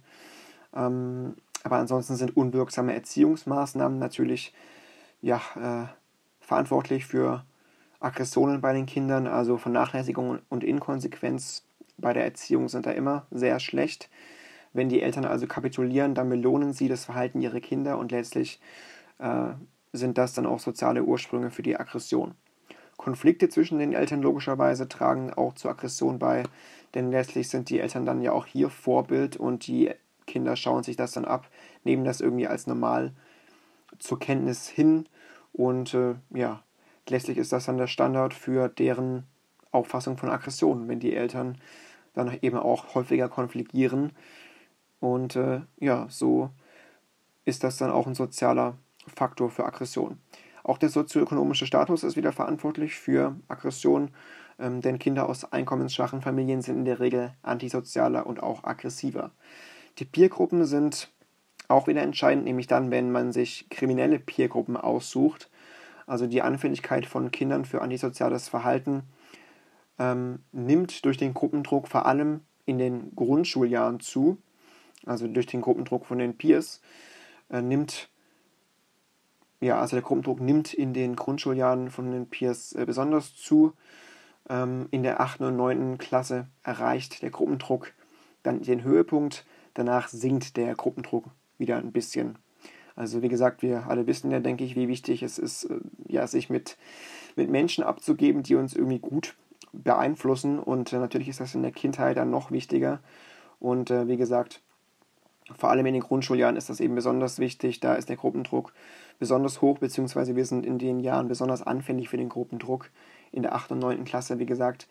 Ähm, 0.75 1.35
aber 1.63 1.77
ansonsten 1.77 2.15
sind 2.15 2.37
unwirksame 2.37 2.93
Erziehungsmaßnahmen 2.93 3.97
natürlich 3.97 4.53
ja, 5.21 5.41
äh, 5.55 5.87
verantwortlich 6.45 7.05
für 7.05 7.43
Aggressionen 7.99 8.61
bei 8.61 8.71
den 8.71 8.85
Kindern, 8.85 9.25
also 9.25 9.57
Vernachlässigung 9.57 10.39
und 10.49 10.63
Inkonsequenz 10.63 11.65
bei 11.97 12.13
der 12.13 12.23
Erziehung 12.23 12.69
sind 12.69 12.85
da 12.85 12.91
immer 12.91 13.25
sehr 13.31 13.59
schlecht. 13.59 14.09
Wenn 14.71 14.89
die 14.89 15.01
Eltern 15.01 15.25
also 15.25 15.47
kapitulieren, 15.47 16.13
dann 16.13 16.29
belohnen 16.29 16.73
sie 16.73 16.87
das 16.87 17.05
Verhalten 17.05 17.41
ihrer 17.41 17.61
Kinder 17.61 17.97
und 17.97 18.11
letztlich 18.11 18.59
äh, 19.17 19.53
sind 19.91 20.17
das 20.17 20.33
dann 20.33 20.45
auch 20.45 20.59
soziale 20.59 21.03
Ursprünge 21.03 21.49
für 21.49 21.63
die 21.63 21.77
Aggression. 21.77 22.35
Konflikte 22.97 23.49
zwischen 23.49 23.79
den 23.79 23.93
Eltern 23.93 24.21
logischerweise 24.21 24.87
tragen 24.87 25.33
auch 25.33 25.53
zur 25.53 25.71
Aggression 25.71 26.19
bei, 26.19 26.43
denn 26.93 27.09
letztlich 27.09 27.49
sind 27.49 27.69
die 27.69 27.79
Eltern 27.79 28.05
dann 28.05 28.21
ja 28.21 28.33
auch 28.33 28.45
hier 28.45 28.69
Vorbild 28.69 29.35
und 29.35 29.65
die 29.67 29.91
Kinder 30.27 30.55
schauen 30.55 30.83
sich 30.83 30.95
das 30.95 31.11
dann 31.11 31.25
ab, 31.25 31.49
nehmen 31.83 32.05
das 32.05 32.21
irgendwie 32.21 32.47
als 32.47 32.67
normal 32.67 33.13
zur 33.99 34.19
Kenntnis 34.19 34.67
hin 34.67 35.07
und 35.55 35.93
äh, 35.93 36.15
ja, 36.31 36.63
letztlich 37.07 37.37
ist 37.37 37.51
das 37.51 37.65
dann 37.65 37.77
der 37.77 37.87
Standard 37.87 38.33
für 38.33 38.67
deren 38.67 39.23
Auffassung 39.71 40.17
von 40.17 40.29
Aggression, 40.29 40.87
wenn 40.87 40.99
die 40.99 41.15
Eltern 41.15 41.57
dann 42.13 42.37
eben 42.41 42.57
auch 42.57 42.95
häufiger 42.95 43.29
konfligieren 43.29 44.11
und 44.99 45.35
äh, 45.35 45.61
ja, 45.79 46.07
so 46.09 46.49
ist 47.45 47.63
das 47.63 47.77
dann 47.77 47.91
auch 47.91 48.07
ein 48.07 48.15
sozialer 48.15 48.77
Faktor 49.07 49.49
für 49.49 49.65
Aggression. 49.65 50.19
Auch 50.63 50.79
der 50.79 50.89
sozioökonomische 50.89 51.67
Status 51.67 52.03
ist 52.03 52.15
wieder 52.15 52.31
verantwortlich 52.31 52.95
für 52.95 53.35
Aggression, 53.47 54.09
ähm, 54.57 54.81
denn 54.81 54.97
Kinder 54.97 55.29
aus 55.29 55.51
einkommensschwachen 55.51 56.21
Familien 56.21 56.61
sind 56.63 56.77
in 56.77 56.85
der 56.85 56.99
Regel 56.99 57.33
antisozialer 57.43 58.25
und 58.25 58.41
auch 58.41 58.63
aggressiver. 58.63 59.31
Die 59.99 60.05
Peergruppen 60.05 60.65
sind 60.65 61.11
auch 61.67 61.87
wieder 61.87 62.01
entscheidend, 62.01 62.45
nämlich 62.45 62.67
dann, 62.67 62.91
wenn 62.91 63.11
man 63.11 63.31
sich 63.31 63.67
kriminelle 63.69 64.19
Peergruppen 64.19 64.77
aussucht. 64.77 65.49
Also 66.07 66.27
die 66.27 66.41
Anfälligkeit 66.41 67.05
von 67.05 67.31
Kindern 67.31 67.65
für 67.65 67.81
antisoziales 67.81 68.47
Verhalten 68.47 69.03
ähm, 69.97 70.39
nimmt 70.51 71.05
durch 71.05 71.17
den 71.17 71.33
Gruppendruck 71.33 71.87
vor 71.87 72.05
allem 72.05 72.41
in 72.65 72.77
den 72.77 73.15
Grundschuljahren 73.15 73.99
zu, 73.99 74.37
also 75.05 75.27
durch 75.27 75.45
den 75.45 75.61
Gruppendruck 75.61 76.05
von 76.05 76.19
den 76.19 76.37
Peers, 76.37 76.81
äh, 77.49 77.61
nimmt 77.61 78.09
ja, 79.61 79.79
also 79.79 79.95
der 79.95 80.03
Gruppendruck 80.03 80.41
nimmt 80.41 80.73
in 80.73 80.93
den 80.93 81.15
Grundschuljahren 81.15 81.89
von 81.89 82.11
den 82.11 82.29
Peers 82.29 82.73
äh, 82.73 82.85
besonders 82.85 83.35
zu. 83.35 83.73
Ähm, 84.49 84.87
in 84.91 85.01
der 85.01 85.21
8. 85.21 85.41
und 85.41 85.55
9. 85.55 85.97
Klasse 85.97 86.47
erreicht 86.61 87.21
der 87.23 87.31
Gruppendruck 87.31 87.93
dann 88.43 88.61
den 88.61 88.83
Höhepunkt. 88.83 89.45
Danach 89.73 90.07
sinkt 90.09 90.57
der 90.57 90.75
Gruppendruck 90.75 91.25
wieder 91.57 91.77
ein 91.77 91.91
bisschen. 91.91 92.37
Also 92.95 93.21
wie 93.21 93.29
gesagt, 93.29 93.61
wir 93.61 93.87
alle 93.87 94.07
wissen 94.07 94.31
ja, 94.31 94.39
denke 94.39 94.63
ich, 94.63 94.75
wie 94.75 94.87
wichtig 94.87 95.21
es 95.21 95.37
ist, 95.37 95.65
äh, 95.65 95.79
ja, 96.07 96.25
sich 96.27 96.49
mit, 96.49 96.77
mit 97.35 97.49
Menschen 97.49 97.83
abzugeben, 97.83 98.43
die 98.43 98.55
uns 98.55 98.73
irgendwie 98.73 98.99
gut 98.99 99.35
beeinflussen. 99.73 100.59
Und 100.59 100.93
äh, 100.93 100.97
natürlich 100.97 101.27
ist 101.27 101.41
das 101.41 101.55
in 101.55 101.61
der 101.61 101.71
Kindheit 101.71 102.17
dann 102.17 102.31
noch 102.31 102.51
wichtiger. 102.51 102.99
Und 103.59 103.91
äh, 103.91 104.07
wie 104.07 104.17
gesagt, 104.17 104.61
vor 105.57 105.69
allem 105.69 105.85
in 105.85 105.93
den 105.93 106.03
Grundschuljahren 106.03 106.55
ist 106.55 106.69
das 106.69 106.79
eben 106.79 106.95
besonders 106.95 107.39
wichtig. 107.39 107.79
Da 107.79 107.95
ist 107.95 108.09
der 108.09 108.15
Gruppendruck 108.15 108.73
besonders 109.19 109.61
hoch, 109.61 109.77
beziehungsweise 109.77 110.35
wir 110.35 110.45
sind 110.45 110.65
in 110.65 110.79
den 110.79 110.99
Jahren 110.99 111.27
besonders 111.27 111.61
anfällig 111.61 112.09
für 112.09 112.17
den 112.17 112.29
Gruppendruck. 112.29 112.89
In 113.31 113.43
der 113.43 113.53
8. 113.53 113.73
und 113.73 113.79
9. 113.79 114.05
Klasse, 114.05 114.39
wie 114.39 114.45
gesagt, 114.45 114.87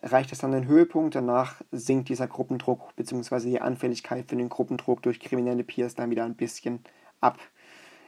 erreicht 0.00 0.32
es 0.32 0.38
dann 0.38 0.52
den 0.52 0.66
Höhepunkt. 0.66 1.14
Danach 1.14 1.62
sinkt 1.72 2.08
dieser 2.08 2.26
Gruppendruck, 2.26 2.94
beziehungsweise 2.96 3.48
die 3.48 3.60
Anfälligkeit 3.60 4.28
für 4.28 4.36
den 4.36 4.48
Gruppendruck 4.48 5.02
durch 5.02 5.20
kriminelle 5.20 5.64
Peers 5.64 5.94
dann 5.94 6.10
wieder 6.10 6.24
ein 6.24 6.34
bisschen 6.36 6.80
ab. 7.20 7.38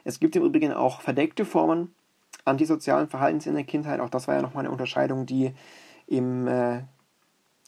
Es 0.03 0.19
gibt 0.19 0.35
im 0.35 0.43
Übrigen 0.43 0.71
auch 0.71 1.01
verdeckte 1.01 1.45
Formen 1.45 1.93
antisozialen 2.45 3.07
Verhaltens 3.07 3.47
in 3.47 3.55
der 3.55 3.63
Kindheit. 3.63 3.99
Auch 3.99 4.09
das 4.09 4.27
war 4.27 4.35
ja 4.35 4.41
nochmal 4.41 4.65
eine 4.65 4.71
Unterscheidung, 4.71 5.25
die 5.25 5.53
im, 6.07 6.47
äh, 6.47 6.83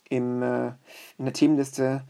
im, 0.09 0.41
äh, 0.41 0.67
in 1.17 1.25
der 1.25 1.33
Themenliste 1.33 2.03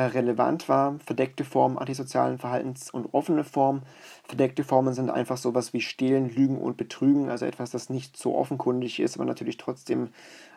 relevant 0.00 0.68
war. 0.68 0.98
Verdeckte 1.04 1.44
Formen 1.44 1.78
antisozialen 1.78 2.38
Verhaltens 2.38 2.90
und 2.90 3.12
offene 3.12 3.44
Formen. 3.44 3.82
Verdeckte 4.26 4.64
Formen 4.64 4.94
sind 4.94 5.10
einfach 5.10 5.36
sowas 5.36 5.72
wie 5.72 5.80
Stehlen, 5.80 6.28
Lügen 6.28 6.58
und 6.58 6.76
Betrügen, 6.76 7.30
also 7.30 7.46
etwas, 7.46 7.70
das 7.70 7.90
nicht 7.90 8.16
so 8.16 8.34
offenkundig 8.34 9.00
ist, 9.00 9.16
aber 9.16 9.24
natürlich 9.24 9.56
trotzdem 9.56 10.08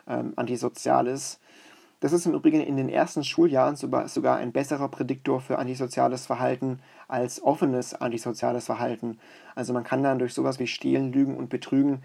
ähm, 0.06 0.32
antisozial 0.36 1.06
ist. 1.06 1.40
Das 2.00 2.12
ist 2.12 2.26
im 2.26 2.34
Übrigen 2.34 2.60
in 2.60 2.76
den 2.76 2.88
ersten 2.88 3.24
Schuljahren 3.24 3.74
sogar 3.74 4.36
ein 4.36 4.52
besserer 4.52 4.88
Prädiktor 4.88 5.40
für 5.40 5.58
antisoziales 5.58 6.26
Verhalten 6.26 6.80
als 7.08 7.42
offenes 7.42 7.92
antisoziales 7.92 8.66
Verhalten. 8.66 9.18
Also 9.56 9.72
man 9.72 9.82
kann 9.82 10.04
dann 10.04 10.20
durch 10.20 10.32
sowas 10.32 10.60
wie 10.60 10.68
Stehlen, 10.68 11.12
Lügen 11.12 11.36
und 11.36 11.48
Betrügen 11.48 12.02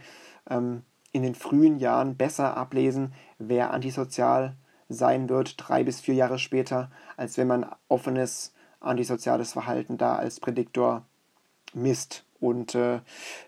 ähm, 0.49 0.81
in 1.11 1.21
den 1.21 1.35
frühen 1.35 1.77
Jahren 1.77 2.17
besser 2.17 2.57
ablesen, 2.57 3.13
wer 3.37 3.71
antisozial 3.71 4.55
sein 4.89 5.29
wird, 5.29 5.55
drei 5.57 5.83
bis 5.83 6.01
vier 6.01 6.15
Jahre 6.15 6.39
später, 6.39 6.91
als 7.17 7.37
wenn 7.37 7.47
man 7.47 7.65
offenes 7.87 8.53
antisoziales 8.79 9.53
Verhalten 9.53 9.97
da 9.97 10.15
als 10.15 10.39
Prädiktor 10.39 11.05
misst 11.73 12.25
und 12.39 12.75
äh, 12.75 12.99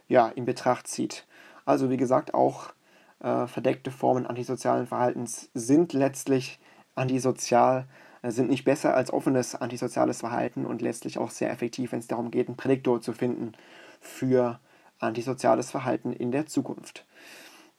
ja, 0.07 0.29
in 0.29 0.45
Betracht 0.45 0.87
zieht. 0.87 1.25
Also 1.65 1.89
wie 1.89 1.97
gesagt, 1.97 2.33
auch 2.33 2.73
äh, 3.19 3.47
verdeckte 3.47 3.91
Formen 3.91 4.25
antisozialen 4.25 4.87
Verhaltens 4.87 5.49
sind 5.53 5.93
letztlich 5.93 6.59
antisozial, 6.95 7.87
äh, 8.21 8.31
sind 8.31 8.49
nicht 8.49 8.65
besser 8.65 8.95
als 8.95 9.11
offenes 9.11 9.55
antisoziales 9.55 10.19
Verhalten 10.19 10.65
und 10.65 10.81
letztlich 10.81 11.17
auch 11.17 11.29
sehr 11.29 11.51
effektiv, 11.51 11.91
wenn 11.91 11.99
es 11.99 12.07
darum 12.07 12.31
geht, 12.31 12.47
einen 12.47 12.57
Prädiktor 12.57 13.01
zu 13.01 13.13
finden 13.13 13.53
für 13.99 14.59
antisoziales 14.99 15.71
Verhalten 15.71 16.13
in 16.13 16.31
der 16.31 16.45
Zukunft. 16.45 17.05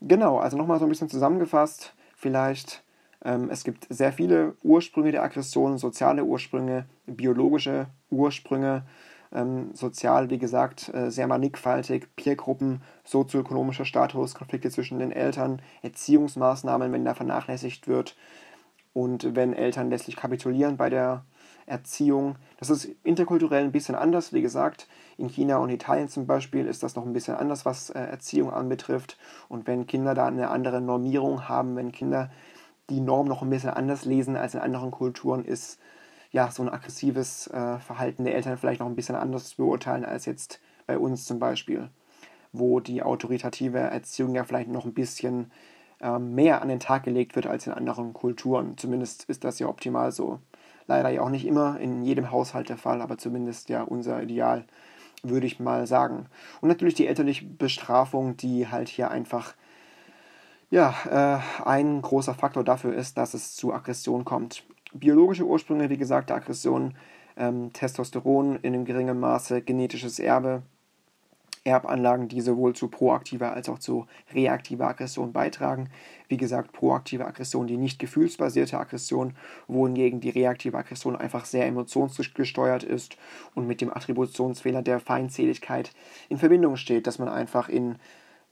Genau, 0.00 0.38
also 0.38 0.57
nochmal 0.57 0.78
so 0.78 0.84
ein 0.84 0.90
bisschen 0.90 1.09
zusammengefasst, 1.09 1.94
vielleicht 2.14 2.82
es 3.51 3.64
gibt 3.64 3.87
sehr 3.91 4.12
viele 4.12 4.55
Ursprünge 4.62 5.11
der 5.11 5.24
Aggression, 5.24 5.79
soziale 5.79 6.24
Ursprünge, 6.24 6.87
biologische 7.07 7.87
Ursprünge, 8.11 8.85
ähm, 9.33 9.70
sozial, 9.74 10.31
wie 10.31 10.39
gesagt, 10.39 10.93
äh, 10.95 11.11
sehr 11.11 11.27
mannigfaltig, 11.27 12.09
Peergruppen, 12.14 12.83
sozioökonomischer 13.05 13.85
Status, 13.85 14.35
Konflikte 14.35 14.70
zwischen 14.70 14.99
den 14.99 15.11
Eltern, 15.11 15.61
Erziehungsmaßnahmen, 15.83 16.93
wenn 16.93 17.05
da 17.05 17.14
vernachlässigt 17.14 17.89
wird 17.89 18.16
und 18.93 19.35
wenn 19.35 19.53
Eltern 19.53 19.91
letztlich 19.91 20.16
kapitulieren 20.16 20.77
bei 20.77 20.89
der 20.89 21.24
Erziehung. 21.66 22.37
Das 22.59 22.70
ist 22.70 22.89
interkulturell 23.03 23.64
ein 23.64 23.72
bisschen 23.72 23.97
anders, 23.97 24.33
wie 24.33 24.43
gesagt. 24.43 24.87
In 25.18 25.29
China 25.29 25.57
und 25.57 25.70
Italien 25.70 26.09
zum 26.09 26.27
Beispiel 26.27 26.66
ist 26.66 26.85
das 26.85 26.95
noch 26.95 27.05
ein 27.05 27.12
bisschen 27.12 27.35
anders, 27.35 27.66
was 27.66 27.91
äh, 27.91 27.99
Erziehung 27.99 28.53
anbetrifft. 28.53 29.18
Und 29.49 29.66
wenn 29.66 29.87
Kinder 29.87 30.14
da 30.14 30.27
eine 30.27 30.49
andere 30.49 30.81
Normierung 30.81 31.49
haben, 31.49 31.74
wenn 31.74 31.91
Kinder 31.91 32.31
die 32.91 33.01
Norm 33.01 33.26
noch 33.26 33.43
ein 33.43 33.51
bisschen 33.51 33.70
anders 33.70 34.05
lesen 34.05 34.37
als 34.37 34.55
in 34.55 34.61
anderen 34.61 34.91
Kulturen, 34.91 35.45
ist 35.45 35.78
ja 36.30 36.51
so 36.51 36.62
ein 36.62 36.68
aggressives 36.68 37.49
äh, 37.49 37.78
Verhalten 37.78 38.24
der 38.24 38.34
Eltern 38.34 38.59
vielleicht 38.59 38.80
noch 38.80 38.87
ein 38.87 38.97
bisschen 38.97 39.16
anders 39.16 39.49
zu 39.49 39.57
beurteilen 39.57 40.05
als 40.05 40.26
jetzt 40.26 40.61
bei 40.87 40.99
uns 40.99 41.24
zum 41.24 41.39
Beispiel, 41.39 41.91
wo 42.53 42.80
die 42.80 43.03
autoritative 43.03 43.78
Erziehung 43.78 44.34
ja 44.34 44.45
vielleicht 44.45 44.70
noch 44.70 44.84
ein 44.84 44.95
bisschen 44.95 45.51
äh, 46.01 46.18
mehr 46.18 46.62
an 46.62 46.68
den 46.68 46.80
Tag 46.80 47.05
gelegt 47.05 47.37
wird 47.37 47.47
als 47.47 47.66
in 47.66 47.72
anderen 47.72 48.12
Kulturen. 48.12 48.76
Zumindest 48.76 49.24
ist 49.24 49.45
das 49.45 49.59
ja 49.59 49.66
optimal 49.66 50.12
so. 50.12 50.41
Leider 50.87 51.09
ja 51.09 51.22
auch 51.22 51.30
nicht 51.30 51.47
immer 51.47 51.80
in 51.80 52.05
jedem 52.05 52.30
Haushalt 52.30 52.68
der 52.68 52.76
Fall, 52.76 53.03
aber 53.03 53.18
zumindest 53.18 53.68
ja 53.68 53.82
unser 53.82 54.22
Ideal, 54.22 54.64
würde 55.22 55.47
ich 55.47 55.59
mal 55.59 55.87
sagen. 55.87 56.26
Und 56.61 56.68
natürlich 56.68 56.95
die 56.95 57.09
elterliche 57.09 57.47
Bestrafung, 57.47 58.37
die 58.37 58.68
halt 58.68 58.89
hier 58.89 59.11
einfach 59.11 59.55
ja, 60.70 60.94
äh, 61.08 61.64
ein 61.64 62.02
großer 62.02 62.34
Faktor 62.34 62.64
dafür 62.64 62.94
ist, 62.94 63.16
dass 63.18 63.34
es 63.34 63.54
zu 63.54 63.72
Aggression 63.72 64.24
kommt. 64.24 64.64
Biologische 64.92 65.44
Ursprünge, 65.44 65.90
wie 65.90 65.96
gesagt, 65.96 66.30
der 66.30 66.36
Aggression, 66.36 66.94
ähm, 67.36 67.72
Testosteron 67.72 68.56
in 68.56 68.74
einem 68.74 68.84
geringen 68.84 69.20
Maße, 69.20 69.62
genetisches 69.62 70.18
Erbe, 70.18 70.62
Erbanlagen, 71.66 72.28
die 72.28 72.40
sowohl 72.40 72.74
zu 72.74 72.88
proaktiver 72.88 73.52
als 73.52 73.68
auch 73.68 73.78
zu 73.78 74.06
reaktiver 74.32 74.86
Aggression 74.86 75.32
beitragen. 75.32 75.90
Wie 76.28 76.36
gesagt, 76.36 76.72
proaktive 76.72 77.26
Aggression, 77.26 77.66
die 77.66 77.76
nicht 77.76 77.98
gefühlsbasierte 77.98 78.78
Aggression, 78.78 79.34
wohingegen 79.66 80.20
die 80.20 80.30
reaktive 80.30 80.78
Aggression 80.78 81.16
einfach 81.16 81.44
sehr 81.44 81.66
emotionsgesteuert 81.66 82.84
ist 82.84 83.16
und 83.54 83.66
mit 83.66 83.80
dem 83.80 83.90
Attributionsfehler 83.90 84.82
der 84.82 85.00
Feindseligkeit 85.00 85.90
in 86.28 86.38
Verbindung 86.38 86.76
steht, 86.76 87.06
dass 87.06 87.18
man 87.18 87.28
einfach 87.28 87.68
in 87.68 87.96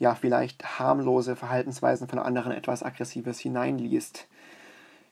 ja 0.04 0.14
vielleicht 0.14 0.78
harmlose 0.78 1.34
Verhaltensweisen 1.34 2.08
von 2.08 2.18
anderen 2.18 2.52
etwas 2.52 2.82
Aggressives 2.82 3.40
hineinliest. 3.40 4.28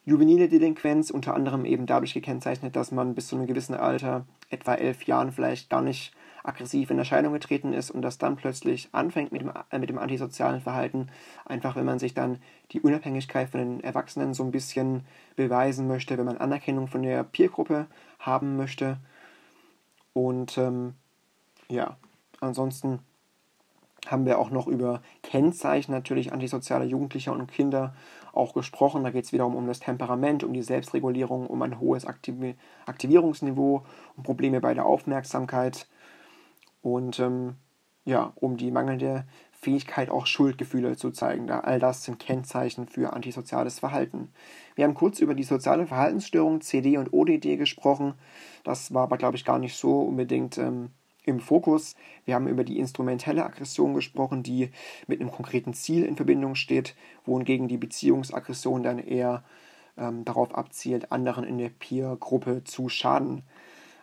Juvenile 0.04 0.48
Delinquenz 0.48 1.10
unter 1.10 1.34
anderem 1.34 1.64
eben 1.64 1.86
dadurch 1.86 2.12
gekennzeichnet, 2.12 2.76
dass 2.76 2.92
man 2.92 3.14
bis 3.14 3.28
zu 3.28 3.36
einem 3.36 3.46
gewissen 3.46 3.74
Alter, 3.74 4.26
etwa 4.50 4.74
elf 4.74 5.04
Jahren 5.04 5.32
vielleicht 5.32 5.70
gar 5.70 5.80
nicht 5.80 6.12
aggressiv 6.44 6.90
in 6.90 6.98
Erscheinung 6.98 7.32
getreten 7.32 7.72
ist 7.72 7.90
und 7.90 8.02
das 8.02 8.18
dann 8.18 8.36
plötzlich 8.36 8.88
anfängt 8.92 9.32
mit 9.32 9.40
dem, 9.40 9.52
äh, 9.70 9.78
mit 9.78 9.88
dem 9.88 9.98
antisozialen 9.98 10.60
Verhalten, 10.60 11.08
einfach 11.46 11.76
wenn 11.76 11.86
man 11.86 11.98
sich 11.98 12.12
dann 12.14 12.38
die 12.72 12.80
Unabhängigkeit 12.80 13.48
von 13.48 13.60
den 13.60 13.80
Erwachsenen 13.84 14.34
so 14.34 14.42
ein 14.42 14.50
bisschen 14.50 15.06
beweisen 15.36 15.86
möchte, 15.86 16.18
wenn 16.18 16.26
man 16.26 16.36
Anerkennung 16.36 16.88
von 16.88 17.02
der 17.02 17.22
Peergruppe 17.24 17.86
haben 18.18 18.56
möchte. 18.56 18.98
Und 20.12 20.58
ähm, 20.58 20.94
ja, 21.68 21.96
ansonsten 22.40 22.98
haben 24.06 24.26
wir 24.26 24.38
auch 24.38 24.50
noch 24.50 24.66
über 24.66 25.02
Kennzeichen 25.22 25.92
natürlich 25.92 26.32
antisozialer 26.32 26.84
Jugendlicher 26.84 27.32
und 27.32 27.50
Kinder 27.50 27.94
auch 28.32 28.54
gesprochen. 28.54 29.04
Da 29.04 29.10
geht 29.10 29.24
es 29.24 29.32
wiederum 29.32 29.54
um 29.54 29.66
das 29.66 29.80
Temperament, 29.80 30.42
um 30.42 30.52
die 30.52 30.62
Selbstregulierung, 30.62 31.46
um 31.46 31.62
ein 31.62 31.78
hohes 31.78 32.06
Aktiv 32.06 32.34
Aktivierungsniveau, 32.86 33.84
um 34.16 34.22
Probleme 34.22 34.60
bei 34.60 34.74
der 34.74 34.86
Aufmerksamkeit 34.86 35.86
und 36.82 37.20
ähm, 37.20 37.56
ja, 38.04 38.32
um 38.34 38.56
die 38.56 38.72
mangelnde 38.72 39.24
Fähigkeit, 39.52 40.10
auch 40.10 40.26
Schuldgefühle 40.26 40.96
zu 40.96 41.12
zeigen. 41.12 41.46
Da 41.46 41.60
all 41.60 41.78
das 41.78 42.02
sind 42.02 42.18
Kennzeichen 42.18 42.88
für 42.88 43.12
antisoziales 43.12 43.78
Verhalten. 43.78 44.32
Wir 44.74 44.84
haben 44.84 44.94
kurz 44.94 45.20
über 45.20 45.34
die 45.34 45.44
soziale 45.44 45.86
Verhaltensstörung 45.86 46.60
CD 46.62 46.98
und 46.98 47.12
ODD 47.12 47.56
gesprochen. 47.56 48.14
Das 48.64 48.92
war 48.92 49.04
aber, 49.04 49.18
glaube 49.18 49.36
ich, 49.36 49.44
gar 49.44 49.60
nicht 49.60 49.76
so 49.76 50.00
unbedingt 50.00 50.58
ähm, 50.58 50.90
im 51.24 51.40
Fokus. 51.40 51.94
Wir 52.24 52.34
haben 52.34 52.48
über 52.48 52.64
die 52.64 52.78
instrumentelle 52.78 53.44
Aggression 53.44 53.94
gesprochen, 53.94 54.42
die 54.42 54.70
mit 55.06 55.20
einem 55.20 55.30
konkreten 55.30 55.74
Ziel 55.74 56.04
in 56.04 56.16
Verbindung 56.16 56.54
steht, 56.54 56.94
wohingegen 57.24 57.68
die 57.68 57.78
Beziehungsaggression 57.78 58.82
dann 58.82 58.98
eher 58.98 59.44
ähm, 59.96 60.24
darauf 60.24 60.54
abzielt, 60.54 61.12
anderen 61.12 61.44
in 61.44 61.58
der 61.58 61.68
Peer-Gruppe 61.68 62.64
zu 62.64 62.88
schaden. 62.88 63.42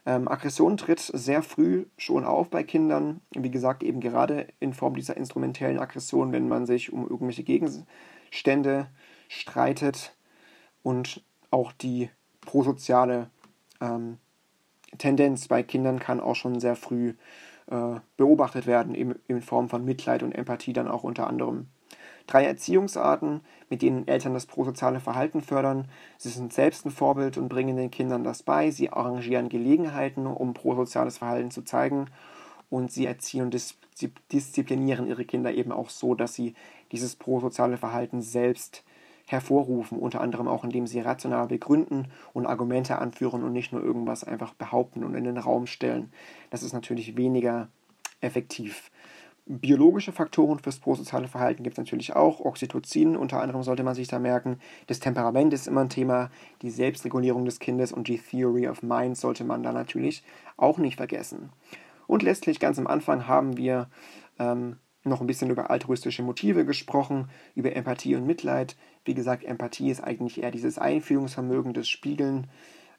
Ähm, 0.05 0.27
Aggression 0.27 0.77
tritt 0.77 0.99
sehr 0.99 1.43
früh 1.43 1.85
schon 1.97 2.25
auf 2.25 2.49
bei 2.49 2.63
Kindern. 2.63 3.21
Wie 3.31 3.51
gesagt, 3.51 3.83
eben 3.83 3.99
gerade 3.99 4.47
in 4.59 4.73
Form 4.73 4.95
dieser 4.95 5.17
instrumentellen 5.17 5.79
Aggression, 5.79 6.31
wenn 6.31 6.47
man 6.47 6.65
sich 6.65 6.93
um 6.93 7.03
irgendwelche 7.03 7.43
Gegenstände 7.43 8.87
streitet 9.27 10.15
und 10.83 11.23
auch 11.51 11.71
die 11.71 12.09
prosoziale 12.41 13.29
ähm, 13.81 14.17
Tendenz 14.97 15.47
bei 15.47 15.63
Kindern 15.63 15.99
kann 15.99 16.19
auch 16.19 16.35
schon 16.35 16.59
sehr 16.59 16.75
früh 16.75 17.13
äh, 17.69 17.99
beobachtet 18.17 18.65
werden, 18.67 18.95
in, 18.95 19.15
in 19.27 19.41
Form 19.41 19.69
von 19.69 19.85
Mitleid 19.85 20.23
und 20.23 20.33
Empathie 20.33 20.73
dann 20.73 20.87
auch 20.87 21.03
unter 21.03 21.27
anderem. 21.27 21.67
Drei 22.27 22.45
Erziehungsarten, 22.45 23.41
mit 23.69 23.81
denen 23.81 24.07
Eltern 24.07 24.33
das 24.33 24.45
prosoziale 24.45 24.99
Verhalten 24.99 25.41
fördern. 25.41 25.87
Sie 26.17 26.29
sind 26.29 26.53
selbst 26.53 26.85
ein 26.85 26.91
Vorbild 26.91 27.37
und 27.37 27.49
bringen 27.49 27.75
den 27.75 27.89
Kindern 27.89 28.23
das 28.23 28.43
bei. 28.43 28.69
Sie 28.69 28.91
arrangieren 28.91 29.49
Gelegenheiten, 29.49 30.27
um 30.27 30.53
prosoziales 30.53 31.17
Verhalten 31.17 31.49
zu 31.49 31.63
zeigen. 31.63 32.05
Und 32.69 32.91
sie 32.91 33.07
erziehen 33.07 33.41
und 33.41 33.75
disziplinieren 34.31 35.07
ihre 35.07 35.25
Kinder 35.25 35.51
eben 35.51 35.71
auch 35.71 35.89
so, 35.89 36.13
dass 36.13 36.35
sie 36.35 36.53
dieses 36.91 37.15
prosoziale 37.15 37.77
Verhalten 37.77 38.21
selbst 38.21 38.83
hervorrufen, 39.29 39.99
unter 39.99 40.21
anderem 40.21 40.47
auch 40.47 40.63
indem 40.63 40.87
sie 40.87 41.01
rational 41.01 41.47
begründen 41.47 42.07
und 42.33 42.47
Argumente 42.47 42.97
anführen 42.97 43.43
und 43.43 43.53
nicht 43.53 43.71
nur 43.71 43.83
irgendwas 43.83 44.23
einfach 44.23 44.53
behaupten 44.55 45.03
und 45.03 45.13
in 45.13 45.23
den 45.23 45.37
Raum 45.37 45.67
stellen. 45.67 46.11
Das 46.49 46.63
ist 46.63 46.73
natürlich 46.73 47.15
weniger 47.15 47.67
effektiv. 48.21 48.89
Biologische 49.45 50.11
Faktoren 50.11 50.59
fürs 50.59 50.79
prosoziale 50.79 51.27
Verhalten 51.27 51.63
gibt 51.63 51.75
es 51.75 51.79
natürlich 51.79 52.15
auch. 52.15 52.39
Oxytocin 52.39 53.15
unter 53.15 53.39
anderem 53.41 53.61
sollte 53.61 53.83
man 53.83 53.95
sich 53.95 54.07
da 54.07 54.19
merken. 54.19 54.59
Das 54.87 54.99
Temperament 54.99 55.53
ist 55.53 55.67
immer 55.67 55.81
ein 55.81 55.89
Thema. 55.89 56.31
Die 56.61 56.69
Selbstregulierung 56.71 57.45
des 57.45 57.59
Kindes 57.59 57.91
und 57.91 58.07
die 58.07 58.17
Theory 58.19 58.67
of 58.67 58.81
Mind 58.83 59.17
sollte 59.17 59.43
man 59.43 59.63
da 59.63 59.71
natürlich 59.71 60.23
auch 60.57 60.79
nicht 60.79 60.97
vergessen. 60.97 61.49
Und 62.07 62.23
letztlich 62.23 62.59
ganz 62.59 62.79
am 62.79 62.87
Anfang 62.87 63.27
haben 63.27 63.57
wir 63.57 63.89
ähm, 64.39 64.77
noch 65.09 65.21
ein 65.21 65.27
bisschen 65.27 65.49
über 65.49 65.69
altruistische 65.69 66.23
Motive 66.23 66.65
gesprochen, 66.65 67.29
über 67.55 67.75
Empathie 67.75 68.15
und 68.15 68.25
Mitleid. 68.25 68.75
Wie 69.05 69.13
gesagt, 69.13 69.43
Empathie 69.43 69.91
ist 69.91 70.03
eigentlich 70.03 70.41
eher 70.41 70.51
dieses 70.51 70.77
Einfühlungsvermögen, 70.77 71.73
das 71.73 71.89
Spiegeln 71.89 72.47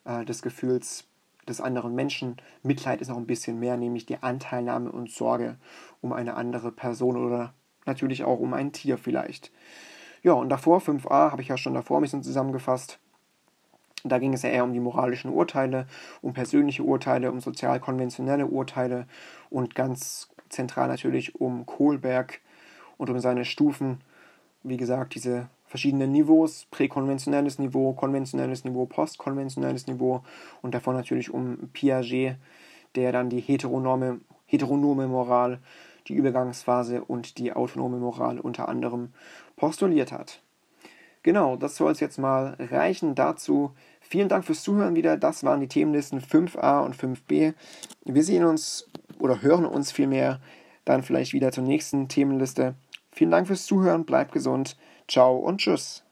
äh, 0.05 0.25
des 0.25 0.43
Gefühls 0.43 1.07
des 1.49 1.61
anderen 1.61 1.95
Menschen. 1.95 2.37
Mitleid 2.63 3.01
ist 3.01 3.09
noch 3.09 3.17
ein 3.17 3.27
bisschen 3.27 3.59
mehr, 3.59 3.77
nämlich 3.77 4.07
die 4.07 4.23
Anteilnahme 4.23 4.91
und 4.91 5.11
Sorge 5.11 5.57
um 6.01 6.13
eine 6.13 6.35
andere 6.35 6.73
Person 6.73 7.17
oder 7.17 7.55
natürlich 7.87 8.25
auch 8.25 8.39
um 8.39 8.55
ein 8.55 8.73
Tier 8.73 8.99
vielleicht. 8.99 9.51
Ja, 10.23 10.33
und 10.33 10.51
davor, 10.51 10.81
5a, 10.81 11.31
habe 11.31 11.43
ich 11.43 11.49
ja 11.49 11.57
schon 11.57 11.75
davor 11.75 11.99
ein 11.99 12.03
bisschen 12.03 12.23
zusammengefasst. 12.23 12.99
Da 14.05 14.19
ging 14.19 14.33
es 14.33 14.43
ja 14.43 14.51
eher 14.51 14.65
um 14.65 14.73
die 14.73 14.81
moralischen 14.81 15.31
Urteile, 15.31 15.87
um 16.23 16.33
persönliche 16.33 16.83
Urteile, 16.83 17.31
um 17.31 17.41
sozial 17.41 17.81
konventionelle 17.81 18.47
Urteile 18.47 19.07
und 19.51 19.75
ganz 19.75 20.30
zentral 20.51 20.89
natürlich 20.89 21.41
um 21.41 21.65
Kohlberg 21.65 22.41
und 22.99 23.09
um 23.09 23.19
seine 23.21 23.45
Stufen. 23.45 24.01
Wie 24.63 24.77
gesagt, 24.77 25.15
diese 25.15 25.49
verschiedenen 25.67 26.13
Niveaus, 26.13 26.67
präkonventionelles 26.71 27.59
Niveau, 27.59 27.93
konventionelles 27.93 28.65
Niveau, 28.65 28.87
postkonventionelles 28.87 29.87
Niveau 29.87 30.23
und 30.63 30.75
davon 30.75 30.97
natürlich 30.97 31.33
um 31.33 31.71
Piaget, 31.73 32.37
der 32.97 33.13
dann 33.13 33.31
die 33.31 33.41
heteronome, 33.41 34.21
heteronome 34.47 35.07
Moral, 35.07 35.61
die 36.09 36.15
Übergangsphase 36.15 37.05
und 37.05 37.39
die 37.39 37.53
autonome 37.53 37.99
Moral 37.99 38.41
unter 38.41 38.69
anderem 38.69 39.11
postuliert 39.57 40.13
hat. 40.13 40.43
Genau, 41.23 41.57
das 41.57 41.77
soll 41.77 41.93
es 41.93 42.01
jetzt 42.01 42.19
mal 42.19 42.57
reichen 42.59 43.15
dazu. 43.15 43.73
Vielen 44.01 44.29
Dank 44.29 44.45
fürs 44.45 44.63
Zuhören 44.63 44.95
wieder. 44.95 45.17
Das 45.17 45.45
waren 45.45 45.61
die 45.61 45.69
Themenlisten 45.69 46.21
5a 46.21 46.83
und 46.85 46.97
5b. 46.97 47.55
Wir 48.07 48.25
sehen 48.25 48.45
uns 48.45 48.89
oder 49.21 49.43
hören 49.43 49.65
uns 49.65 49.93
vielmehr 49.93 50.41
dann 50.85 51.03
vielleicht 51.03 51.33
wieder 51.33 51.53
zur 51.53 51.65
nächsten 51.65 52.09
Themenliste. 52.09 52.75
Vielen 53.13 53.31
Dank 53.31 53.47
fürs 53.47 53.67
Zuhören, 53.67 54.05
bleibt 54.05 54.33
gesund. 54.33 54.77
Ciao 55.09 55.37
und 55.37 55.59
tschüss. 55.59 56.05